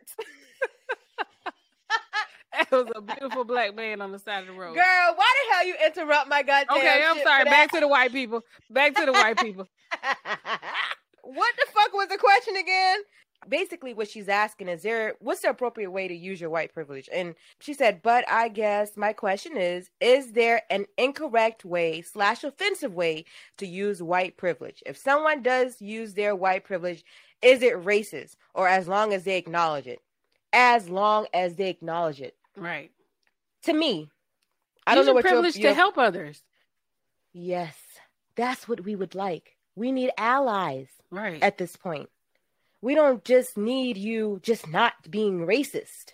That 2.70 2.72
was 2.72 2.92
a 2.96 3.02
beautiful 3.02 3.44
black 3.44 3.76
man 3.76 4.02
on 4.02 4.12
the 4.12 4.20
side 4.20 4.42
of 4.42 4.48
the 4.48 4.54
road. 4.54 4.74
Girl, 4.74 5.14
why 5.16 5.34
the 5.50 5.54
hell 5.54 5.66
you 5.68 5.76
interrupt 5.86 6.30
my 6.30 6.44
goddamn 6.44 6.78
okay, 6.78 7.04
I'm 7.06 7.22
sorry. 7.24 7.46
Back 7.46 7.72
to 7.72 7.80
the 7.80 7.88
white 7.88 8.12
people. 8.12 8.44
Back 8.70 8.96
to 8.96 9.06
the 9.06 9.14
white 9.14 9.38
people. 9.42 9.68
what 11.24 11.54
the 11.58 11.66
fuck 11.74 11.94
was 11.94 12.08
the 12.10 12.18
question 12.18 12.56
again? 12.58 13.00
Basically, 13.50 13.94
what 13.94 14.08
she's 14.08 14.30
asking 14.30 14.68
is 14.68 14.84
there 14.84 15.16
what's 15.20 15.42
the 15.42 15.50
appropriate 15.50 15.90
way 15.90 16.08
to 16.08 16.16
use 16.16 16.40
your 16.40 16.50
white 16.50 16.74
privilege? 16.74 17.10
And 17.12 17.36
she 17.60 17.74
said, 17.74 18.02
but 18.04 18.24
I 18.30 18.50
guess 18.50 18.96
my 18.96 19.14
question 19.14 19.58
is, 19.58 19.90
is 20.00 20.34
there 20.34 20.62
an 20.70 20.86
incorrect 20.98 21.66
way 21.66 22.02
slash 22.02 22.44
offensive 22.44 22.94
way 22.94 23.26
to 23.58 23.66
use 23.66 24.04
white 24.04 24.38
privilege? 24.38 24.84
If 24.86 24.98
someone 24.98 25.42
does 25.42 25.82
use 25.82 26.14
their 26.14 26.36
white 26.36 26.66
privilege, 26.66 27.04
is 27.42 27.64
it 27.64 27.84
racist 27.84 28.36
or 28.54 28.68
as 28.68 28.88
long 28.88 29.14
as 29.14 29.24
they 29.24 29.38
acknowledge 29.38 29.88
it? 29.88 30.00
As 30.54 30.90
long 30.90 31.26
as 31.34 31.56
they 31.56 31.70
acknowledge 31.70 32.22
it. 32.22 32.36
Right. 32.56 32.92
To 33.64 33.74
me, 33.74 34.10
I 34.86 34.92
Use 34.92 34.98
don't 34.98 35.06
know 35.06 35.14
what 35.14 35.24
your- 35.24 35.32
privilege 35.34 35.58
your 35.58 35.72
to 35.72 35.76
help 35.76 35.98
others. 35.98 36.44
Yes, 37.34 37.78
that's 38.36 38.68
what 38.68 38.82
we 38.82 38.96
would 38.96 39.16
like. 39.16 39.56
We 39.76 39.92
need 39.92 40.12
allies 40.18 40.90
Right. 41.10 41.42
at 41.42 41.58
this 41.58 41.76
point. 41.76 42.10
We 42.82 42.96
don't 42.96 43.24
just 43.24 43.58
need 43.58 43.98
you 43.98 44.40
just 44.44 44.68
not 44.68 45.10
being 45.10 45.46
racist. 45.46 46.14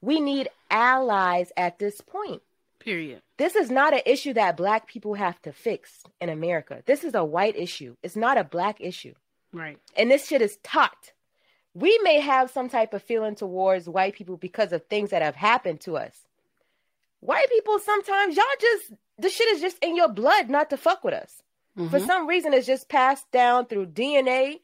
We 0.00 0.20
need 0.20 0.48
allies 0.70 1.52
at 1.56 1.78
this 1.78 2.00
point. 2.00 2.42
Period. 2.80 3.22
This 3.38 3.56
is 3.56 3.70
not 3.70 3.94
an 3.94 4.02
issue 4.06 4.32
that 4.34 4.56
black 4.56 4.86
people 4.86 5.14
have 5.14 5.40
to 5.42 5.52
fix 5.52 6.04
in 6.20 6.28
America. 6.28 6.82
This 6.86 7.02
is 7.04 7.14
a 7.14 7.24
white 7.24 7.56
issue. 7.56 7.96
It's 8.02 8.16
not 8.16 8.36
a 8.38 8.44
black 8.44 8.80
issue. 8.80 9.14
Right. 9.52 9.78
And 9.96 10.10
this 10.10 10.26
shit 10.26 10.42
is 10.42 10.58
taught. 10.62 11.12
We 11.78 11.96
may 12.02 12.18
have 12.18 12.50
some 12.50 12.68
type 12.68 12.92
of 12.92 13.02
feeling 13.02 13.36
towards 13.36 13.88
white 13.88 14.14
people 14.14 14.36
because 14.36 14.72
of 14.72 14.84
things 14.86 15.10
that 15.10 15.22
have 15.22 15.36
happened 15.36 15.80
to 15.82 15.96
us. 15.96 16.26
White 17.20 17.48
people 17.50 17.78
sometimes 17.78 18.36
y'all 18.36 18.44
just 18.60 18.92
the 19.18 19.28
shit 19.28 19.48
is 19.54 19.60
just 19.60 19.78
in 19.82 19.94
your 19.96 20.08
blood 20.08 20.48
not 20.50 20.70
to 20.70 20.76
fuck 20.76 21.04
with 21.04 21.14
us. 21.14 21.42
For 21.76 22.00
Mhm. 22.00 22.06
some 22.06 22.26
reason 22.26 22.52
it's 22.52 22.66
just 22.66 22.88
passed 22.88 23.30
down 23.30 23.66
through 23.66 23.86
DNA 23.86 24.60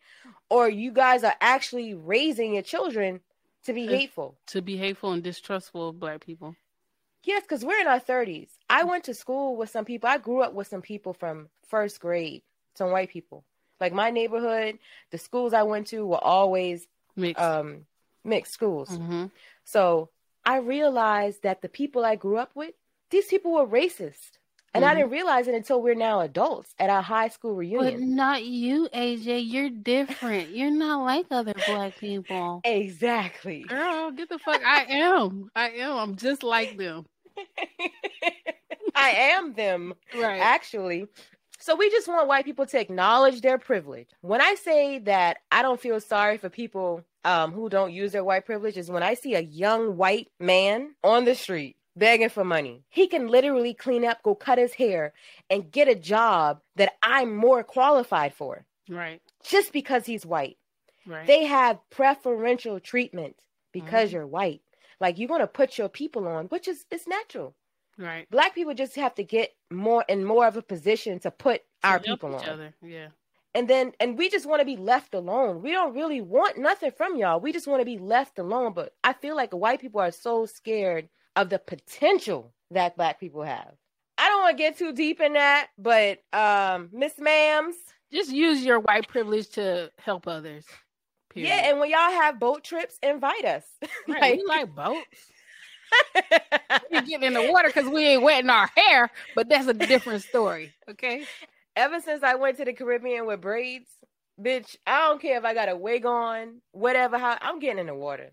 or 0.51 0.69
you 0.69 0.91
guys 0.91 1.23
are 1.23 1.37
actually 1.41 1.95
raising 1.95 2.55
your 2.55 2.63
children 2.63 3.21
to 3.65 3.73
be 3.73 3.87
Uh, 3.87 3.91
hateful. 3.93 4.37
To 4.47 4.61
be 4.63 4.77
hateful 4.77 5.13
and 5.13 5.23
distrustful 5.23 5.89
of 5.91 6.01
black 6.01 6.21
people. 6.21 6.57
Yes, 7.23 7.43
because 7.43 7.65
we're 7.65 7.81
in 7.81 7.87
our 7.87 8.01
30s. 8.01 8.59
I 8.69 8.83
went 8.85 9.05
to 9.05 9.15
school 9.15 9.57
with 9.57 9.71
some 9.71 9.85
people. 9.85 10.09
I 10.11 10.19
grew 10.19 10.43
up 10.43 10.53
with 10.53 10.67
some 10.67 10.83
people 10.83 11.15
from 11.15 11.49
first 11.69 12.01
grade, 12.01 12.43
some 12.75 12.91
white 12.91 13.11
people. 13.11 13.45
Like 13.81 13.93
my 13.93 14.11
neighborhood, 14.11 14.79
the 15.11 15.19
schools 15.19 15.53
I 15.55 15.63
went 15.63 15.87
to 15.89 16.05
were 16.07 16.23
always 16.23 16.87
Mixed. 17.17 17.43
um, 17.43 17.87
mixed 18.25 18.53
schools. 18.53 18.89
Mhm. 18.91 19.31
So 19.65 20.11
I 20.45 20.57
realized 20.59 21.43
that 21.43 21.63
the 21.63 21.69
people 21.69 22.05
I 22.05 22.17
grew 22.17 22.37
up 22.39 22.51
with, 22.55 22.75
these 23.11 23.27
people 23.27 23.53
were 23.53 23.67
racist. 23.67 24.39
And 24.77 24.85
I 24.85 24.93
Mhm. 24.93 24.97
didn't 24.97 25.11
realize 25.13 25.47
it 25.47 25.55
until 25.55 25.81
we're 25.81 25.95
now 25.95 26.21
adults 26.21 26.75
at 26.81 26.91
our 26.91 27.01
high 27.03 27.29
school 27.29 27.55
reunion. 27.55 27.95
But 27.95 28.01
not 28.01 28.45
you, 28.45 28.89
AJ. 28.93 29.39
You're 29.39 29.71
different. 29.71 30.51
You're 30.51 30.73
not 30.73 31.05
like 31.05 31.27
other 31.31 31.55
black 31.67 31.97
people. 31.97 32.61
Exactly. 32.65 33.63
Girl, 33.63 34.11
get 34.11 34.29
the 34.29 34.39
fuck. 34.41 34.61
I 34.65 34.85
am. 34.89 35.49
I 35.55 35.71
am. 35.71 35.97
I'm 35.97 36.17
just 36.17 36.43
like 36.43 36.77
them. 36.77 37.07
I 38.97 39.11
am 39.11 39.55
them. 39.55 39.95
Right. 40.15 40.41
actually. 40.41 41.07
So 41.65 41.75
we 41.75 41.89
just 41.89 42.09
want 42.09 42.29
white 42.29 42.45
people 42.45 42.67
to 42.67 42.79
acknowledge 42.79 43.41
their 43.41 43.57
privilege. 43.57 44.09
When 44.21 44.43
I 44.43 44.55
say 44.55 44.99
that 44.99 45.39
I 45.51 45.63
don't 45.63 45.81
feel 45.81 45.99
sorry 45.99 46.37
for 46.37 46.51
people 46.51 47.03
um, 47.25 47.53
who 47.53 47.71
don't 47.71 47.91
use 47.91 48.13
their 48.13 48.23
white 48.23 48.45
privilege, 48.45 48.77
is 48.77 48.91
when 48.91 49.03
I 49.03 49.15
see 49.15 49.35
a 49.35 49.41
young 49.41 49.97
white 49.97 50.29
man 50.39 50.95
on 51.03 51.25
the 51.25 51.35
street 51.35 51.77
begging 51.97 52.29
for 52.29 52.45
money. 52.45 52.83
He 52.91 53.07
can 53.07 53.29
literally 53.29 53.73
clean 53.73 54.05
up, 54.05 54.23
go 54.23 54.35
cut 54.35 54.59
his 54.59 54.75
hair, 54.75 55.15
and 55.49 55.73
get 55.73 55.89
a 55.89 55.95
job 55.95 56.61
that 56.77 56.93
I'm 57.03 57.35
more 57.35 57.65
qualified 57.65 58.35
for 58.35 58.67
Right. 58.87 59.23
just 59.43 59.73
because 59.73 60.05
he's 60.05 60.27
white. 60.27 60.59
Right. 61.07 61.27
They 61.27 61.47
have 61.47 61.79
preferential 61.89 62.79
treatment 62.79 63.37
because 63.73 64.11
Mhm. 64.11 64.13
you're 64.13 64.27
white. 64.27 64.61
Like 65.01 65.19
you're 65.19 65.29
gonna 65.29 65.47
put 65.47 65.79
your 65.79 65.89
people 65.89 66.29
on, 66.29 66.45
which 66.49 66.69
is 66.69 66.85
it's 66.91 67.07
natural. 67.07 67.55
Right. 67.99 68.29
Black 68.31 68.55
people 68.55 68.75
just 68.75 68.97
have 68.97 69.15
to 69.17 69.25
get 69.25 69.51
more 69.71 70.05
and 70.09 70.27
more 70.27 70.47
of 70.47 70.57
a 70.57 70.63
position 70.63 71.19
to 71.21 71.31
put 71.31 71.63
our 71.83 71.99
To 71.99 72.07
help 72.07 72.21
people 72.21 72.35
on. 72.37 72.49
other. 72.49 72.75
Yeah. 72.83 73.09
And 73.55 73.69
then 73.69 73.93
and 74.01 74.19
we 74.19 74.29
just 74.31 74.47
want 74.47 74.61
to 74.61 74.65
be 74.67 74.77
left 74.77 75.15
alone. 75.15 75.63
We 75.63 75.71
don't 75.71 75.95
really 75.95 76.21
want 76.21 76.59
nothing 76.59 76.91
from 76.91 77.17
y'all. 77.17 77.39
We 77.39 77.53
just 77.53 77.69
want 77.69 77.81
to 77.81 77.85
be 77.85 77.99
left 77.99 78.39
alone. 78.39 78.73
But 78.73 78.95
I 79.05 79.13
feel 79.13 79.37
like 79.37 79.53
white 79.53 79.81
people 79.81 80.01
are 80.01 80.11
so 80.11 80.45
scared 80.47 81.09
of 81.37 81.51
the 81.51 81.59
potential 81.61 82.53
that 82.73 82.97
black 82.97 83.21
people 83.21 83.43
have. 83.43 83.73
I 84.19 84.29
don't 84.29 84.43
want 84.43 84.57
to 84.57 84.63
get 84.63 84.77
too 84.79 84.93
deep 84.93 85.21
in 85.21 85.35
that, 85.35 85.69
but 85.79 86.19
um 86.33 86.89
Miss 86.93 87.15
Ma'ams. 87.15 87.75
Just 88.13 88.31
use 88.33 88.65
your 88.65 88.81
white 88.81 89.09
privilege 89.09 89.49
to 89.51 89.91
help 89.99 90.27
others. 90.29 90.65
Period. 91.31 91.49
Yeah, 91.49 91.69
and 91.71 91.81
when 91.81 91.91
y'all 91.91 91.99
have 92.13 92.39
boat 92.39 92.63
trips, 92.65 92.97
invite 93.03 93.45
us. 93.45 93.65
Right, 94.09 94.37
we 94.37 94.45
like 94.45 94.73
boats. 94.75 95.01
We 96.91 97.01
getting 97.03 97.25
in 97.29 97.35
the 97.35 97.51
water 97.53 97.69
because 97.69 97.89
we 97.89 98.07
ain't 98.07 98.23
wetting 98.23 98.51
our 98.51 98.69
hair, 98.77 99.11
but 99.35 99.49
that's 99.49 99.67
a 99.67 99.75
different 99.75 100.23
story. 100.23 100.73
Okay. 100.91 101.25
ever 101.77 102.01
since 102.01 102.23
I 102.23 102.35
went 102.37 102.57
to 102.59 102.65
the 102.65 102.73
Caribbean 102.73 103.27
with 103.27 103.41
braids, 103.41 103.89
bitch, 104.41 104.77
I 104.87 105.09
don't 105.09 105.21
care 105.21 105.39
if 105.39 105.45
I 105.45 105.55
got 105.55 105.69
a 105.69 105.77
wig 105.77 106.07
on, 106.07 106.61
whatever. 106.73 107.19
How 107.19 107.37
I'm 107.41 107.59
getting 107.59 107.79
in 107.79 107.87
the 107.87 107.95
water. 107.95 108.31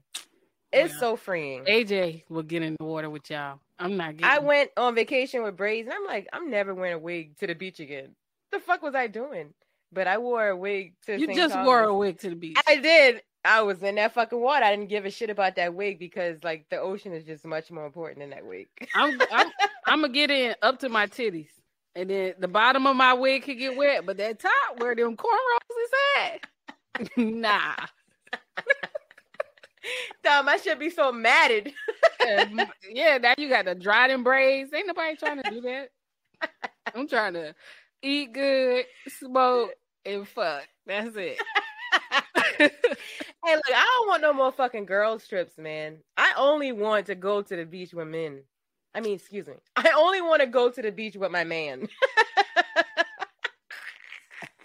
It's 0.71 0.93
Yeah. 0.93 0.99
so 0.99 1.15
freeing. 1.17 1.65
AJ 1.65 2.23
will 2.29 2.43
get 2.43 2.61
in 2.63 2.75
the 2.79 2.85
water 2.85 3.09
with 3.09 3.29
y'all. 3.29 3.59
I'm 3.77 3.97
not 3.97 4.15
getting. 4.17 4.31
I 4.31 4.39
went 4.39 4.71
on 4.77 4.95
vacation 4.95 5.43
with 5.43 5.57
braids, 5.57 5.87
and 5.87 5.93
I'm 5.95 6.05
like, 6.05 6.27
I'm 6.31 6.49
never 6.49 6.73
wearing 6.73 6.93
a 6.93 6.99
wig 6.99 7.37
to 7.39 7.47
the 7.47 7.55
beach 7.55 7.79
again. 7.79 8.15
What 8.49 8.59
the 8.59 8.65
fuck 8.65 8.81
was 8.81 8.95
I 8.95 9.07
doing? 9.07 9.53
But 9.91 10.07
I 10.07 10.17
wore 10.19 10.47
a 10.47 10.55
wig 10.55 10.93
to. 11.07 11.19
You 11.19 11.25
St. 11.25 11.35
just 11.35 11.53
Thomas. 11.53 11.65
wore 11.67 11.83
a 11.83 11.93
wig 11.93 12.19
to 12.19 12.29
the 12.29 12.35
beach. 12.35 12.57
I 12.67 12.77
did. 12.77 13.21
I 13.43 13.61
was 13.61 13.81
in 13.81 13.95
that 13.95 14.13
fucking 14.13 14.39
water. 14.39 14.63
I 14.65 14.75
didn't 14.75 14.89
give 14.89 15.05
a 15.05 15.11
shit 15.11 15.29
about 15.29 15.55
that 15.55 15.73
wig 15.73 15.97
because, 15.99 16.37
like, 16.43 16.67
the 16.69 16.79
ocean 16.79 17.13
is 17.13 17.23
just 17.25 17.45
much 17.45 17.71
more 17.71 17.85
important 17.85 18.19
than 18.19 18.29
that 18.31 18.45
wig. 18.45 18.67
I'm 18.95 19.19
I'm 19.31 19.51
I'm 19.85 20.01
gonna 20.01 20.13
get 20.13 20.29
in 20.29 20.55
up 20.61 20.79
to 20.79 20.89
my 20.89 21.07
titties, 21.07 21.49
and 21.95 22.09
then 22.09 22.33
the 22.39 22.47
bottom 22.47 22.85
of 22.85 22.95
my 22.95 23.13
wig 23.13 23.43
could 23.43 23.57
get 23.57 23.75
wet, 23.75 24.05
but 24.05 24.17
that 24.17 24.39
top 24.39 24.79
where 24.79 24.95
them 24.95 25.17
cornrows 25.17 25.83
is 25.83 25.91
at, 26.17 27.17
nah. 27.17 27.75
Damn, 30.23 30.47
I 30.47 30.57
should 30.57 30.77
be 30.77 30.91
so 30.91 31.11
matted. 31.11 31.73
yeah, 32.89 33.17
now 33.17 33.33
you 33.37 33.49
got 33.49 33.65
the 33.65 33.73
dry 33.73 34.07
them 34.07 34.23
braids. 34.23 34.71
Ain't 34.73 34.85
nobody 34.85 35.15
trying 35.15 35.41
to 35.41 35.49
do 35.49 35.61
that. 35.61 35.89
I'm 36.93 37.07
trying 37.07 37.33
to 37.33 37.55
eat 38.03 38.31
good, 38.33 38.85
smoke, 39.07 39.71
and 40.05 40.27
fuck. 40.27 40.67
That's 40.85 41.15
it. 41.15 41.39
Hey, 43.43 43.55
look, 43.55 43.63
I 43.69 43.97
don't 43.97 44.07
want 44.07 44.21
no 44.21 44.33
more 44.33 44.51
fucking 44.51 44.85
girls 44.85 45.27
trips, 45.27 45.57
man. 45.57 45.97
I 46.15 46.31
only 46.37 46.71
want 46.71 47.07
to 47.07 47.15
go 47.15 47.41
to 47.41 47.55
the 47.55 47.65
beach 47.65 47.91
with 47.91 48.07
men. 48.07 48.43
I 48.93 49.01
mean, 49.01 49.15
excuse 49.15 49.47
me. 49.47 49.55
I 49.75 49.91
only 49.97 50.21
want 50.21 50.41
to 50.41 50.47
go 50.47 50.69
to 50.69 50.79
the 50.81 50.91
beach 50.91 51.15
with 51.15 51.31
my 51.31 51.43
man. 51.43 51.87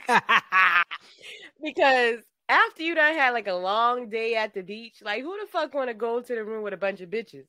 because 1.62 2.18
after 2.48 2.82
you 2.82 2.94
done 2.94 3.14
had 3.14 3.30
like 3.30 3.48
a 3.48 3.54
long 3.54 4.08
day 4.08 4.34
at 4.36 4.54
the 4.54 4.62
beach, 4.62 4.96
like 5.02 5.22
who 5.22 5.36
the 5.40 5.46
fuck 5.46 5.74
want 5.74 5.88
to 5.88 5.94
go 5.94 6.20
to 6.20 6.34
the 6.34 6.44
room 6.44 6.62
with 6.62 6.74
a 6.74 6.76
bunch 6.78 7.00
of 7.00 7.10
bitches? 7.10 7.46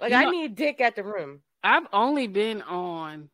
Like 0.00 0.10
You 0.12 0.18
I 0.18 0.24
know- 0.24 0.30
need 0.30 0.54
dick 0.56 0.80
at 0.80 0.96
the 0.96 1.04
room. 1.04 1.40
I've 1.62 1.86
only 1.92 2.26
been 2.26 2.60
on. 2.62 3.30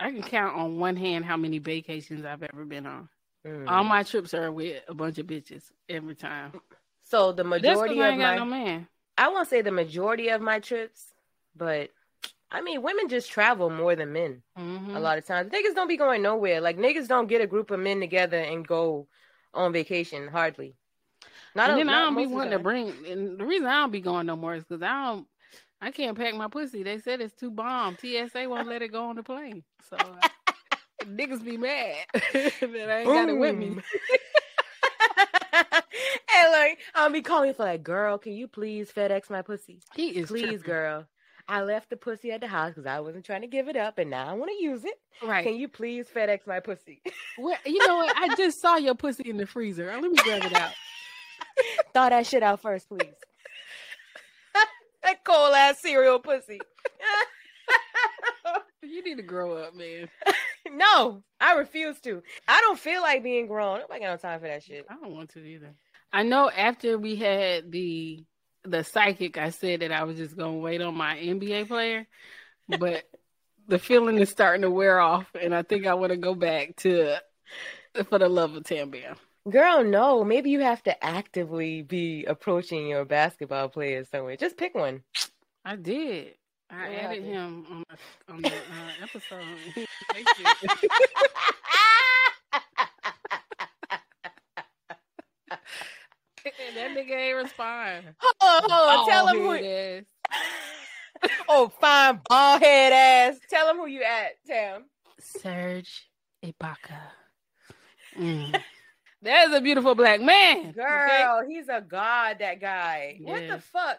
I 0.00 0.10
can 0.10 0.22
count 0.22 0.56
on 0.56 0.78
one 0.78 0.96
hand 0.96 1.24
how 1.24 1.36
many 1.36 1.58
vacations 1.60 2.24
I've 2.24 2.42
ever 2.42 2.64
been 2.64 2.86
on. 2.86 3.08
Mm. 3.46 3.68
All 3.68 3.84
my 3.84 4.02
trips 4.02 4.34
are 4.34 4.50
with 4.50 4.82
a 4.88 4.94
bunch 4.94 5.18
of 5.18 5.26
bitches 5.26 5.70
every 5.88 6.14
time. 6.16 6.60
So 7.02 7.32
the 7.32 7.42
That's 7.44 7.62
'cause 7.62 7.62
majority 7.62 8.02
I 8.02 8.06
of 8.08 8.12
ain't 8.12 8.20
got 8.20 8.30
my 8.32 8.36
no 8.36 8.44
man. 8.44 8.88
I 9.16 9.28
won't 9.28 9.48
say 9.48 9.62
the 9.62 9.70
majority 9.72 10.28
of 10.28 10.40
my 10.40 10.60
trips, 10.60 11.12
but 11.56 11.90
I 12.50 12.60
mean, 12.62 12.82
women 12.82 13.08
just 13.08 13.30
travel 13.30 13.68
more 13.70 13.94
than 13.94 14.12
men 14.12 14.42
Mhm. 14.58 14.96
a 14.96 15.00
lot 15.00 15.18
of 15.18 15.26
times. 15.26 15.50
Niggas 15.50 15.74
don't 15.74 15.88
be 15.88 15.96
going 15.96 16.22
nowhere. 16.22 16.60
Like 16.60 16.76
niggas 16.78 17.08
don't 17.08 17.26
get 17.26 17.40
a 17.40 17.46
group 17.46 17.70
of 17.70 17.80
men 17.80 18.00
together 18.00 18.38
and 18.38 18.66
go 18.66 19.06
on 19.54 19.72
vacation. 19.72 20.28
Hardly. 20.28 20.74
Not 21.54 21.70
and 21.70 21.80
a, 21.80 21.84
then 21.84 21.88
I 21.88 22.02
don't 22.02 22.14
be 22.14 22.22
most 22.22 22.24
of 22.26 22.30
the 22.30 22.36
wanting 22.36 22.52
to 22.52 22.58
bring. 22.58 23.06
And 23.06 23.38
the 23.38 23.44
reason 23.46 23.66
I 23.66 23.80
don't 23.80 23.90
be 23.90 24.00
going 24.00 24.26
no 24.26 24.36
more 24.36 24.54
is 24.54 24.64
because 24.64 24.82
I 24.82 25.06
don't. 25.06 25.26
I 25.80 25.90
can't 25.92 26.16
pack 26.18 26.34
my 26.34 26.48
pussy. 26.48 26.82
They 26.82 26.98
said 26.98 27.20
it's 27.20 27.34
too 27.34 27.50
bomb. 27.50 27.96
TSA 27.98 28.48
won't 28.48 28.66
let 28.68 28.82
it 28.82 28.88
go 28.88 29.04
on 29.04 29.16
the 29.16 29.22
plane. 29.22 29.62
So 29.88 29.96
I- 29.96 30.30
niggas 31.04 31.44
be 31.44 31.56
mad 31.56 31.96
that 32.12 32.90
I 32.90 32.98
ain't 33.00 33.06
got 33.06 33.28
it 33.28 33.38
with 33.38 33.56
me. 33.56 33.68
Boom. 33.70 33.82
and 35.52 36.52
like 36.52 36.78
I'll 36.94 37.10
be 37.10 37.22
calling 37.22 37.54
for 37.54 37.64
like, 37.64 37.82
girl, 37.82 38.18
can 38.18 38.32
you 38.32 38.48
please 38.48 38.90
FedEx 38.92 39.30
my 39.30 39.42
pussy? 39.42 39.80
He 39.94 40.10
is 40.10 40.28
please, 40.28 40.44
tripping. 40.44 40.60
girl. 40.60 41.06
I 41.50 41.62
left 41.62 41.88
the 41.88 41.96
pussy 41.96 42.30
at 42.30 42.42
the 42.42 42.46
house 42.46 42.74
because 42.74 42.84
I 42.84 43.00
wasn't 43.00 43.24
trying 43.24 43.40
to 43.40 43.46
give 43.46 43.68
it 43.68 43.76
up, 43.76 43.96
and 43.96 44.10
now 44.10 44.28
I 44.28 44.34
want 44.34 44.50
to 44.50 44.62
use 44.62 44.84
it. 44.84 45.00
Right. 45.26 45.42
Can 45.42 45.56
you 45.56 45.66
please 45.66 46.06
FedEx 46.14 46.46
my 46.46 46.60
pussy? 46.60 47.00
Well, 47.38 47.56
you 47.64 47.86
know 47.86 47.96
what? 47.96 48.14
I 48.16 48.34
just 48.34 48.60
saw 48.60 48.76
your 48.76 48.96
pussy 48.96 49.30
in 49.30 49.36
the 49.36 49.46
freezer. 49.46 49.86
Let 49.86 50.02
me 50.02 50.16
grab 50.16 50.42
it 50.44 50.54
out. 50.54 50.72
Thaw 51.94 52.08
that 52.08 52.26
shit 52.26 52.42
out 52.42 52.60
first, 52.60 52.88
please. 52.88 53.14
that 55.04 55.24
cold 55.24 55.54
ass 55.54 55.80
cereal 55.80 56.18
pussy. 56.18 56.60
You 58.82 59.04
need 59.04 59.16
to 59.16 59.22
grow 59.22 59.56
up, 59.56 59.74
man. 59.74 60.08
no, 60.74 61.22
I 61.40 61.54
refuse 61.54 62.00
to. 62.00 62.22
I 62.46 62.60
don't 62.60 62.78
feel 62.78 63.00
like 63.02 63.22
being 63.22 63.46
grown. 63.46 63.80
Nobody 63.80 64.00
got 64.00 64.10
no 64.10 64.16
time 64.16 64.40
for 64.40 64.46
that 64.46 64.62
shit. 64.62 64.86
I 64.88 64.94
don't 64.94 65.14
want 65.14 65.30
to 65.30 65.40
either. 65.40 65.74
I 66.12 66.22
know 66.22 66.50
after 66.50 66.98
we 66.98 67.16
had 67.16 67.70
the 67.70 68.24
the 68.64 68.84
psychic, 68.84 69.38
I 69.38 69.50
said 69.50 69.80
that 69.80 69.92
I 69.92 70.04
was 70.04 70.16
just 70.16 70.36
gonna 70.36 70.58
wait 70.58 70.80
on 70.80 70.94
my 70.94 71.16
NBA 71.16 71.68
player, 71.68 72.06
but 72.68 73.04
the 73.68 73.78
feeling 73.78 74.18
is 74.18 74.30
starting 74.30 74.62
to 74.62 74.70
wear 74.70 74.98
off, 74.98 75.26
and 75.40 75.54
I 75.54 75.62
think 75.62 75.86
I 75.86 75.94
want 75.94 76.10
to 76.12 76.16
go 76.16 76.34
back 76.34 76.76
to 76.76 77.18
for 78.08 78.18
the 78.18 78.28
love 78.28 78.54
of 78.54 78.64
Tam 78.64 78.90
Bam. 78.90 79.16
Girl, 79.48 79.82
no. 79.82 80.24
Maybe 80.24 80.50
you 80.50 80.60
have 80.60 80.82
to 80.82 81.04
actively 81.04 81.82
be 81.82 82.24
approaching 82.26 82.86
your 82.86 83.04
basketball 83.04 83.68
players 83.68 84.08
somewhere. 84.10 84.36
Just 84.36 84.58
pick 84.58 84.74
one. 84.74 85.02
I 85.64 85.76
did. 85.76 86.34
I 86.70 86.90
Yeah, 86.90 86.96
I 86.96 87.00
added 87.04 87.24
him 87.24 87.66
on 87.70 87.84
the, 87.88 88.32
on 88.32 88.42
the 88.42 88.48
uh, 88.48 89.02
episode. 89.02 89.44
Thank 90.12 90.28
you. 90.38 90.78
that 96.74 96.90
nigga 96.90 97.16
ain't 97.16 97.36
respond. 97.36 98.04
Oh, 98.40 98.60
oh, 98.70 99.06
tell 99.08 99.26
him 99.28 99.38
who. 99.38 99.50
head 99.50 100.06
Oh, 101.48 101.72
fine, 101.80 102.20
bald 102.28 102.62
head 102.62 102.92
ass. 102.92 103.40
Tell 103.50 103.70
him 103.70 103.76
who 103.76 103.86
you 103.86 104.02
at, 104.02 104.32
Tam. 104.46 104.84
Serge 105.18 106.08
Ibaka. 106.44 107.00
Mm. 108.16 108.60
That 109.22 109.48
is 109.48 109.56
a 109.56 109.60
beautiful 109.60 109.94
black 109.94 110.20
man. 110.20 110.72
Girl, 110.72 111.42
he's 111.48 111.68
a 111.68 111.80
god. 111.80 112.36
That 112.38 112.60
guy. 112.60 113.18
What 113.20 113.48
the 113.48 113.58
fuck? 113.58 113.98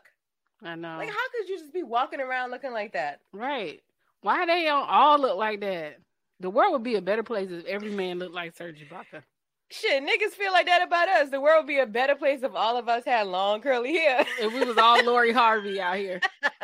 I 0.64 0.76
know. 0.76 0.97
Like, 0.97 1.10
how 1.10 1.30
could 1.38 1.47
you 1.49 1.57
just 1.60 1.74
be 1.74 1.84
walking 1.84 2.20
around 2.20 2.51
looking 2.51 2.72
like 2.74 2.93
that? 2.93 3.20
right. 3.32 3.82
Why 4.22 4.45
they 4.45 4.64
don't 4.66 4.89
all 4.89 5.18
look 5.18 5.38
like 5.38 5.62
that? 5.62 5.97
The 6.41 6.49
world 6.49 6.74
would 6.74 6.84
be 6.84 6.95
a 6.95 7.01
better 7.01 7.24
place 7.24 7.49
if 7.51 7.64
every 7.66 7.91
man 7.91 8.20
looked 8.20 8.34
like 8.36 8.53
Serge 8.57 8.86
Ibaka. 8.86 9.24
Shit, 9.72 10.03
niggas 10.03 10.32
feel 10.34 10.51
like 10.51 10.66
that 10.66 10.82
about 10.86 11.07
us. 11.07 11.30
The 11.30 11.39
world 11.39 11.64
would 11.64 11.68
be 11.68 11.80
a 11.80 11.86
better 11.86 12.16
place 12.16 12.43
if 12.43 12.53
all 12.53 12.76
of 12.76 12.89
us 12.89 13.05
had 13.05 13.28
long 13.28 13.62
curly 13.62 13.93
hair. 13.93 14.26
If 14.39 14.51
we 14.53 14.66
was 14.66 14.78
all 14.78 15.01
Lori 15.05 15.32
Harvey 15.32 15.80
out 15.80 15.95
here. 15.97 16.20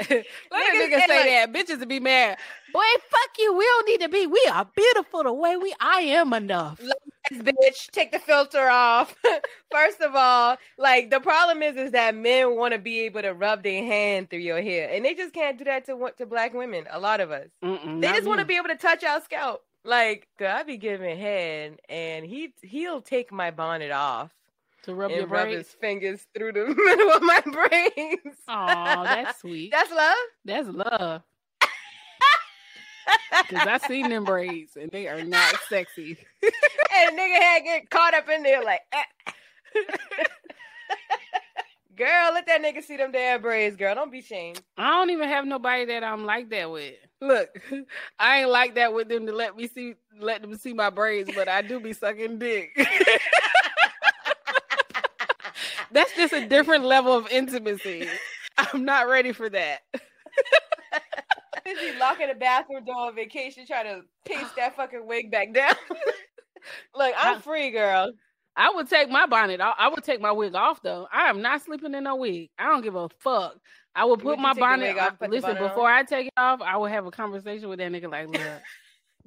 Let 0.08 0.10
a 0.10 0.14
Niggas 0.14 0.24
nigga 0.52 1.00
say, 1.00 1.06
say 1.06 1.42
like- 1.42 1.52
that. 1.52 1.52
Bitches 1.52 1.80
would 1.80 1.88
be 1.88 2.00
mad. 2.00 2.38
Boy, 2.72 2.80
fuck 3.10 3.30
you. 3.38 3.56
We 3.56 3.64
don't 3.64 3.86
need 3.88 4.00
to 4.02 4.08
be. 4.08 4.26
We 4.26 4.42
are 4.52 4.64
beautiful 4.76 5.22
the 5.24 5.32
way 5.32 5.56
we 5.56 5.74
I 5.80 6.00
am 6.00 6.32
enough. 6.32 6.80
bitch, 7.32 7.90
take 7.92 8.12
the 8.12 8.18
filter 8.18 8.68
off. 8.68 9.14
First 9.70 10.00
of 10.00 10.14
all, 10.14 10.56
like 10.78 11.10
the 11.10 11.20
problem 11.20 11.62
is, 11.62 11.76
is 11.76 11.92
that 11.92 12.14
men 12.14 12.56
want 12.56 12.72
to 12.74 12.78
be 12.78 13.00
able 13.00 13.22
to 13.22 13.32
rub 13.34 13.62
their 13.62 13.84
hand 13.84 14.30
through 14.30 14.40
your 14.40 14.60
hair, 14.60 14.90
and 14.92 15.04
they 15.04 15.14
just 15.14 15.34
can't 15.34 15.58
do 15.58 15.64
that 15.64 15.86
to 15.86 16.10
to 16.18 16.26
black 16.26 16.54
women. 16.54 16.86
A 16.90 16.98
lot 17.00 17.20
of 17.20 17.30
us, 17.30 17.48
Mm-mm, 17.64 18.00
they 18.00 18.08
just 18.08 18.26
want 18.26 18.40
to 18.40 18.46
be 18.46 18.56
able 18.56 18.68
to 18.68 18.76
touch 18.76 19.04
our 19.04 19.20
scalp. 19.22 19.62
Like, 19.84 20.28
girl, 20.38 20.54
I 20.56 20.62
be 20.64 20.76
giving 20.76 21.18
head, 21.18 21.80
and 21.88 22.26
he 22.26 22.52
he'll 22.62 23.00
take 23.00 23.32
my 23.32 23.50
bonnet 23.50 23.90
off 23.90 24.30
to 24.82 24.94
rub 24.94 25.10
and 25.10 25.20
your 25.20 25.26
rub 25.28 25.46
braids. 25.48 25.68
his 25.68 25.76
fingers 25.80 26.26
through 26.36 26.52
the 26.52 26.66
middle 26.76 27.10
of 27.12 27.22
my 27.22 27.40
braids. 27.40 28.38
Aw, 28.48 29.04
that's 29.04 29.40
sweet. 29.40 29.70
That's 29.70 29.90
love. 29.90 30.16
That's 30.44 30.68
love. 30.68 31.22
Cause 33.48 33.66
I 33.66 33.78
seen 33.78 34.10
them 34.10 34.24
braids 34.24 34.76
and 34.76 34.90
they 34.90 35.08
are 35.08 35.22
not 35.24 35.54
sexy. 35.68 36.18
and 36.42 37.18
nigga 37.18 37.36
had 37.40 37.64
get 37.64 37.90
caught 37.90 38.14
up 38.14 38.28
in 38.28 38.42
there 38.42 38.62
like. 38.64 38.82
eh. 38.92 39.32
Girl, 41.96 42.30
let 42.32 42.46
that 42.46 42.62
nigga 42.62 42.82
see 42.84 42.96
them 42.96 43.12
damn 43.12 43.42
braids, 43.42 43.76
girl. 43.76 43.94
Don't 43.94 44.12
be 44.12 44.22
shamed. 44.22 44.60
I 44.76 44.90
don't 44.90 45.10
even 45.10 45.28
have 45.28 45.46
nobody 45.46 45.84
that 45.86 46.04
I'm 46.04 46.24
like 46.24 46.48
that 46.50 46.70
with. 46.70 46.94
Look, 47.20 47.48
I 48.20 48.40
ain't 48.40 48.50
like 48.50 48.76
that 48.76 48.94
with 48.94 49.08
them 49.08 49.26
to 49.26 49.32
let 49.32 49.56
me 49.56 49.66
see 49.68 49.94
let 50.20 50.42
them 50.42 50.56
see 50.56 50.72
my 50.74 50.90
braids, 50.90 51.30
but 51.34 51.48
I 51.48 51.62
do 51.62 51.80
be 51.80 51.92
sucking 51.92 52.38
dick. 52.38 52.70
That's 55.92 56.14
just 56.16 56.32
a 56.34 56.46
different 56.46 56.84
level 56.84 57.14
of 57.14 57.28
intimacy. 57.30 58.08
I'm 58.58 58.84
not 58.84 59.08
ready 59.08 59.32
for 59.32 59.48
that. 59.50 59.80
Busy 61.74 61.98
locking 61.98 62.28
the 62.28 62.34
bathroom 62.34 62.84
door 62.84 63.08
on 63.08 63.14
vacation, 63.14 63.66
trying 63.66 63.86
to 63.86 64.02
paste 64.24 64.56
that 64.56 64.76
fucking 64.76 65.06
wig 65.06 65.30
back 65.30 65.52
down. 65.52 65.74
Look, 66.94 67.14
I'm 67.16 67.40
free, 67.40 67.70
girl. 67.70 68.12
I 68.56 68.70
would 68.70 68.88
take 68.88 69.08
my 69.08 69.26
bonnet 69.26 69.60
off. 69.60 69.76
I 69.78 69.88
would 69.88 70.02
take 70.02 70.20
my 70.20 70.32
wig 70.32 70.54
off 70.54 70.82
though. 70.82 71.06
I 71.12 71.28
am 71.28 71.42
not 71.42 71.62
sleeping 71.62 71.94
in 71.94 72.04
no 72.04 72.16
wig. 72.16 72.50
I 72.58 72.64
don't 72.64 72.82
give 72.82 72.96
a 72.96 73.08
fuck. 73.20 73.56
I 73.94 74.04
would 74.04 74.20
put 74.20 74.26
Would 74.26 74.40
my 74.40 74.54
bonnet 74.54 74.96
off, 74.98 75.18
put 75.18 75.30
Listen, 75.30 75.50
bonnet 75.50 75.62
on? 75.62 75.68
before 75.68 75.88
I 75.88 76.02
take 76.02 76.26
it 76.26 76.32
off, 76.36 76.60
I 76.60 76.76
would 76.76 76.90
have 76.90 77.06
a 77.06 77.10
conversation 77.10 77.68
with 77.68 77.78
that 77.78 77.92
nigga 77.92 78.10
like, 78.10 78.28
look, 78.28 78.40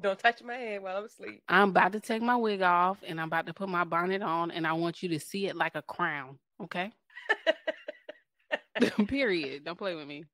Don't 0.02 0.18
touch 0.18 0.42
my 0.42 0.56
head 0.56 0.82
while 0.82 0.98
I'm 0.98 1.06
asleep. 1.06 1.44
I'm 1.48 1.70
about 1.70 1.92
to 1.92 2.00
take 2.00 2.24
my 2.24 2.36
wig 2.36 2.62
off 2.62 2.98
and 3.08 3.22
I'm 3.22 3.28
about 3.28 3.46
to 3.46 3.54
put 3.54 3.70
my 3.70 3.84
bonnet 3.84 4.24
on 4.24 4.50
and 4.50 4.66
I 4.66 4.74
want 4.74 5.04
you 5.04 5.10
to 5.10 5.20
see 5.20 5.48
it 5.48 5.56
like 5.56 5.76
a 5.76 5.84
crown. 5.84 6.40
Okay. 6.62 6.92
Period. 9.08 9.64
Don't 9.64 9.78
play 9.78 9.94
with 9.94 10.08
me. 10.08 10.26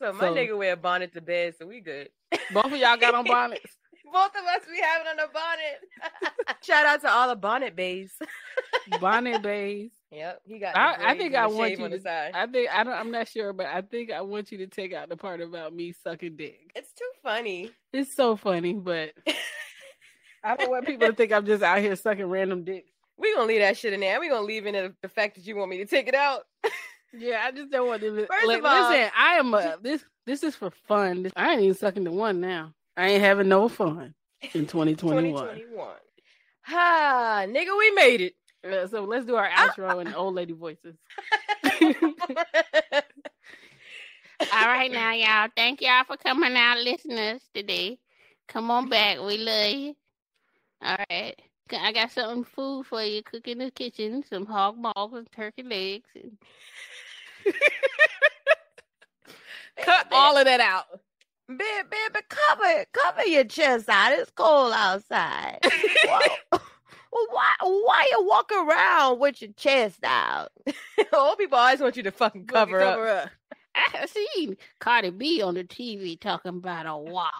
So 0.00 0.12
my 0.12 0.20
So- 0.20 0.34
nigga 0.34 0.56
wear 0.58 0.72
a 0.72 0.76
bonnet 0.76 1.12
to 1.14 1.20
bed, 1.20 1.54
so 1.58 1.66
we 1.66 1.80
good. 1.80 2.08
Both 2.52 2.66
of 2.66 2.76
y'all 2.76 2.96
got 2.96 3.14
on 3.14 3.24
bonnets. 3.24 3.62
Both 4.12 4.30
of 4.36 4.44
us 4.44 4.60
be 4.70 4.80
having 4.80 5.08
on 5.08 5.18
a 5.18 5.28
bonnet. 5.32 6.56
Shout 6.62 6.86
out 6.86 7.00
to 7.00 7.10
all 7.10 7.28
the 7.28 7.36
bonnet 7.36 7.74
bays. 7.74 8.12
Bonnet 9.00 9.42
bays. 9.42 9.90
Yep, 10.12 10.42
he 10.44 10.58
got. 10.58 10.76
I, 10.76 11.12
I 11.12 11.18
think 11.18 11.34
I 11.34 11.46
want 11.46 11.78
you 11.78 11.88
to. 11.88 12.30
I 12.34 12.46
think 12.46 12.68
I 12.72 12.84
don't. 12.84 12.92
I'm 12.92 13.10
not 13.10 13.26
sure, 13.28 13.52
but 13.54 13.66
I 13.66 13.80
think 13.80 14.12
I 14.12 14.20
want 14.20 14.52
you 14.52 14.58
to 14.58 14.66
take 14.66 14.92
out 14.92 15.08
the 15.08 15.16
part 15.16 15.40
about 15.40 15.74
me 15.74 15.94
sucking 16.04 16.36
dick. 16.36 16.70
It's 16.76 16.92
too 16.92 17.08
funny. 17.22 17.70
It's 17.92 18.14
so 18.14 18.36
funny, 18.36 18.74
but 18.74 19.12
I 20.44 20.54
don't 20.56 20.70
want 20.70 20.86
people 20.86 21.08
to 21.08 21.14
think 21.14 21.32
I'm 21.32 21.46
just 21.46 21.62
out 21.62 21.78
here 21.78 21.96
sucking 21.96 22.26
random 22.26 22.62
dick. 22.62 22.84
We 23.16 23.34
gonna 23.34 23.46
leave 23.46 23.60
that 23.60 23.78
shit 23.78 23.94
in 23.94 24.00
there. 24.00 24.20
We 24.20 24.28
gonna 24.28 24.46
leave 24.46 24.66
in 24.66 24.74
the, 24.74 24.94
the 25.02 25.08
fact 25.08 25.36
that 25.36 25.46
you 25.46 25.56
want 25.56 25.70
me 25.70 25.78
to 25.78 25.86
take 25.86 26.06
it 26.08 26.14
out. 26.14 26.42
Yeah, 27.16 27.42
I 27.44 27.52
just 27.52 27.70
don't 27.70 27.86
want 27.86 28.02
to. 28.02 28.26
First 28.26 28.46
like, 28.46 28.58
of 28.58 28.64
all- 28.64 28.90
listen, 28.90 29.10
I 29.16 29.34
am 29.34 29.54
a, 29.54 29.76
this. 29.80 30.04
This 30.26 30.42
is 30.42 30.56
for 30.56 30.70
fun. 30.70 31.30
I 31.36 31.52
ain't 31.52 31.62
even 31.62 31.74
sucking 31.74 32.04
the 32.04 32.10
one 32.10 32.40
now. 32.40 32.72
I 32.96 33.08
ain't 33.08 33.22
having 33.22 33.48
no 33.48 33.68
fun 33.68 34.14
in 34.40 34.66
2021. 34.66 35.32
2021. 35.32 35.88
Ha, 36.66 37.44
nigga, 37.46 37.76
we 37.76 37.90
made 37.90 38.22
it. 38.22 38.34
Uh, 38.66 38.86
so 38.86 39.04
let's 39.04 39.26
do 39.26 39.34
our 39.36 39.50
outro 39.50 40.00
in 40.00 40.14
old 40.14 40.34
lady 40.34 40.54
voices. 40.54 40.96
All 44.50 44.66
right, 44.66 44.90
now, 44.90 45.12
y'all. 45.12 45.50
Thank 45.54 45.82
y'all 45.82 46.04
for 46.04 46.16
coming 46.16 46.56
out, 46.56 46.78
listeners, 46.78 47.42
today. 47.54 47.98
Come 48.48 48.70
on 48.70 48.88
back. 48.88 49.20
We 49.20 49.36
love 49.36 49.72
you. 49.74 49.94
All 50.82 50.96
right. 51.10 51.34
I 51.72 51.92
got 51.92 52.10
something 52.10 52.44
food 52.44 52.86
for 52.86 53.02
you. 53.02 53.22
Cook 53.22 53.48
in 53.48 53.58
the 53.58 53.70
kitchen. 53.70 54.24
Some 54.28 54.46
hog 54.46 54.76
maws 54.76 55.12
and 55.12 55.30
turkey 55.32 55.62
legs. 55.62 56.08
And... 56.14 56.36
Cut 59.82 60.08
all 60.12 60.36
of 60.36 60.44
that 60.44 60.60
out. 60.60 60.86
Baby, 61.46 61.60
baby, 61.90 62.24
cover 62.28 62.84
cover 62.92 63.26
your 63.26 63.44
chest 63.44 63.88
out. 63.90 64.12
It's 64.12 64.30
cold 64.30 64.72
outside. 64.74 65.58
why, 66.06 66.28
why, 67.10 67.54
why 67.60 68.08
you 68.10 68.24
walk 68.24 68.50
around 68.50 69.18
with 69.18 69.42
your 69.42 69.52
chest 69.52 70.00
out? 70.04 70.52
Old 71.12 71.36
people 71.36 71.58
always 71.58 71.80
want 71.80 71.98
you 71.98 72.02
to 72.04 72.10
fucking 72.10 72.46
cover, 72.46 72.78
cover 72.78 73.08
up. 73.08 73.26
up. 73.26 73.30
I 73.74 74.06
seen 74.06 74.56
Cardi 74.80 75.10
B 75.10 75.42
on 75.42 75.54
the 75.54 75.64
TV 75.64 76.18
talking 76.18 76.56
about 76.56 76.86
a 76.86 76.96
wop. 76.96 77.32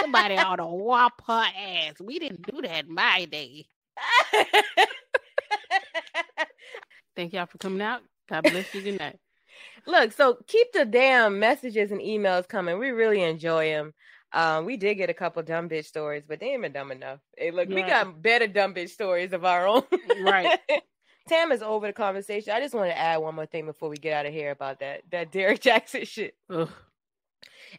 Somebody 0.00 0.36
ought 0.36 0.56
to 0.56 0.66
whop 0.66 1.22
her 1.26 1.44
ass. 1.56 1.94
We 2.00 2.18
didn't 2.18 2.42
do 2.42 2.60
that 2.62 2.86
in 2.86 2.94
my 2.94 3.24
day. 3.26 3.66
Thank 7.16 7.32
y'all 7.32 7.46
for 7.46 7.58
coming 7.58 7.82
out. 7.82 8.02
God 8.28 8.42
bless 8.42 8.72
you. 8.74 8.82
Good 8.82 8.98
night. 8.98 9.18
Look, 9.86 10.12
so 10.12 10.38
keep 10.46 10.72
the 10.72 10.84
damn 10.84 11.40
messages 11.40 11.90
and 11.90 12.00
emails 12.00 12.46
coming. 12.46 12.78
We 12.78 12.90
really 12.90 13.22
enjoy 13.22 13.70
them. 13.70 13.94
Um, 14.32 14.66
we 14.66 14.76
did 14.76 14.96
get 14.96 15.08
a 15.08 15.14
couple 15.14 15.42
dumb 15.42 15.68
bitch 15.68 15.86
stories, 15.86 16.24
but 16.28 16.38
they 16.38 16.50
ain't 16.50 16.62
been 16.62 16.72
dumb 16.72 16.92
enough. 16.92 17.20
Hey, 17.36 17.50
look, 17.50 17.68
we 17.70 17.82
got 17.82 18.20
better 18.20 18.46
dumb 18.46 18.74
bitch 18.74 18.90
stories 18.90 19.32
of 19.32 19.44
our 19.46 19.66
own. 19.66 19.82
Right. 20.20 20.58
Tam 21.28 21.50
is 21.50 21.62
over 21.62 21.86
the 21.86 21.92
conversation. 21.94 22.52
I 22.52 22.60
just 22.60 22.74
want 22.74 22.90
to 22.90 22.98
add 22.98 23.18
one 23.18 23.34
more 23.34 23.46
thing 23.46 23.64
before 23.64 23.88
we 23.88 23.96
get 23.96 24.12
out 24.12 24.26
of 24.26 24.32
here 24.32 24.50
about 24.50 24.80
that 24.80 25.02
that 25.10 25.32
Derrick 25.32 25.60
Jaxn 25.62 26.06
shit. 26.06 26.34
Ugh. 26.50 26.70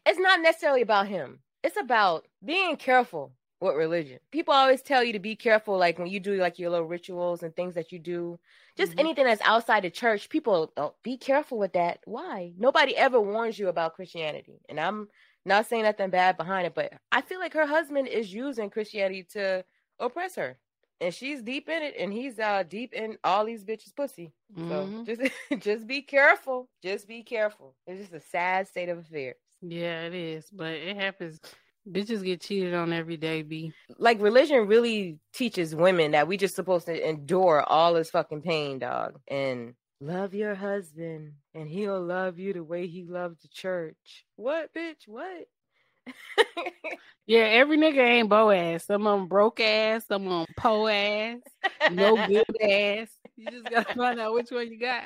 It's 0.06 0.20
not 0.20 0.42
necessarily 0.42 0.82
about 0.82 1.08
him. 1.08 1.40
It's 1.64 1.78
about 1.78 2.28
being 2.44 2.78
careful 2.78 3.34
with 3.62 3.76
religion. 3.76 4.20
People 4.32 4.54
always 4.54 4.82
tell 4.82 5.04
you 5.04 5.14
to 5.14 5.20
be 5.20 5.36
careful, 5.36 5.78
like 5.78 5.98
when 6.00 6.08
you 6.08 6.20
do 6.20 6.36
like 6.36 6.58
your 6.58 6.70
little 6.70 6.88
rituals 6.88 7.44
and 7.44 7.54
things 7.56 7.76
that 7.76 7.92
you 7.92 8.00
do. 8.00 8.40
Just 8.78 8.94
Mhm. 8.94 8.98
anything 8.98 9.26
that's 9.26 9.42
outside 9.42 9.84
the 9.84 9.90
church, 9.92 10.30
people 10.30 10.72
oh, 10.78 10.96
be 11.04 11.18
careful 11.18 11.58
with 11.58 11.74
that. 11.74 12.00
Why? 12.06 12.54
Nobody 12.58 12.96
ever 12.96 13.20
warns 13.20 13.60
you 13.60 13.68
about 13.68 13.96
Christianity, 13.96 14.62
and 14.70 14.80
I'm 14.80 15.10
not 15.46 15.66
saying 15.66 15.84
nothing 15.84 16.10
bad 16.10 16.38
behind 16.38 16.66
it, 16.68 16.76
but 16.76 16.94
I 17.12 17.22
feel 17.22 17.40
like 17.40 17.54
her 17.54 17.66
husband 17.66 18.08
is 18.08 18.34
using 18.34 18.70
Christianity 18.70 19.24
to 19.32 19.66
oppress 20.00 20.36
her, 20.36 20.60
and 21.02 21.14
she's 21.14 21.42
deep 21.42 21.68
in 21.68 21.84
it, 21.84 21.96
and 21.98 22.14
he's 22.14 22.40
uh 22.40 22.64
deep 22.64 22.94
in 22.94 23.18
all 23.26 23.44
these 23.46 23.66
bitches' 23.66 23.94
pussy. 23.96 24.32
So 24.70 24.94
Mhm. 24.94 25.06
just 25.06 25.22
just 25.60 25.88
be 25.88 26.02
careful. 26.04 26.70
Just 26.82 27.06
be 27.08 27.24
careful. 27.24 27.76
It's 27.86 28.00
just 28.00 28.14
a 28.14 28.22
sad 28.22 28.68
state 28.70 28.88
of 28.90 29.00
affairs. 29.00 29.36
Yeah, 29.62 30.04
it 30.04 30.14
is, 30.14 30.50
but 30.52 30.74
it 30.74 30.96
happens. 30.96 31.40
Bitches 31.90 32.24
get 32.24 32.42
cheated 32.42 32.74
on 32.74 32.94
every 32.94 33.18
day, 33.18 33.42
B. 33.42 33.74
like 33.98 34.22
religion 34.22 34.68
really 34.68 35.18
teaches 35.34 35.76
women 35.76 36.12
that 36.12 36.28
we 36.28 36.38
just 36.38 36.56
supposed 36.56 36.86
to 36.86 37.10
endure 37.10 37.62
all 37.62 37.94
this 37.94 38.12
fucking 38.12 38.42
pain, 38.42 38.80
dog, 38.80 39.20
and 39.28 39.74
love 40.02 40.34
your 40.34 40.56
husband, 40.56 41.34
and 41.56 41.68
he'll 41.68 42.02
love 42.02 42.38
you 42.38 42.54
the 42.54 42.64
way 42.64 42.88
he 42.88 43.06
loved 43.06 43.42
the 43.42 43.48
church. 43.48 44.26
What, 44.36 44.74
bitch? 44.74 45.08
What? 45.08 45.48
Yeah, 47.30 47.42
every 47.42 47.78
nigga 47.78 48.00
ain't 48.00 48.28
Boaz. 48.28 48.86
Some 48.86 49.06
of 49.06 49.20
them 49.20 49.28
broke 49.28 49.60
ass, 49.60 50.04
some 50.08 50.26
of 50.26 50.48
them 50.48 50.56
po 50.58 50.88
ass, 50.88 51.38
no 51.92 52.16
good 52.28 52.44
ass. 52.60 53.08
You 53.38 53.52
just 53.52 53.70
gotta 53.70 53.94
find 53.94 54.20
out 54.20 54.34
which 54.34 54.50
one 54.50 54.72
you 54.72 54.80
got. 54.80 55.04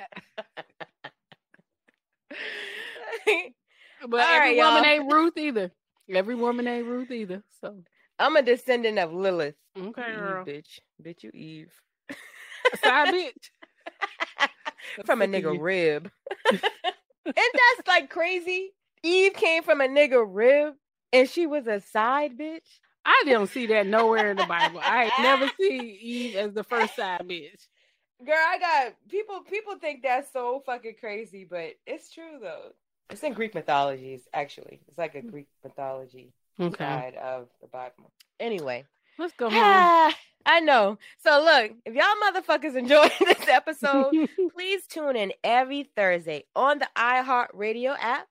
But 4.08 4.20
All 4.22 4.28
every 4.36 4.50
right, 4.50 4.58
woman 4.58 4.84
y'all. 4.84 4.92
ain't 4.92 5.12
Ruth 5.12 5.38
either. 5.38 5.72
Every 6.10 6.36
woman 6.36 6.68
ain't 6.68 6.86
Ruth 6.86 7.12
either. 7.12 7.44
So 7.62 7.76
I'm 8.20 8.36
a 8.36 8.42
descendant 8.42 9.00
of 9.00 9.14
Lilith. 9.14 9.56
okay, 9.78 10.12
You 10.12 10.18
girl. 10.18 10.46
Bitch. 10.46 10.80
Bitch, 11.02 11.24
you 11.24 11.32
Eve. 11.34 11.72
Side 12.84 13.14
bitch. 13.14 14.48
from 15.06 15.22
a 15.22 15.28
nigga 15.28 15.58
rib. 15.60 16.12
and 16.52 16.62
that's 17.26 17.88
like 17.88 18.10
crazy. 18.10 18.72
Eve 19.04 19.34
came 19.34 19.64
from 19.64 19.82
a 19.82 19.88
nigga 19.88 20.24
rib 20.28 20.76
and 21.12 21.30
she 21.30 21.48
was 21.48 21.68
a 21.68 21.80
side 21.80 22.38
bitch. 22.38 22.80
I 23.06 23.24
don't 23.26 23.50
see 23.50 23.68
that 23.68 23.86
nowhere 23.86 24.32
in 24.32 24.38
the 24.38 24.46
Bible. 24.46 24.80
I 24.82 25.12
never 25.22 25.50
see 25.60 25.78
Eve 26.02 26.36
as 26.36 26.54
the 26.54 26.64
first 26.64 26.96
side 26.96 27.22
bitch. 27.28 27.68
Girl, 28.26 28.36
I 28.38 28.58
got 28.60 28.94
people 29.10 29.42
people 29.42 29.76
think 29.80 30.04
that's 30.04 30.32
so 30.32 30.62
fucking 30.66 30.96
crazy, 31.00 31.46
but 31.50 31.72
it's 31.86 32.12
true 32.12 32.40
though. 32.42 32.72
It's 33.10 33.24
in 33.24 33.34
Greek 33.34 33.54
mythologies, 33.54 34.22
actually. 34.34 34.82
It's 34.88 34.98
like 34.98 35.16
a 35.16 35.22
Greek 35.22 35.48
mythology 35.64 36.34
Okay. 36.60 36.84
side 36.84 37.16
of 37.16 37.48
the 37.62 37.68
Bible. 37.68 38.12
Anyway. 38.40 38.86
Let's 39.20 39.34
go 39.34 39.50
home. 39.50 40.14
I 40.46 40.60
know. 40.60 40.98
So 41.24 41.42
look, 41.44 41.72
if 41.86 41.94
y'all 41.94 42.06
motherfuckers 42.32 42.76
enjoyed 42.76 43.12
this 43.20 43.48
episode, 43.48 44.14
please 44.54 44.86
tune 44.88 45.16
in 45.16 45.32
every 45.44 45.84
Thursday 45.96 46.44
on 46.56 46.80
the 46.80 46.88
iHeartRadio 46.98 47.96
app, 48.00 48.28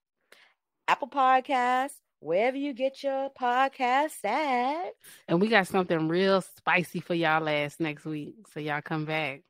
Apple 0.89 1.09
Podcasts, 1.09 1.95
wherever 2.21 2.57
you 2.57 2.75
get 2.75 3.03
your 3.03 3.31
podcasts 3.31 4.25
at. 4.25 4.91
And 5.29 5.41
we 5.41 5.49
got 5.49 5.69
something 5.69 6.09
real 6.09 6.41
spicy 6.43 7.01
for 7.01 7.15
y'all 7.15 7.43
last 7.43 7.81
next 7.81 8.05
week. 8.05 8.35
So 8.53 8.61
y'all 8.61 8.83
come 8.83 9.05
back. 9.05 9.43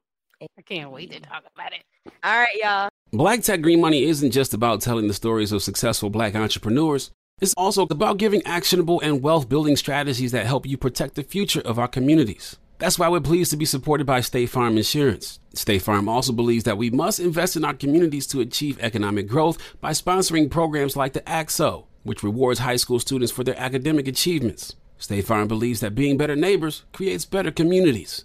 I 0.58 0.62
can't 0.62 0.90
wait 0.90 1.10
to 1.12 1.20
talk 1.20 1.44
about 1.54 1.72
it. 1.72 1.82
All 2.24 2.38
right, 2.38 2.56
y'all. 2.62 2.88
Black 3.12 3.42
Tech 3.42 3.60
Green 3.60 3.80
Money 3.80 4.04
isn't 4.04 4.30
just 4.30 4.54
about 4.54 4.80
telling 4.80 5.08
the 5.08 5.14
stories 5.14 5.52
of 5.52 5.62
successful 5.62 6.10
black 6.10 6.34
entrepreneurs. 6.34 7.10
It's 7.40 7.54
also 7.56 7.82
about 7.82 8.18
giving 8.18 8.42
actionable 8.46 9.00
and 9.00 9.22
wealth 9.22 9.48
building 9.48 9.76
strategies 9.76 10.32
that 10.32 10.46
help 10.46 10.66
you 10.66 10.76
protect 10.76 11.16
the 11.16 11.22
future 11.22 11.60
of 11.60 11.78
our 11.78 11.88
communities. 11.88 12.56
That's 12.78 12.98
why 12.98 13.08
we're 13.08 13.20
pleased 13.20 13.50
to 13.52 13.56
be 13.56 13.64
supported 13.64 14.06
by 14.06 14.20
State 14.22 14.46
Farm 14.46 14.76
Insurance. 14.76 15.38
State 15.54 15.82
Farm 15.82 16.08
also 16.08 16.32
believes 16.32 16.64
that 16.64 16.78
we 16.78 16.90
must 16.90 17.20
invest 17.20 17.56
in 17.56 17.64
our 17.64 17.74
communities 17.74 18.26
to 18.28 18.40
achieve 18.40 18.78
economic 18.80 19.28
growth 19.28 19.58
by 19.80 19.90
sponsoring 19.92 20.50
programs 20.50 20.96
like 20.96 21.12
the 21.12 21.20
AXO, 21.20 21.86
which 22.02 22.22
rewards 22.22 22.60
high 22.60 22.76
school 22.76 22.98
students 22.98 23.32
for 23.32 23.44
their 23.44 23.58
academic 23.58 24.08
achievements. 24.08 24.74
State 24.98 25.26
Farm 25.26 25.48
believes 25.48 25.80
that 25.80 25.94
being 25.94 26.16
better 26.16 26.34
neighbors 26.36 26.84
creates 26.92 27.24
better 27.24 27.50
communities. 27.50 28.24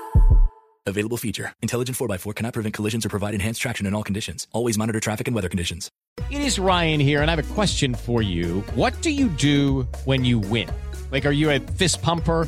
Available 0.87 1.17
feature. 1.17 1.53
Intelligent 1.61 1.97
4x4 1.97 2.35
cannot 2.35 2.53
prevent 2.53 2.73
collisions 2.73 3.05
or 3.05 3.09
provide 3.09 3.33
enhanced 3.33 3.61
traction 3.61 3.85
in 3.85 3.93
all 3.93 4.03
conditions. 4.03 4.47
Always 4.51 4.77
monitor 4.77 4.99
traffic 4.99 5.27
and 5.27 5.35
weather 5.35 5.49
conditions. 5.49 5.91
It 6.29 6.41
is 6.41 6.59
Ryan 6.59 6.99
here, 6.99 7.21
and 7.21 7.29
I 7.29 7.35
have 7.35 7.51
a 7.51 7.53
question 7.53 7.93
for 7.93 8.21
you. 8.21 8.61
What 8.75 9.01
do 9.01 9.11
you 9.11 9.27
do 9.29 9.83
when 10.05 10.25
you 10.25 10.39
win? 10.39 10.69
Like, 11.11 11.25
are 11.25 11.31
you 11.31 11.51
a 11.51 11.59
fist 11.59 12.01
pumper? 12.01 12.47